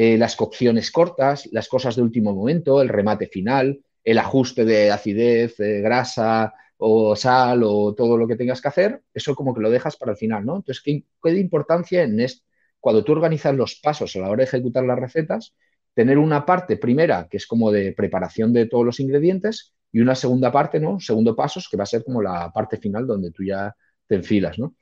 eh, 0.02 0.16
las 0.16 0.34
cocciones 0.34 0.90
cortas, 0.90 1.46
las 1.52 1.68
cosas 1.68 1.94
de 1.94 2.00
último 2.00 2.34
momento, 2.34 2.80
el 2.80 2.88
remate 2.88 3.26
final, 3.26 3.84
el 4.02 4.16
ajuste 4.16 4.64
de 4.64 4.90
acidez, 4.90 5.56
grasa 5.58 6.54
o 6.78 7.14
sal 7.14 7.62
o 7.64 7.94
todo 7.94 8.16
lo 8.16 8.26
que 8.26 8.36
tengas 8.36 8.62
que 8.62 8.68
hacer, 8.68 9.02
eso 9.12 9.34
como 9.34 9.54
que 9.54 9.60
lo 9.60 9.68
dejas 9.68 9.98
para 9.98 10.12
el 10.12 10.16
final, 10.16 10.46
¿no? 10.46 10.56
Entonces, 10.56 10.82
¿qué, 10.82 11.04
qué 11.22 11.30
importancia 11.38 12.02
en 12.02 12.18
esto? 12.18 12.42
Cuando 12.80 13.04
tú 13.04 13.12
organizas 13.12 13.54
los 13.54 13.74
pasos 13.74 14.16
a 14.16 14.20
la 14.20 14.30
hora 14.30 14.38
de 14.38 14.44
ejecutar 14.44 14.84
las 14.84 14.98
recetas, 14.98 15.54
tener 15.92 16.16
una 16.16 16.46
parte 16.46 16.78
primera 16.78 17.28
que 17.30 17.36
es 17.36 17.46
como 17.46 17.70
de 17.70 17.92
preparación 17.92 18.54
de 18.54 18.64
todos 18.66 18.86
los 18.86 19.00
ingredientes 19.00 19.74
y 19.92 20.00
una 20.00 20.14
segunda 20.14 20.50
parte, 20.50 20.80
¿no? 20.80 20.98
Segundo 20.98 21.36
paso, 21.36 21.60
que 21.70 21.76
va 21.76 21.82
a 21.82 21.86
ser 21.86 22.04
como 22.04 22.22
la 22.22 22.50
parte 22.50 22.78
final 22.78 23.06
donde 23.06 23.32
tú 23.32 23.44
ya 23.44 23.76
te 24.06 24.14
enfilas, 24.14 24.58
¿no? 24.58 24.76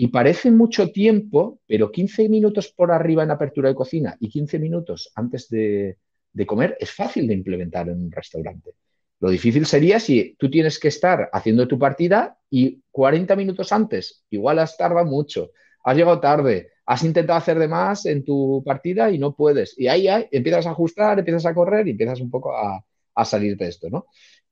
Y 0.00 0.08
parece 0.08 0.52
mucho 0.52 0.92
tiempo, 0.92 1.58
pero 1.66 1.90
15 1.90 2.28
minutos 2.28 2.72
por 2.72 2.92
arriba 2.92 3.24
en 3.24 3.32
apertura 3.32 3.68
de 3.68 3.74
cocina 3.74 4.16
y 4.20 4.28
15 4.28 4.60
minutos 4.60 5.10
antes 5.16 5.48
de, 5.48 5.98
de 6.32 6.46
comer 6.46 6.76
es 6.78 6.92
fácil 6.92 7.26
de 7.26 7.34
implementar 7.34 7.88
en 7.88 8.00
un 8.00 8.12
restaurante. 8.12 8.74
Lo 9.18 9.28
difícil 9.28 9.66
sería 9.66 9.98
si 9.98 10.36
tú 10.38 10.48
tienes 10.48 10.78
que 10.78 10.88
estar 10.88 11.28
haciendo 11.32 11.66
tu 11.66 11.78
partida 11.78 12.38
y 12.48 12.80
40 12.92 13.34
minutos 13.34 13.72
antes, 13.72 14.24
igual 14.30 14.60
has 14.60 14.76
tardado 14.76 15.04
mucho, 15.04 15.50
has 15.82 15.96
llegado 15.96 16.20
tarde, 16.20 16.70
has 16.86 17.02
intentado 17.02 17.38
hacer 17.38 17.58
de 17.58 17.66
más 17.66 18.06
en 18.06 18.24
tu 18.24 18.62
partida 18.64 19.10
y 19.10 19.18
no 19.18 19.34
puedes. 19.34 19.76
Y 19.78 19.88
ahí, 19.88 20.06
empiezas 20.30 20.66
a 20.66 20.70
ajustar, 20.70 21.18
empiezas 21.18 21.46
a 21.46 21.54
correr 21.54 21.88
y 21.88 21.90
empiezas 21.90 22.20
un 22.20 22.30
poco 22.30 22.52
a, 22.56 22.84
salir 23.24 23.56
de 23.56 23.66
esto, 23.66 23.90
¿no? 23.90 24.06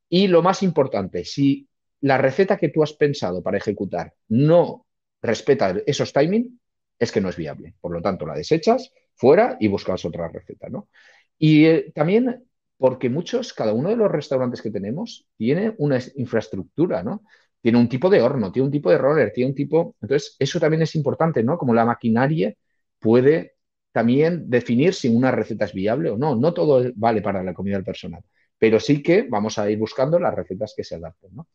Y 0.09 0.27
lo 0.27 0.43
más 0.43 0.65
importante, 0.65 1.25
si 1.25 1.69
la 2.01 2.19
receta 2.19 2.57
que 2.57 2.69
tú 2.69 2.83
has 2.83 2.95
pensado 2.95 3.45
para 3.45 3.59
ejecutar 3.59 4.13
no 4.29 4.86
respeta 5.27 5.77
esos 5.87 6.13
timings, 6.13 6.49
es 6.99 7.13
que 7.13 7.21
no 7.21 7.29
es 7.29 7.37
viable. 7.37 7.75
Por 7.81 7.93
lo 7.93 8.01
tanto, 8.01 8.27
la 8.27 8.35
desechas 8.35 8.93
fuera 9.15 9.57
y 9.61 9.69
buscas 9.69 10.05
otra 10.05 10.29
receta, 10.29 10.69
¿no? 10.69 10.89
Y 11.39 11.67
eh, 11.67 11.93
también 11.95 12.45
porque 12.79 13.09
muchos, 13.11 13.53
cada 13.53 13.73
uno 13.73 13.89
de 13.89 13.97
los 13.97 14.11
restaurantes 14.11 14.63
que 14.63 14.71
tenemos 14.71 15.27
tiene 15.37 15.75
una 15.79 15.99
infraestructura, 16.17 17.03
¿no? 17.03 17.23
tiene 17.67 17.79
un 17.79 17.89
tipo 17.89 18.09
de 18.09 18.23
horno, 18.23 18.53
tiene 18.53 18.67
un 18.67 18.71
tipo 18.71 18.91
de 18.91 18.99
roller, 18.99 19.33
tiene 19.33 19.51
un 19.51 19.55
tipo... 19.57 19.97
Entonces, 20.01 20.37
eso 20.39 20.61
también 20.61 20.83
es 20.83 20.95
importante, 20.95 21.43
¿no? 21.43 21.59
Como 21.59 21.75
la 21.75 21.85
maquinaria 21.85 22.55
puede 23.01 23.57
también 23.91 24.49
definir 24.49 24.95
si 24.95 25.09
una 25.09 25.33
receta 25.33 25.65
es 25.65 25.73
viable 25.73 26.11
o 26.11 26.17
no. 26.17 26.37
No 26.37 26.55
todo 26.55 26.89
vale 26.95 27.23
para 27.23 27.43
la 27.43 27.55
comida 27.55 27.83
personal, 27.83 28.23
pero 28.57 28.79
sí 28.79 29.03
que 29.03 29.23
vamos 29.29 29.59
a 29.59 29.69
ir 29.69 29.79
buscando 29.79 30.21
las 30.21 30.33
recetas 30.33 30.75
que 30.77 30.85
se 30.85 30.95
adapten, 30.95 31.35
¿no? 31.35 31.49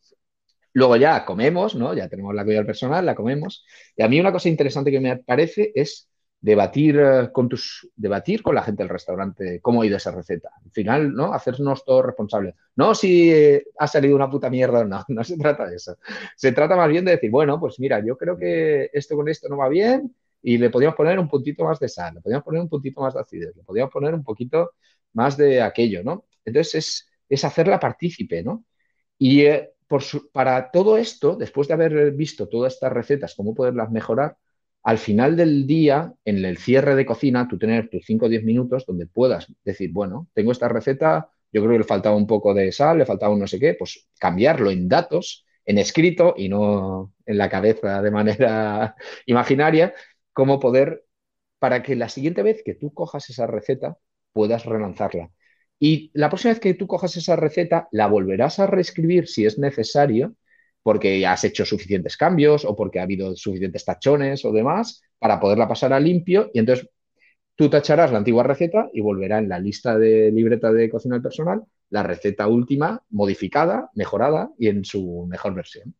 Luego 0.74 0.96
ya 0.96 1.26
comemos, 1.26 1.76
¿no? 1.76 1.94
Ya 1.94 2.08
tenemos 2.08 2.34
la 2.34 2.44
comida 2.44 2.64
personal, 2.66 3.06
la 3.06 3.16
comemos. 3.16 3.66
Y 3.96 4.04
a 4.04 4.08
mí 4.08 4.20
una 4.20 4.32
cosa 4.32 4.50
interesante 4.50 4.92
que 4.92 5.00
me 5.00 5.18
parece 5.18 5.72
es 5.76 6.10
debatir 6.42 7.00
eh, 7.00 7.30
con 7.32 7.48
tus, 7.48 7.88
debatir 7.96 8.42
con 8.42 8.56
la 8.56 8.64
gente 8.64 8.82
del 8.84 8.90
restaurante 8.90 9.62
cómo 9.62 9.82
ha 9.82 9.86
ido 9.86 9.98
esa 9.98 10.12
receta. 10.12 10.50
Al 10.64 10.72
final, 10.72 11.14
¿no? 11.14 11.34
Hacernos 11.34 11.86
todos 11.86 12.06
responsables. 12.06 12.56
No 12.76 12.96
si 12.96 13.32
eh, 13.32 13.66
ha 13.78 13.88
salido 13.88 14.16
una 14.16 14.30
puta 14.30 14.50
mierda 14.50 14.84
no, 14.84 15.04
no 15.08 15.24
se 15.24 15.38
trata 15.38 15.68
de 15.70 15.76
eso. 15.76 15.98
Se 16.36 16.52
trata 16.52 16.76
más 16.76 16.90
bien 16.90 17.06
de 17.06 17.12
decir, 17.12 17.30
bueno, 17.30 17.60
pues 17.60 17.80
mira, 17.80 18.04
yo 18.04 18.18
creo 18.18 18.38
que 18.38 18.90
esto 18.94 19.16
con 19.16 19.30
esto 19.30 19.48
no 19.50 19.58
va 19.58 19.70
bien 19.70 20.16
y 20.42 20.58
le 20.58 20.70
podríamos 20.70 20.98
poner 20.98 21.20
un 21.20 21.30
puntito 21.30 21.64
más 21.64 21.80
de 21.80 21.88
sal, 21.88 22.16
le 22.16 22.22
podríamos 22.22 22.44
poner 22.46 22.62
un 22.62 22.70
puntito 22.70 23.02
más 23.02 23.14
de 23.14 23.20
acidez, 23.20 23.56
le 23.56 23.64
podríamos 23.64 23.94
poner 23.94 24.14
un 24.14 24.24
poquito 24.24 24.72
más 25.14 25.38
de 25.38 25.62
aquello, 25.62 26.04
¿no? 26.04 26.26
Entonces 26.44 26.76
es, 26.76 27.10
es 27.30 27.46
hacerla 27.46 27.80
partícipe, 27.80 28.42
¿no? 28.44 28.66
Y 29.18 29.42
eh, 29.42 29.72
por 29.92 30.04
para 30.32 30.72
todo 30.72 30.98
esto, 30.98 31.36
después 31.36 31.68
de 31.68 31.74
haber 31.76 32.14
visto 32.14 32.48
todas 32.48 32.74
estas 32.76 32.94
recetas, 32.94 33.36
cómo 33.36 33.54
poderlas 33.54 33.92
mejorar, 33.92 34.38
al 34.84 34.98
final 34.98 35.36
del 35.36 35.68
día, 35.68 36.14
en 36.26 36.44
el 36.46 36.58
cierre 36.58 36.96
de 36.96 37.06
cocina, 37.06 37.48
tú 37.50 37.58
tener 37.60 37.90
tus 37.90 38.06
5 38.06 38.28
o 38.28 38.30
10 38.30 38.44
minutos 38.46 38.86
donde 38.86 39.06
puedas 39.08 39.52
decir, 39.66 39.92
bueno, 39.92 40.30
tengo 40.34 40.54
esta 40.54 40.70
receta, 40.70 41.30
yo 41.52 41.62
creo 41.62 41.74
que 41.74 41.80
le 41.80 41.84
faltaba 41.84 42.16
un 42.16 42.26
poco 42.26 42.54
de 42.54 42.72
sal, 42.72 43.00
le 43.00 43.06
faltaba 43.06 43.34
un 43.34 43.42
no 43.42 43.48
sé 43.48 43.60
qué, 43.60 43.76
pues 43.78 44.08
cambiarlo 44.18 44.72
en 44.72 44.88
datos, 44.88 45.46
en 45.66 45.78
escrito 45.78 46.34
y 46.38 46.48
no 46.50 47.14
en 47.26 47.38
la 47.38 47.50
cabeza 47.50 48.02
de 48.02 48.12
manera 48.12 48.96
imaginaria, 49.26 49.94
cómo 50.34 50.60
poder, 50.60 51.06
para 51.60 51.84
que 51.84 51.96
la 51.98 52.10
siguiente 52.10 52.44
vez 52.44 52.64
que 52.64 52.76
tú 52.76 52.94
cojas 52.94 53.30
esa 53.30 53.48
receta, 53.48 53.98
puedas 54.34 54.66
relanzarla. 54.66 55.32
Y 55.84 56.12
la 56.14 56.30
próxima 56.30 56.54
vez 56.54 56.60
que 56.60 56.76
tú 56.76 56.86
cojas 56.86 57.18
esa 57.18 57.36
receta, 57.36 57.88
la 57.92 58.06
volverás 58.06 58.60
a 58.60 58.68
reescribir 58.68 59.28
si 59.28 59.48
es 59.48 59.58
necesario 59.58 60.36
porque 60.84 61.26
has 61.26 61.44
hecho 61.44 61.66
suficientes 61.66 62.18
cambios 62.18 62.66
o 62.66 62.76
porque 62.76 63.00
ha 63.00 63.04
habido 63.04 63.36
suficientes 63.36 63.84
tachones 63.84 64.46
o 64.46 64.52
demás 64.52 65.02
para 65.18 65.40
poderla 65.40 65.68
pasar 65.68 65.92
a 65.94 66.00
limpio 66.00 66.52
y 66.54 66.60
entonces 66.60 66.88
tú 67.56 67.68
tacharás 67.68 68.12
la 68.12 68.20
antigua 68.20 68.44
receta 68.44 68.90
y 68.94 69.02
volverá 69.02 69.40
en 69.40 69.50
la 69.50 69.58
lista 69.58 69.98
de 69.98 70.32
libreta 70.32 70.72
de 70.72 70.88
cocina 70.88 71.20
personal 71.20 71.64
la 71.90 72.04
receta 72.04 72.48
última 72.48 73.04
modificada, 73.10 73.90
mejorada 73.96 74.52
y 74.60 74.68
en 74.68 74.86
su 74.86 75.26
mejor 75.28 75.56
versión. 75.56 75.96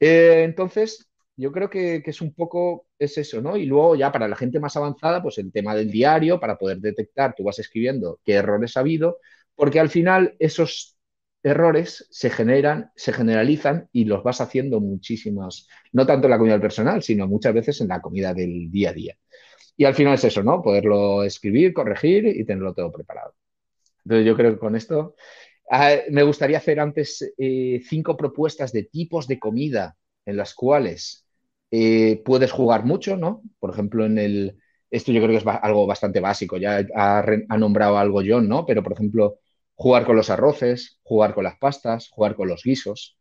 Eh, 0.00 0.44
entonces, 0.44 1.07
yo 1.38 1.52
creo 1.52 1.70
que, 1.70 2.02
es 2.04 2.20
un 2.20 2.34
poco 2.34 2.86
es 2.98 3.16
eso, 3.16 3.40
¿no? 3.40 3.56
Y 3.56 3.64
luego 3.64 3.94
ya 3.94 4.10
para 4.10 4.26
la 4.26 4.34
gente 4.34 4.58
más 4.58 4.76
avanzada, 4.76 5.22
pues 5.22 5.38
el 5.38 5.52
tema 5.52 5.74
del 5.74 5.90
diario, 5.90 6.40
para 6.40 6.58
poder 6.58 6.78
detectar, 6.78 7.34
tú 7.36 7.44
vas 7.44 7.60
escribiendo 7.60 8.20
qué 8.24 8.34
errores 8.34 8.76
ha 8.76 8.80
habido, 8.80 9.18
porque 9.54 9.78
al 9.78 9.88
final 9.88 10.34
esos 10.40 10.98
errores 11.44 12.08
se 12.10 12.30
generan, 12.30 12.90
se 12.96 13.12
generalizan 13.12 13.88
y 13.92 14.04
los 14.04 14.24
vas 14.24 14.40
haciendo 14.40 14.80
muchísimas, 14.80 15.68
no 15.92 16.04
tanto 16.06 16.26
en 16.26 16.32
la 16.32 16.38
comida 16.38 16.60
personal, 16.60 17.02
sino 17.04 17.28
muchas 17.28 17.54
veces 17.54 17.80
en 17.80 17.88
la 17.88 18.00
comida 18.00 18.34
del 18.34 18.68
día 18.70 18.90
a 18.90 18.92
día. 18.92 19.16
Y 19.76 19.84
al 19.84 19.94
final 19.94 20.14
es 20.14 20.24
eso, 20.24 20.42
¿no? 20.42 20.60
Poderlo 20.60 21.22
escribir, 21.22 21.72
corregir 21.72 22.26
y 22.26 22.44
tenerlo 22.44 22.74
todo 22.74 22.90
preparado. 22.90 23.34
Entonces 24.04 24.26
yo 24.26 24.36
creo 24.36 24.52
que 24.52 24.58
con 24.58 24.74
esto 24.74 25.14
ah, 25.70 25.94
me 26.10 26.24
gustaría 26.24 26.58
hacer 26.58 26.80
antes 26.80 27.32
eh, 27.38 27.80
cinco 27.88 28.16
propuestas 28.16 28.72
de 28.72 28.84
tipos 28.84 29.28
de 29.28 29.38
comida 29.38 29.96
en 30.26 30.36
las 30.36 30.54
cuales 30.54 31.27
eh, 31.70 32.22
puedes 32.24 32.52
jugar 32.52 32.84
mucho, 32.84 33.16
¿no? 33.16 33.42
Por 33.58 33.70
ejemplo, 33.70 34.04
en 34.04 34.18
el... 34.18 34.58
Esto 34.90 35.12
yo 35.12 35.20
creo 35.20 35.32
que 35.32 35.36
es 35.36 35.46
algo 35.62 35.86
bastante 35.86 36.20
básico, 36.20 36.56
ya 36.56 36.86
ha, 36.94 37.58
nombrado 37.58 37.98
algo 37.98 38.22
John, 38.26 38.48
¿no? 38.48 38.64
Pero, 38.64 38.82
por 38.82 38.92
ejemplo, 38.92 39.38
jugar 39.74 40.06
con 40.06 40.16
los 40.16 40.30
arroces, 40.30 40.98
jugar 41.02 41.34
con 41.34 41.44
las 41.44 41.58
pastas, 41.58 42.08
jugar 42.08 42.34
con 42.34 42.48
los 42.48 42.62
guisos. 42.64 43.18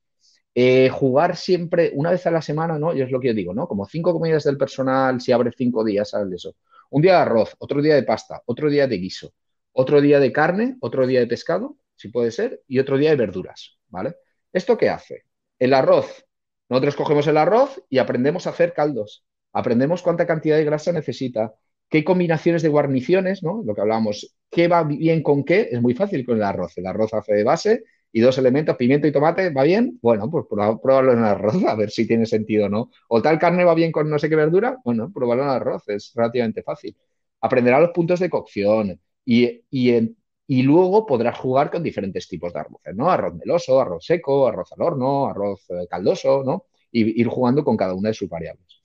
Eh, 0.56 0.90
jugar 0.90 1.36
siempre 1.36 1.92
una 1.94 2.12
vez 2.12 2.26
a 2.26 2.32
la 2.32 2.42
semana, 2.42 2.80
¿no? 2.80 2.96
Y 2.96 3.02
es 3.02 3.12
lo 3.12 3.20
que 3.20 3.28
yo 3.28 3.34
digo, 3.34 3.54
¿no? 3.54 3.68
Como 3.68 3.86
cinco 3.86 4.14
comidas 4.14 4.44
del 4.44 4.58
personal, 4.58 5.22
si 5.22 5.32
abre 5.32 5.52
cinco 5.56 5.84
días, 5.84 6.10
¿sabes 6.10 6.34
eso? 6.34 6.56
Un 6.90 7.02
día 7.02 7.14
de 7.14 7.20
arroz, 7.20 7.56
otro 7.60 7.82
día 7.82 7.96
de 7.96 8.04
pasta, 8.04 8.42
otro 8.46 8.70
día 8.70 8.88
de 8.88 8.98
guiso, 8.98 9.34
otro 9.74 10.02
día 10.02 10.20
de 10.20 10.32
carne, 10.32 10.78
otro 10.80 11.06
día 11.06 11.20
de 11.20 11.28
pescado, 11.28 11.78
si 11.96 12.10
puede 12.10 12.32
ser, 12.32 12.64
y 12.68 12.80
otro 12.80 12.98
día 12.98 13.12
de 13.12 13.18
verduras, 13.18 13.78
¿vale? 13.90 14.16
¿Esto 14.52 14.78
qué 14.78 14.90
hace? 14.90 15.26
El 15.60 15.74
arroz. 15.74 16.27
Nosotros 16.70 16.96
cogemos 16.96 17.28
el 17.28 17.38
arroz 17.38 17.82
y 17.90 17.98
aprendemos 18.00 18.48
a 18.48 18.52
hacer 18.52 18.74
caldos. 18.74 19.26
Aprendemos 19.54 20.02
cuánta 20.02 20.28
cantidad 20.28 20.58
de 20.58 20.66
grasa 20.66 20.92
necesita, 20.92 21.54
qué 21.90 22.04
combinaciones 22.04 22.62
de 22.62 22.70
guarniciones, 22.70 23.44
¿no? 23.44 23.64
Lo 23.66 23.74
que 23.74 23.82
hablábamos, 23.82 24.36
qué 24.50 24.68
va 24.68 24.84
bien 24.84 25.24
con 25.24 25.44
qué, 25.44 25.70
es 25.72 25.82
muy 25.82 25.94
fácil 25.94 26.26
con 26.26 26.38
el 26.38 26.44
arroz. 26.44 26.78
El 26.78 26.86
arroz 26.88 27.14
hace 27.14 27.34
de 27.34 27.44
base 27.44 27.84
y 28.12 28.22
dos 28.22 28.38
elementos, 28.38 28.76
pimiento 28.76 29.08
y 29.08 29.12
tomate, 29.12 29.50
¿va 29.52 29.64
bien? 29.64 29.98
Bueno, 30.02 30.30
pues 30.30 30.46
pruébalo 30.48 31.14
en 31.14 31.20
el 31.20 31.26
arroz, 31.26 31.64
a 31.66 31.76
ver 31.76 31.90
si 31.92 32.08
tiene 32.08 32.26
sentido 32.26 32.66
o 32.66 32.70
no. 32.70 32.92
O 33.08 33.22
tal 33.22 33.40
carne 33.40 33.64
va 33.64 33.74
bien 33.74 33.92
con 33.92 34.10
no 34.10 34.20
sé 34.20 34.30
qué 34.30 34.36
verdura, 34.36 34.78
bueno, 34.84 35.12
pruébalo 35.14 35.44
en 35.44 35.50
el 35.50 35.56
arroz, 35.56 35.84
es 35.88 36.12
relativamente 36.16 36.64
fácil. 36.64 36.96
Aprenderá 37.42 37.80
los 37.80 37.92
puntos 37.92 38.20
de 38.20 38.30
cocción 38.30 39.00
y, 39.26 39.62
y, 39.70 40.16
luego 40.64 41.06
podrás 41.06 41.38
jugar 41.38 41.70
con 41.70 41.84
diferentes 41.84 42.28
tipos 42.28 42.54
de 42.54 42.60
arroces, 42.60 42.96
¿no? 42.96 43.10
Arroz 43.10 43.36
meloso, 43.36 43.82
arroz 43.82 44.06
seco, 44.06 44.48
arroz 44.48 44.72
al 44.72 44.82
horno, 44.82 45.28
arroz 45.28 45.66
eh, 45.70 45.88
caldoso, 45.90 46.44
¿no? 46.44 46.66
Y 46.92 47.20
ir 47.22 47.28
jugando 47.28 47.64
con 47.64 47.76
cada 47.76 47.94
una 47.94 48.10
de 48.10 48.16
sus 48.16 48.30
variables. 48.30 48.82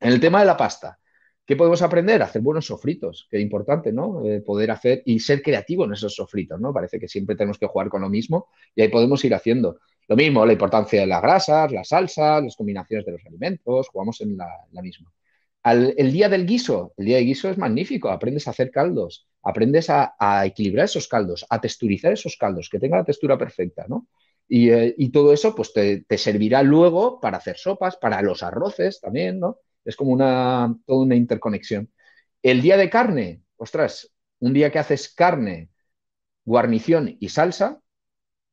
En 0.00 0.12
el 0.12 0.20
tema 0.20 0.40
de 0.40 0.46
la 0.46 0.56
pasta, 0.56 0.98
¿Qué 1.46 1.54
podemos 1.54 1.80
aprender? 1.80 2.20
Hacer 2.22 2.42
buenos 2.42 2.66
sofritos, 2.66 3.28
que 3.30 3.36
es 3.36 3.42
importante, 3.42 3.92
¿no? 3.92 4.26
Eh, 4.26 4.40
poder 4.40 4.72
hacer 4.72 5.02
y 5.06 5.20
ser 5.20 5.42
creativo 5.42 5.84
en 5.84 5.92
esos 5.92 6.12
sofritos, 6.16 6.60
¿no? 6.60 6.72
Parece 6.72 6.98
que 6.98 7.06
siempre 7.06 7.36
tenemos 7.36 7.56
que 7.56 7.66
jugar 7.66 7.88
con 7.88 8.02
lo 8.02 8.08
mismo 8.08 8.48
y 8.74 8.82
ahí 8.82 8.88
podemos 8.88 9.24
ir 9.24 9.32
haciendo. 9.32 9.78
Lo 10.08 10.16
mismo, 10.16 10.44
la 10.44 10.52
importancia 10.52 11.00
de 11.00 11.06
las 11.06 11.22
grasas, 11.22 11.70
las 11.70 11.88
salsas, 11.88 12.42
las 12.42 12.56
combinaciones 12.56 13.06
de 13.06 13.12
los 13.12 13.24
alimentos, 13.26 13.88
jugamos 13.90 14.20
en 14.22 14.36
la, 14.36 14.82
misma. 14.82 15.12
El 15.72 16.12
día 16.12 16.28
del 16.28 16.46
guiso, 16.46 16.94
el 16.96 17.06
día 17.06 17.16
del 17.16 17.26
guiso 17.26 17.50
es 17.50 17.58
magnífico, 17.58 18.10
aprendes 18.10 18.46
a 18.46 18.50
hacer 18.50 18.70
caldos, 18.70 19.26
aprendes 19.42 19.88
a, 19.90 20.14
equilibrar 20.46 20.84
esos 20.84 21.08
caldos, 21.08 21.46
a 21.50 21.60
texturizar 21.60 22.12
esos 22.12 22.36
caldos, 22.36 22.68
que 22.70 22.78
tengan 22.78 23.00
la 23.00 23.04
textura 23.04 23.36
perfecta, 23.38 23.86
¿no? 23.88 24.06
Y, 24.48 24.70
eh, 24.70 24.94
todo 25.12 25.32
eso 25.32 25.54
pues 25.54 25.72
te, 25.72 26.02
te, 26.04 26.18
servirá 26.18 26.62
luego 26.62 27.20
para 27.20 27.38
hacer 27.38 27.56
sopas, 27.56 27.96
para 27.96 28.22
los 28.22 28.42
arroces 28.42 29.00
también, 29.00 29.40
¿no? 29.40 29.58
Es 29.84 29.96
como 29.96 30.12
una, 30.12 30.74
toda 30.86 31.02
una 31.02 31.16
interconexión. 31.16 31.90
El 32.42 32.62
día 32.62 32.76
de 32.76 32.90
carne, 32.90 33.42
ostras, 33.56 34.12
un 34.40 34.52
día 34.52 34.70
que 34.70 34.78
haces 34.78 35.12
carne, 35.14 35.70
guarnición 36.44 37.16
y 37.20 37.28
salsa, 37.28 37.80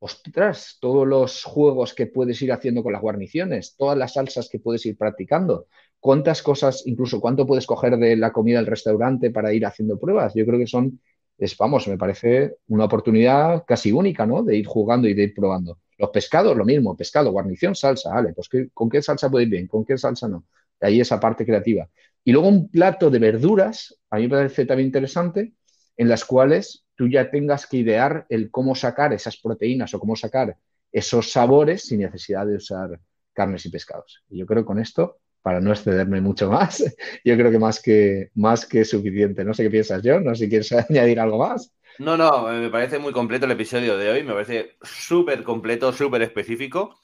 ostras, 0.03 0.77
todos 0.81 1.07
los 1.07 1.45
juegos 1.45 1.93
que 1.93 2.07
puedes 2.07 2.41
ir 2.41 2.51
haciendo 2.51 2.83
con 2.83 2.91
las 2.91 3.01
guarniciones, 3.01 3.75
todas 3.77 3.97
las 3.97 4.13
salsas 4.13 4.49
que 4.49 4.59
puedes 4.59 4.85
ir 4.85 4.97
practicando, 4.97 5.67
cuántas 6.01 6.41
cosas, 6.41 6.83
incluso 6.85 7.21
cuánto 7.21 7.47
puedes 7.47 7.65
coger 7.65 7.95
de 7.97 8.17
la 8.17 8.33
comida 8.33 8.57
del 8.57 8.67
restaurante 8.67 9.31
para 9.31 9.53
ir 9.53 9.65
haciendo 9.65 9.97
pruebas. 9.97 10.33
Yo 10.35 10.45
creo 10.45 10.59
que 10.59 10.67
son, 10.67 10.99
es, 11.37 11.55
vamos, 11.57 11.87
me 11.87 11.97
parece 11.97 12.57
una 12.67 12.85
oportunidad 12.85 13.63
casi 13.65 13.93
única, 13.93 14.25
¿no? 14.25 14.43
De 14.43 14.57
ir 14.57 14.65
jugando 14.65 15.07
y 15.07 15.13
de 15.13 15.23
ir 15.23 15.33
probando. 15.33 15.79
Los 15.97 16.09
pescados, 16.09 16.57
lo 16.57 16.65
mismo, 16.65 16.97
pescado, 16.97 17.31
guarnición, 17.31 17.73
salsa, 17.73 18.13
vale, 18.13 18.33
pues 18.33 18.49
¿con 18.73 18.89
qué 18.89 19.01
salsa 19.01 19.31
puede 19.31 19.45
ir 19.45 19.51
bien? 19.51 19.67
¿Con 19.67 19.85
qué 19.85 19.97
salsa 19.97 20.27
no? 20.27 20.45
ahí 20.81 20.99
esa 20.99 21.17
parte 21.17 21.45
creativa. 21.45 21.89
Y 22.25 22.33
luego 22.33 22.49
un 22.49 22.69
plato 22.69 23.09
de 23.09 23.19
verduras, 23.19 23.97
a 24.09 24.17
mí 24.17 24.23
me 24.23 24.29
parece 24.29 24.65
también 24.65 24.87
interesante, 24.87 25.53
en 25.97 26.09
las 26.09 26.25
cuales 26.25 26.85
tú 26.95 27.07
ya 27.07 27.29
tengas 27.29 27.67
que 27.67 27.77
idear 27.77 28.25
el 28.29 28.51
cómo 28.51 28.75
sacar 28.75 29.13
esas 29.13 29.37
proteínas 29.37 29.93
o 29.93 29.99
cómo 29.99 30.15
sacar 30.15 30.57
esos 30.91 31.31
sabores 31.31 31.85
sin 31.87 32.01
necesidad 32.01 32.45
de 32.45 32.55
usar 32.55 32.99
carnes 33.33 33.65
y 33.65 33.69
pescados. 33.69 34.23
Y 34.29 34.37
yo 34.37 34.45
creo 34.45 34.61
que 34.63 34.67
con 34.67 34.79
esto, 34.79 35.17
para 35.41 35.59
no 35.59 35.71
excederme 35.71 36.21
mucho 36.21 36.49
más, 36.49 36.83
yo 37.25 37.35
creo 37.35 37.51
que 37.51 37.59
más 37.59 37.81
que, 37.81 38.29
más 38.35 38.65
que 38.65 38.85
suficiente. 38.85 39.43
No 39.43 39.53
sé 39.53 39.63
qué 39.63 39.69
piensas, 39.71 40.01
John, 40.03 40.23
no 40.23 40.35
sé 40.35 40.45
si 40.45 40.49
quieres 40.49 40.71
añadir 40.89 41.19
algo 41.19 41.39
más. 41.39 41.73
No, 41.99 42.17
no, 42.17 42.47
me 42.47 42.69
parece 42.69 42.97
muy 42.97 43.13
completo 43.13 43.45
el 43.45 43.51
episodio 43.51 43.97
de 43.97 44.09
hoy, 44.09 44.23
me 44.23 44.33
parece 44.33 44.77
súper 44.81 45.43
completo, 45.43 45.93
súper 45.93 46.23
específico. 46.23 47.02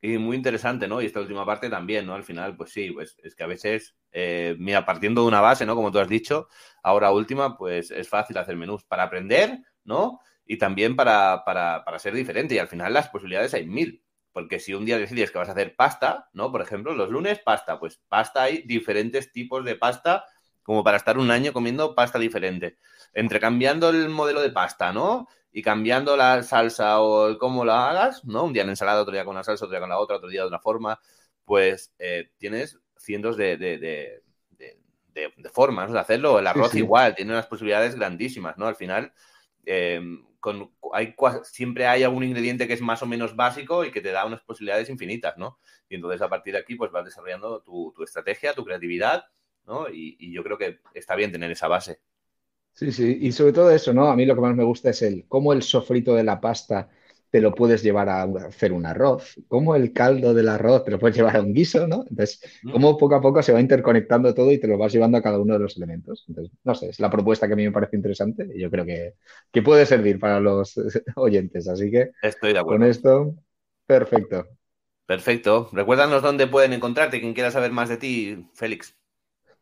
Y 0.00 0.16
muy 0.18 0.36
interesante, 0.36 0.86
¿no? 0.86 1.02
Y 1.02 1.06
esta 1.06 1.20
última 1.20 1.44
parte 1.44 1.68
también, 1.68 2.06
¿no? 2.06 2.14
Al 2.14 2.22
final, 2.22 2.56
pues 2.56 2.70
sí, 2.70 2.90
pues 2.92 3.16
es 3.22 3.34
que 3.34 3.42
a 3.42 3.48
veces, 3.48 3.96
eh, 4.12 4.54
mira, 4.58 4.86
partiendo 4.86 5.22
de 5.22 5.28
una 5.28 5.40
base, 5.40 5.66
¿no? 5.66 5.74
Como 5.74 5.90
tú 5.90 5.98
has 5.98 6.08
dicho, 6.08 6.48
ahora 6.82 7.10
última, 7.10 7.56
pues 7.56 7.90
es 7.90 8.08
fácil 8.08 8.38
hacer 8.38 8.56
menús 8.56 8.84
para 8.84 9.04
aprender, 9.04 9.58
¿no? 9.84 10.20
Y 10.46 10.56
también 10.56 10.94
para, 10.94 11.42
para, 11.44 11.84
para 11.84 11.98
ser 11.98 12.14
diferente. 12.14 12.54
Y 12.54 12.58
al 12.58 12.68
final 12.68 12.92
las 12.92 13.08
posibilidades 13.08 13.54
hay 13.54 13.66
mil. 13.66 14.04
Porque 14.32 14.60
si 14.60 14.72
un 14.72 14.84
día 14.84 14.98
decides 14.98 15.32
que 15.32 15.38
vas 15.38 15.48
a 15.48 15.52
hacer 15.52 15.74
pasta, 15.74 16.28
¿no? 16.32 16.52
Por 16.52 16.62
ejemplo, 16.62 16.94
los 16.94 17.10
lunes 17.10 17.40
pasta, 17.40 17.80
pues 17.80 18.00
pasta 18.08 18.44
hay 18.44 18.62
diferentes 18.62 19.32
tipos 19.32 19.64
de 19.64 19.74
pasta 19.74 20.24
como 20.62 20.84
para 20.84 20.98
estar 20.98 21.18
un 21.18 21.30
año 21.30 21.52
comiendo 21.52 21.94
pasta 21.94 22.18
diferente. 22.18 22.76
Entrecambiando 23.14 23.88
el 23.88 24.10
modelo 24.10 24.42
de 24.42 24.50
pasta, 24.50 24.92
¿no? 24.92 25.26
Y 25.52 25.62
cambiando 25.62 26.16
la 26.16 26.42
salsa 26.42 27.00
o 27.00 27.38
cómo 27.38 27.64
la 27.64 27.90
hagas, 27.90 28.24
¿no? 28.24 28.44
Un 28.44 28.52
día 28.52 28.62
en 28.62 28.70
ensalada, 28.70 29.02
otro 29.02 29.12
día 29.12 29.24
con 29.24 29.34
una 29.34 29.44
salsa, 29.44 29.64
otro 29.64 29.72
día 29.72 29.80
con 29.80 29.88
la 29.88 29.98
otra, 29.98 30.16
otro 30.16 30.28
día 30.28 30.42
de 30.42 30.46
otra 30.46 30.60
forma, 30.60 31.00
pues 31.44 31.94
eh, 31.98 32.30
tienes 32.36 32.78
cientos 32.96 33.36
de, 33.36 33.56
de, 33.56 33.78
de, 33.78 34.22
de, 35.12 35.48
formas 35.50 35.90
de 35.90 35.98
hacerlo. 35.98 36.38
El 36.38 36.46
arroz 36.46 36.74
igual, 36.74 37.14
tiene 37.14 37.32
unas 37.32 37.46
posibilidades 37.46 37.94
grandísimas, 37.94 38.58
¿no? 38.58 38.66
Al 38.66 38.76
final, 38.76 39.12
em, 39.64 40.24
con, 40.40 40.72
hay, 40.92 41.14
siempre 41.42 41.86
hay 41.86 42.02
algún 42.02 42.24
ingrediente 42.24 42.68
que 42.68 42.74
es 42.74 42.80
más 42.80 43.02
o 43.02 43.06
menos 43.06 43.34
básico 43.34 43.84
y 43.84 43.90
que 43.90 44.00
te 44.00 44.12
da 44.12 44.26
unas 44.26 44.42
posibilidades 44.42 44.90
infinitas, 44.90 45.36
¿no? 45.38 45.58
Y 45.88 45.96
entonces 45.96 46.20
a 46.22 46.28
partir 46.28 46.52
de 46.52 46.60
aquí, 46.60 46.74
pues 46.74 46.92
vas 46.92 47.04
desarrollando 47.04 47.62
tu, 47.62 47.92
tu 47.96 48.02
estrategia, 48.04 48.54
tu 48.54 48.64
creatividad, 48.64 49.24
¿no? 49.66 49.88
Y, 49.88 50.16
y 50.20 50.32
yo 50.32 50.44
creo 50.44 50.58
que 50.58 50.80
está 50.94 51.16
bien 51.16 51.32
tener 51.32 51.50
esa 51.50 51.68
base. 51.68 52.00
Sí, 52.78 52.92
sí, 52.92 53.18
y 53.20 53.32
sobre 53.32 53.52
todo 53.52 53.72
eso, 53.72 53.92
¿no? 53.92 54.06
A 54.08 54.14
mí 54.14 54.24
lo 54.24 54.36
que 54.36 54.40
más 54.40 54.54
me 54.54 54.62
gusta 54.62 54.90
es 54.90 55.02
el 55.02 55.26
cómo 55.26 55.52
el 55.52 55.62
sofrito 55.62 56.14
de 56.14 56.22
la 56.22 56.40
pasta 56.40 56.88
te 57.28 57.40
lo 57.40 57.52
puedes 57.52 57.82
llevar 57.82 58.08
a 58.08 58.22
hacer 58.22 58.72
un 58.72 58.86
arroz, 58.86 59.34
cómo 59.48 59.74
el 59.74 59.92
caldo 59.92 60.32
del 60.32 60.48
arroz 60.48 60.84
te 60.84 60.92
lo 60.92 60.98
puedes 61.00 61.16
llevar 61.16 61.36
a 61.36 61.40
un 61.40 61.52
guiso, 61.52 61.88
¿no? 61.88 62.04
Entonces, 62.08 62.40
cómo 62.62 62.96
poco 62.96 63.16
a 63.16 63.20
poco 63.20 63.42
se 63.42 63.52
va 63.52 63.60
interconectando 63.60 64.32
todo 64.32 64.52
y 64.52 64.58
te 64.58 64.68
lo 64.68 64.78
vas 64.78 64.92
llevando 64.92 65.18
a 65.18 65.22
cada 65.22 65.40
uno 65.40 65.54
de 65.54 65.58
los 65.58 65.76
elementos. 65.76 66.24
Entonces, 66.28 66.56
no 66.62 66.74
sé, 66.76 66.90
es 66.90 67.00
la 67.00 67.10
propuesta 67.10 67.48
que 67.48 67.54
a 67.54 67.56
mí 67.56 67.64
me 67.64 67.72
parece 67.72 67.96
interesante 67.96 68.48
y 68.54 68.60
yo 68.60 68.70
creo 68.70 68.86
que, 68.86 69.14
que 69.50 69.62
puede 69.62 69.84
servir 69.84 70.20
para 70.20 70.38
los 70.38 70.74
oyentes. 71.16 71.68
Así 71.68 71.90
que, 71.90 72.12
Estoy 72.22 72.52
de 72.52 72.60
acuerdo. 72.60 72.78
con 72.78 72.88
esto, 72.88 73.34
perfecto. 73.86 74.46
Perfecto. 75.06 75.68
Recuérdanos 75.72 76.22
dónde 76.22 76.46
pueden 76.46 76.74
encontrarte, 76.74 77.18
quien 77.18 77.34
quiera 77.34 77.50
saber 77.50 77.72
más 77.72 77.88
de 77.88 77.96
ti, 77.96 78.46
Félix. 78.54 78.97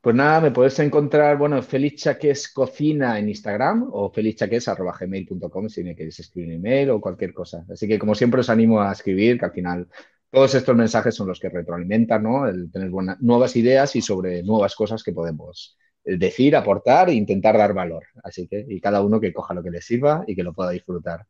Pues 0.06 0.14
nada, 0.14 0.40
me 0.40 0.52
puedes 0.52 0.78
encontrar, 0.78 1.36
bueno, 1.36 1.60
Félix 1.60 2.02
Chaques 2.02 2.52
Cocina 2.52 3.18
en 3.18 3.28
Instagram 3.28 3.88
o 3.90 4.08
felixchaques.gmail.com 4.08 5.68
si 5.68 5.82
me 5.82 5.96
queréis 5.96 6.20
escribir 6.20 6.50
un 6.50 6.64
email 6.64 6.90
o 6.90 7.00
cualquier 7.00 7.34
cosa. 7.34 7.66
Así 7.68 7.88
que 7.88 7.98
como 7.98 8.14
siempre 8.14 8.38
os 8.38 8.48
animo 8.48 8.80
a 8.80 8.92
escribir, 8.92 9.36
que 9.36 9.46
al 9.46 9.50
final 9.50 9.88
todos 10.30 10.54
estos 10.54 10.76
mensajes 10.76 11.12
son 11.12 11.26
los 11.26 11.40
que 11.40 11.48
retroalimentan, 11.48 12.22
¿no? 12.22 12.46
El 12.46 12.70
tener 12.70 12.88
nuevas 13.18 13.56
ideas 13.56 13.96
y 13.96 14.00
sobre 14.00 14.44
nuevas 14.44 14.76
cosas 14.76 15.02
que 15.02 15.10
podemos 15.10 15.76
eh, 16.04 16.16
decir, 16.16 16.54
aportar 16.54 17.08
e 17.08 17.14
intentar 17.14 17.58
dar 17.58 17.74
valor. 17.74 18.04
Así 18.22 18.46
que, 18.46 18.64
y 18.68 18.80
cada 18.80 19.02
uno 19.02 19.18
que 19.18 19.32
coja 19.32 19.54
lo 19.54 19.62
que 19.64 19.72
le 19.72 19.80
sirva 19.80 20.22
y 20.28 20.36
que 20.36 20.44
lo 20.44 20.52
pueda 20.52 20.70
disfrutar. 20.70 21.26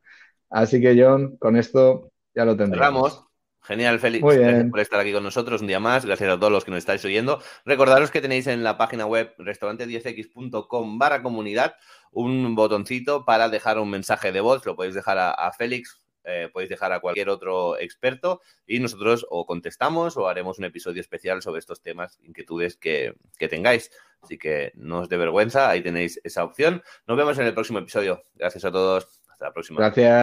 Así 0.51 0.83
que, 0.83 1.03
John, 1.03 1.39
con 1.39 1.57
esto 1.57 2.13
ya 2.35 2.45
lo 2.45 2.55
tendremos. 2.55 3.25
Genial, 3.67 3.99
Félix. 3.99 4.25
Gracias 4.25 4.71
por 4.71 4.81
estar 4.81 5.01
aquí 5.01 5.13
con 5.13 5.25
nosotros 5.25 5.61
un 5.61 5.67
día 5.67 5.81
más. 5.81 6.07
Gracias 6.07 6.31
a 6.31 6.39
todos 6.39 6.53
los 6.53 6.65
que 6.65 6.71
nos 6.71 6.79
estáis 6.79 7.05
oyendo. 7.05 7.43
Recordaros 7.65 8.13
que 8.13 8.21
tenéis 8.21 8.47
en 8.47 8.63
la 8.63 8.79
página 8.79 9.07
web 9.07 9.35
restaurante10x.com 9.39 10.99
barra 10.99 11.23
comunidad 11.23 11.75
un 12.13 12.55
botoncito 12.55 13.25
para 13.25 13.49
dejar 13.49 13.79
un 13.79 13.91
mensaje 13.91 14.31
de 14.31 14.41
voz. 14.41 14.65
Lo 14.65 14.77
podéis 14.77 14.95
dejar 14.95 15.19
a, 15.19 15.53
Félix, 15.53 16.01
eh, 16.23 16.49
podéis 16.53 16.71
dejar 16.71 16.93
a 16.93 17.01
cualquier 17.01 17.29
otro 17.29 17.77
experto 17.79 18.41
y 18.67 18.79
nosotros 18.79 19.27
o 19.29 19.47
contestamos 19.47 20.17
o 20.17 20.29
haremos 20.29 20.59
un 20.59 20.65
episodio 20.67 21.01
especial 21.01 21.43
sobre 21.43 21.59
estos 21.59 21.83
temas, 21.83 22.21
inquietudes 22.23 22.77
que, 22.77 23.15
que 23.37 23.49
tengáis. 23.49 23.91
Así 24.23 24.39
que 24.39 24.73
no 24.77 25.01
os 25.01 25.09
dé 25.09 25.17
vergüenza, 25.17 25.69
ahí 25.69 25.83
tenéis 25.83 26.21
esa 26.23 26.45
opción. 26.45 26.83
Nos 27.07 27.17
vemos 27.17 27.37
en 27.39 27.47
el 27.47 27.55
próximo 27.55 27.81
episodio. 27.81 28.23
Gracias 28.37 28.65
a 28.65 28.71
todos. 28.71 29.23
Hasta 29.29 29.47
la 29.47 29.53
próxima. 29.53 29.81
Gracias. 29.81 30.15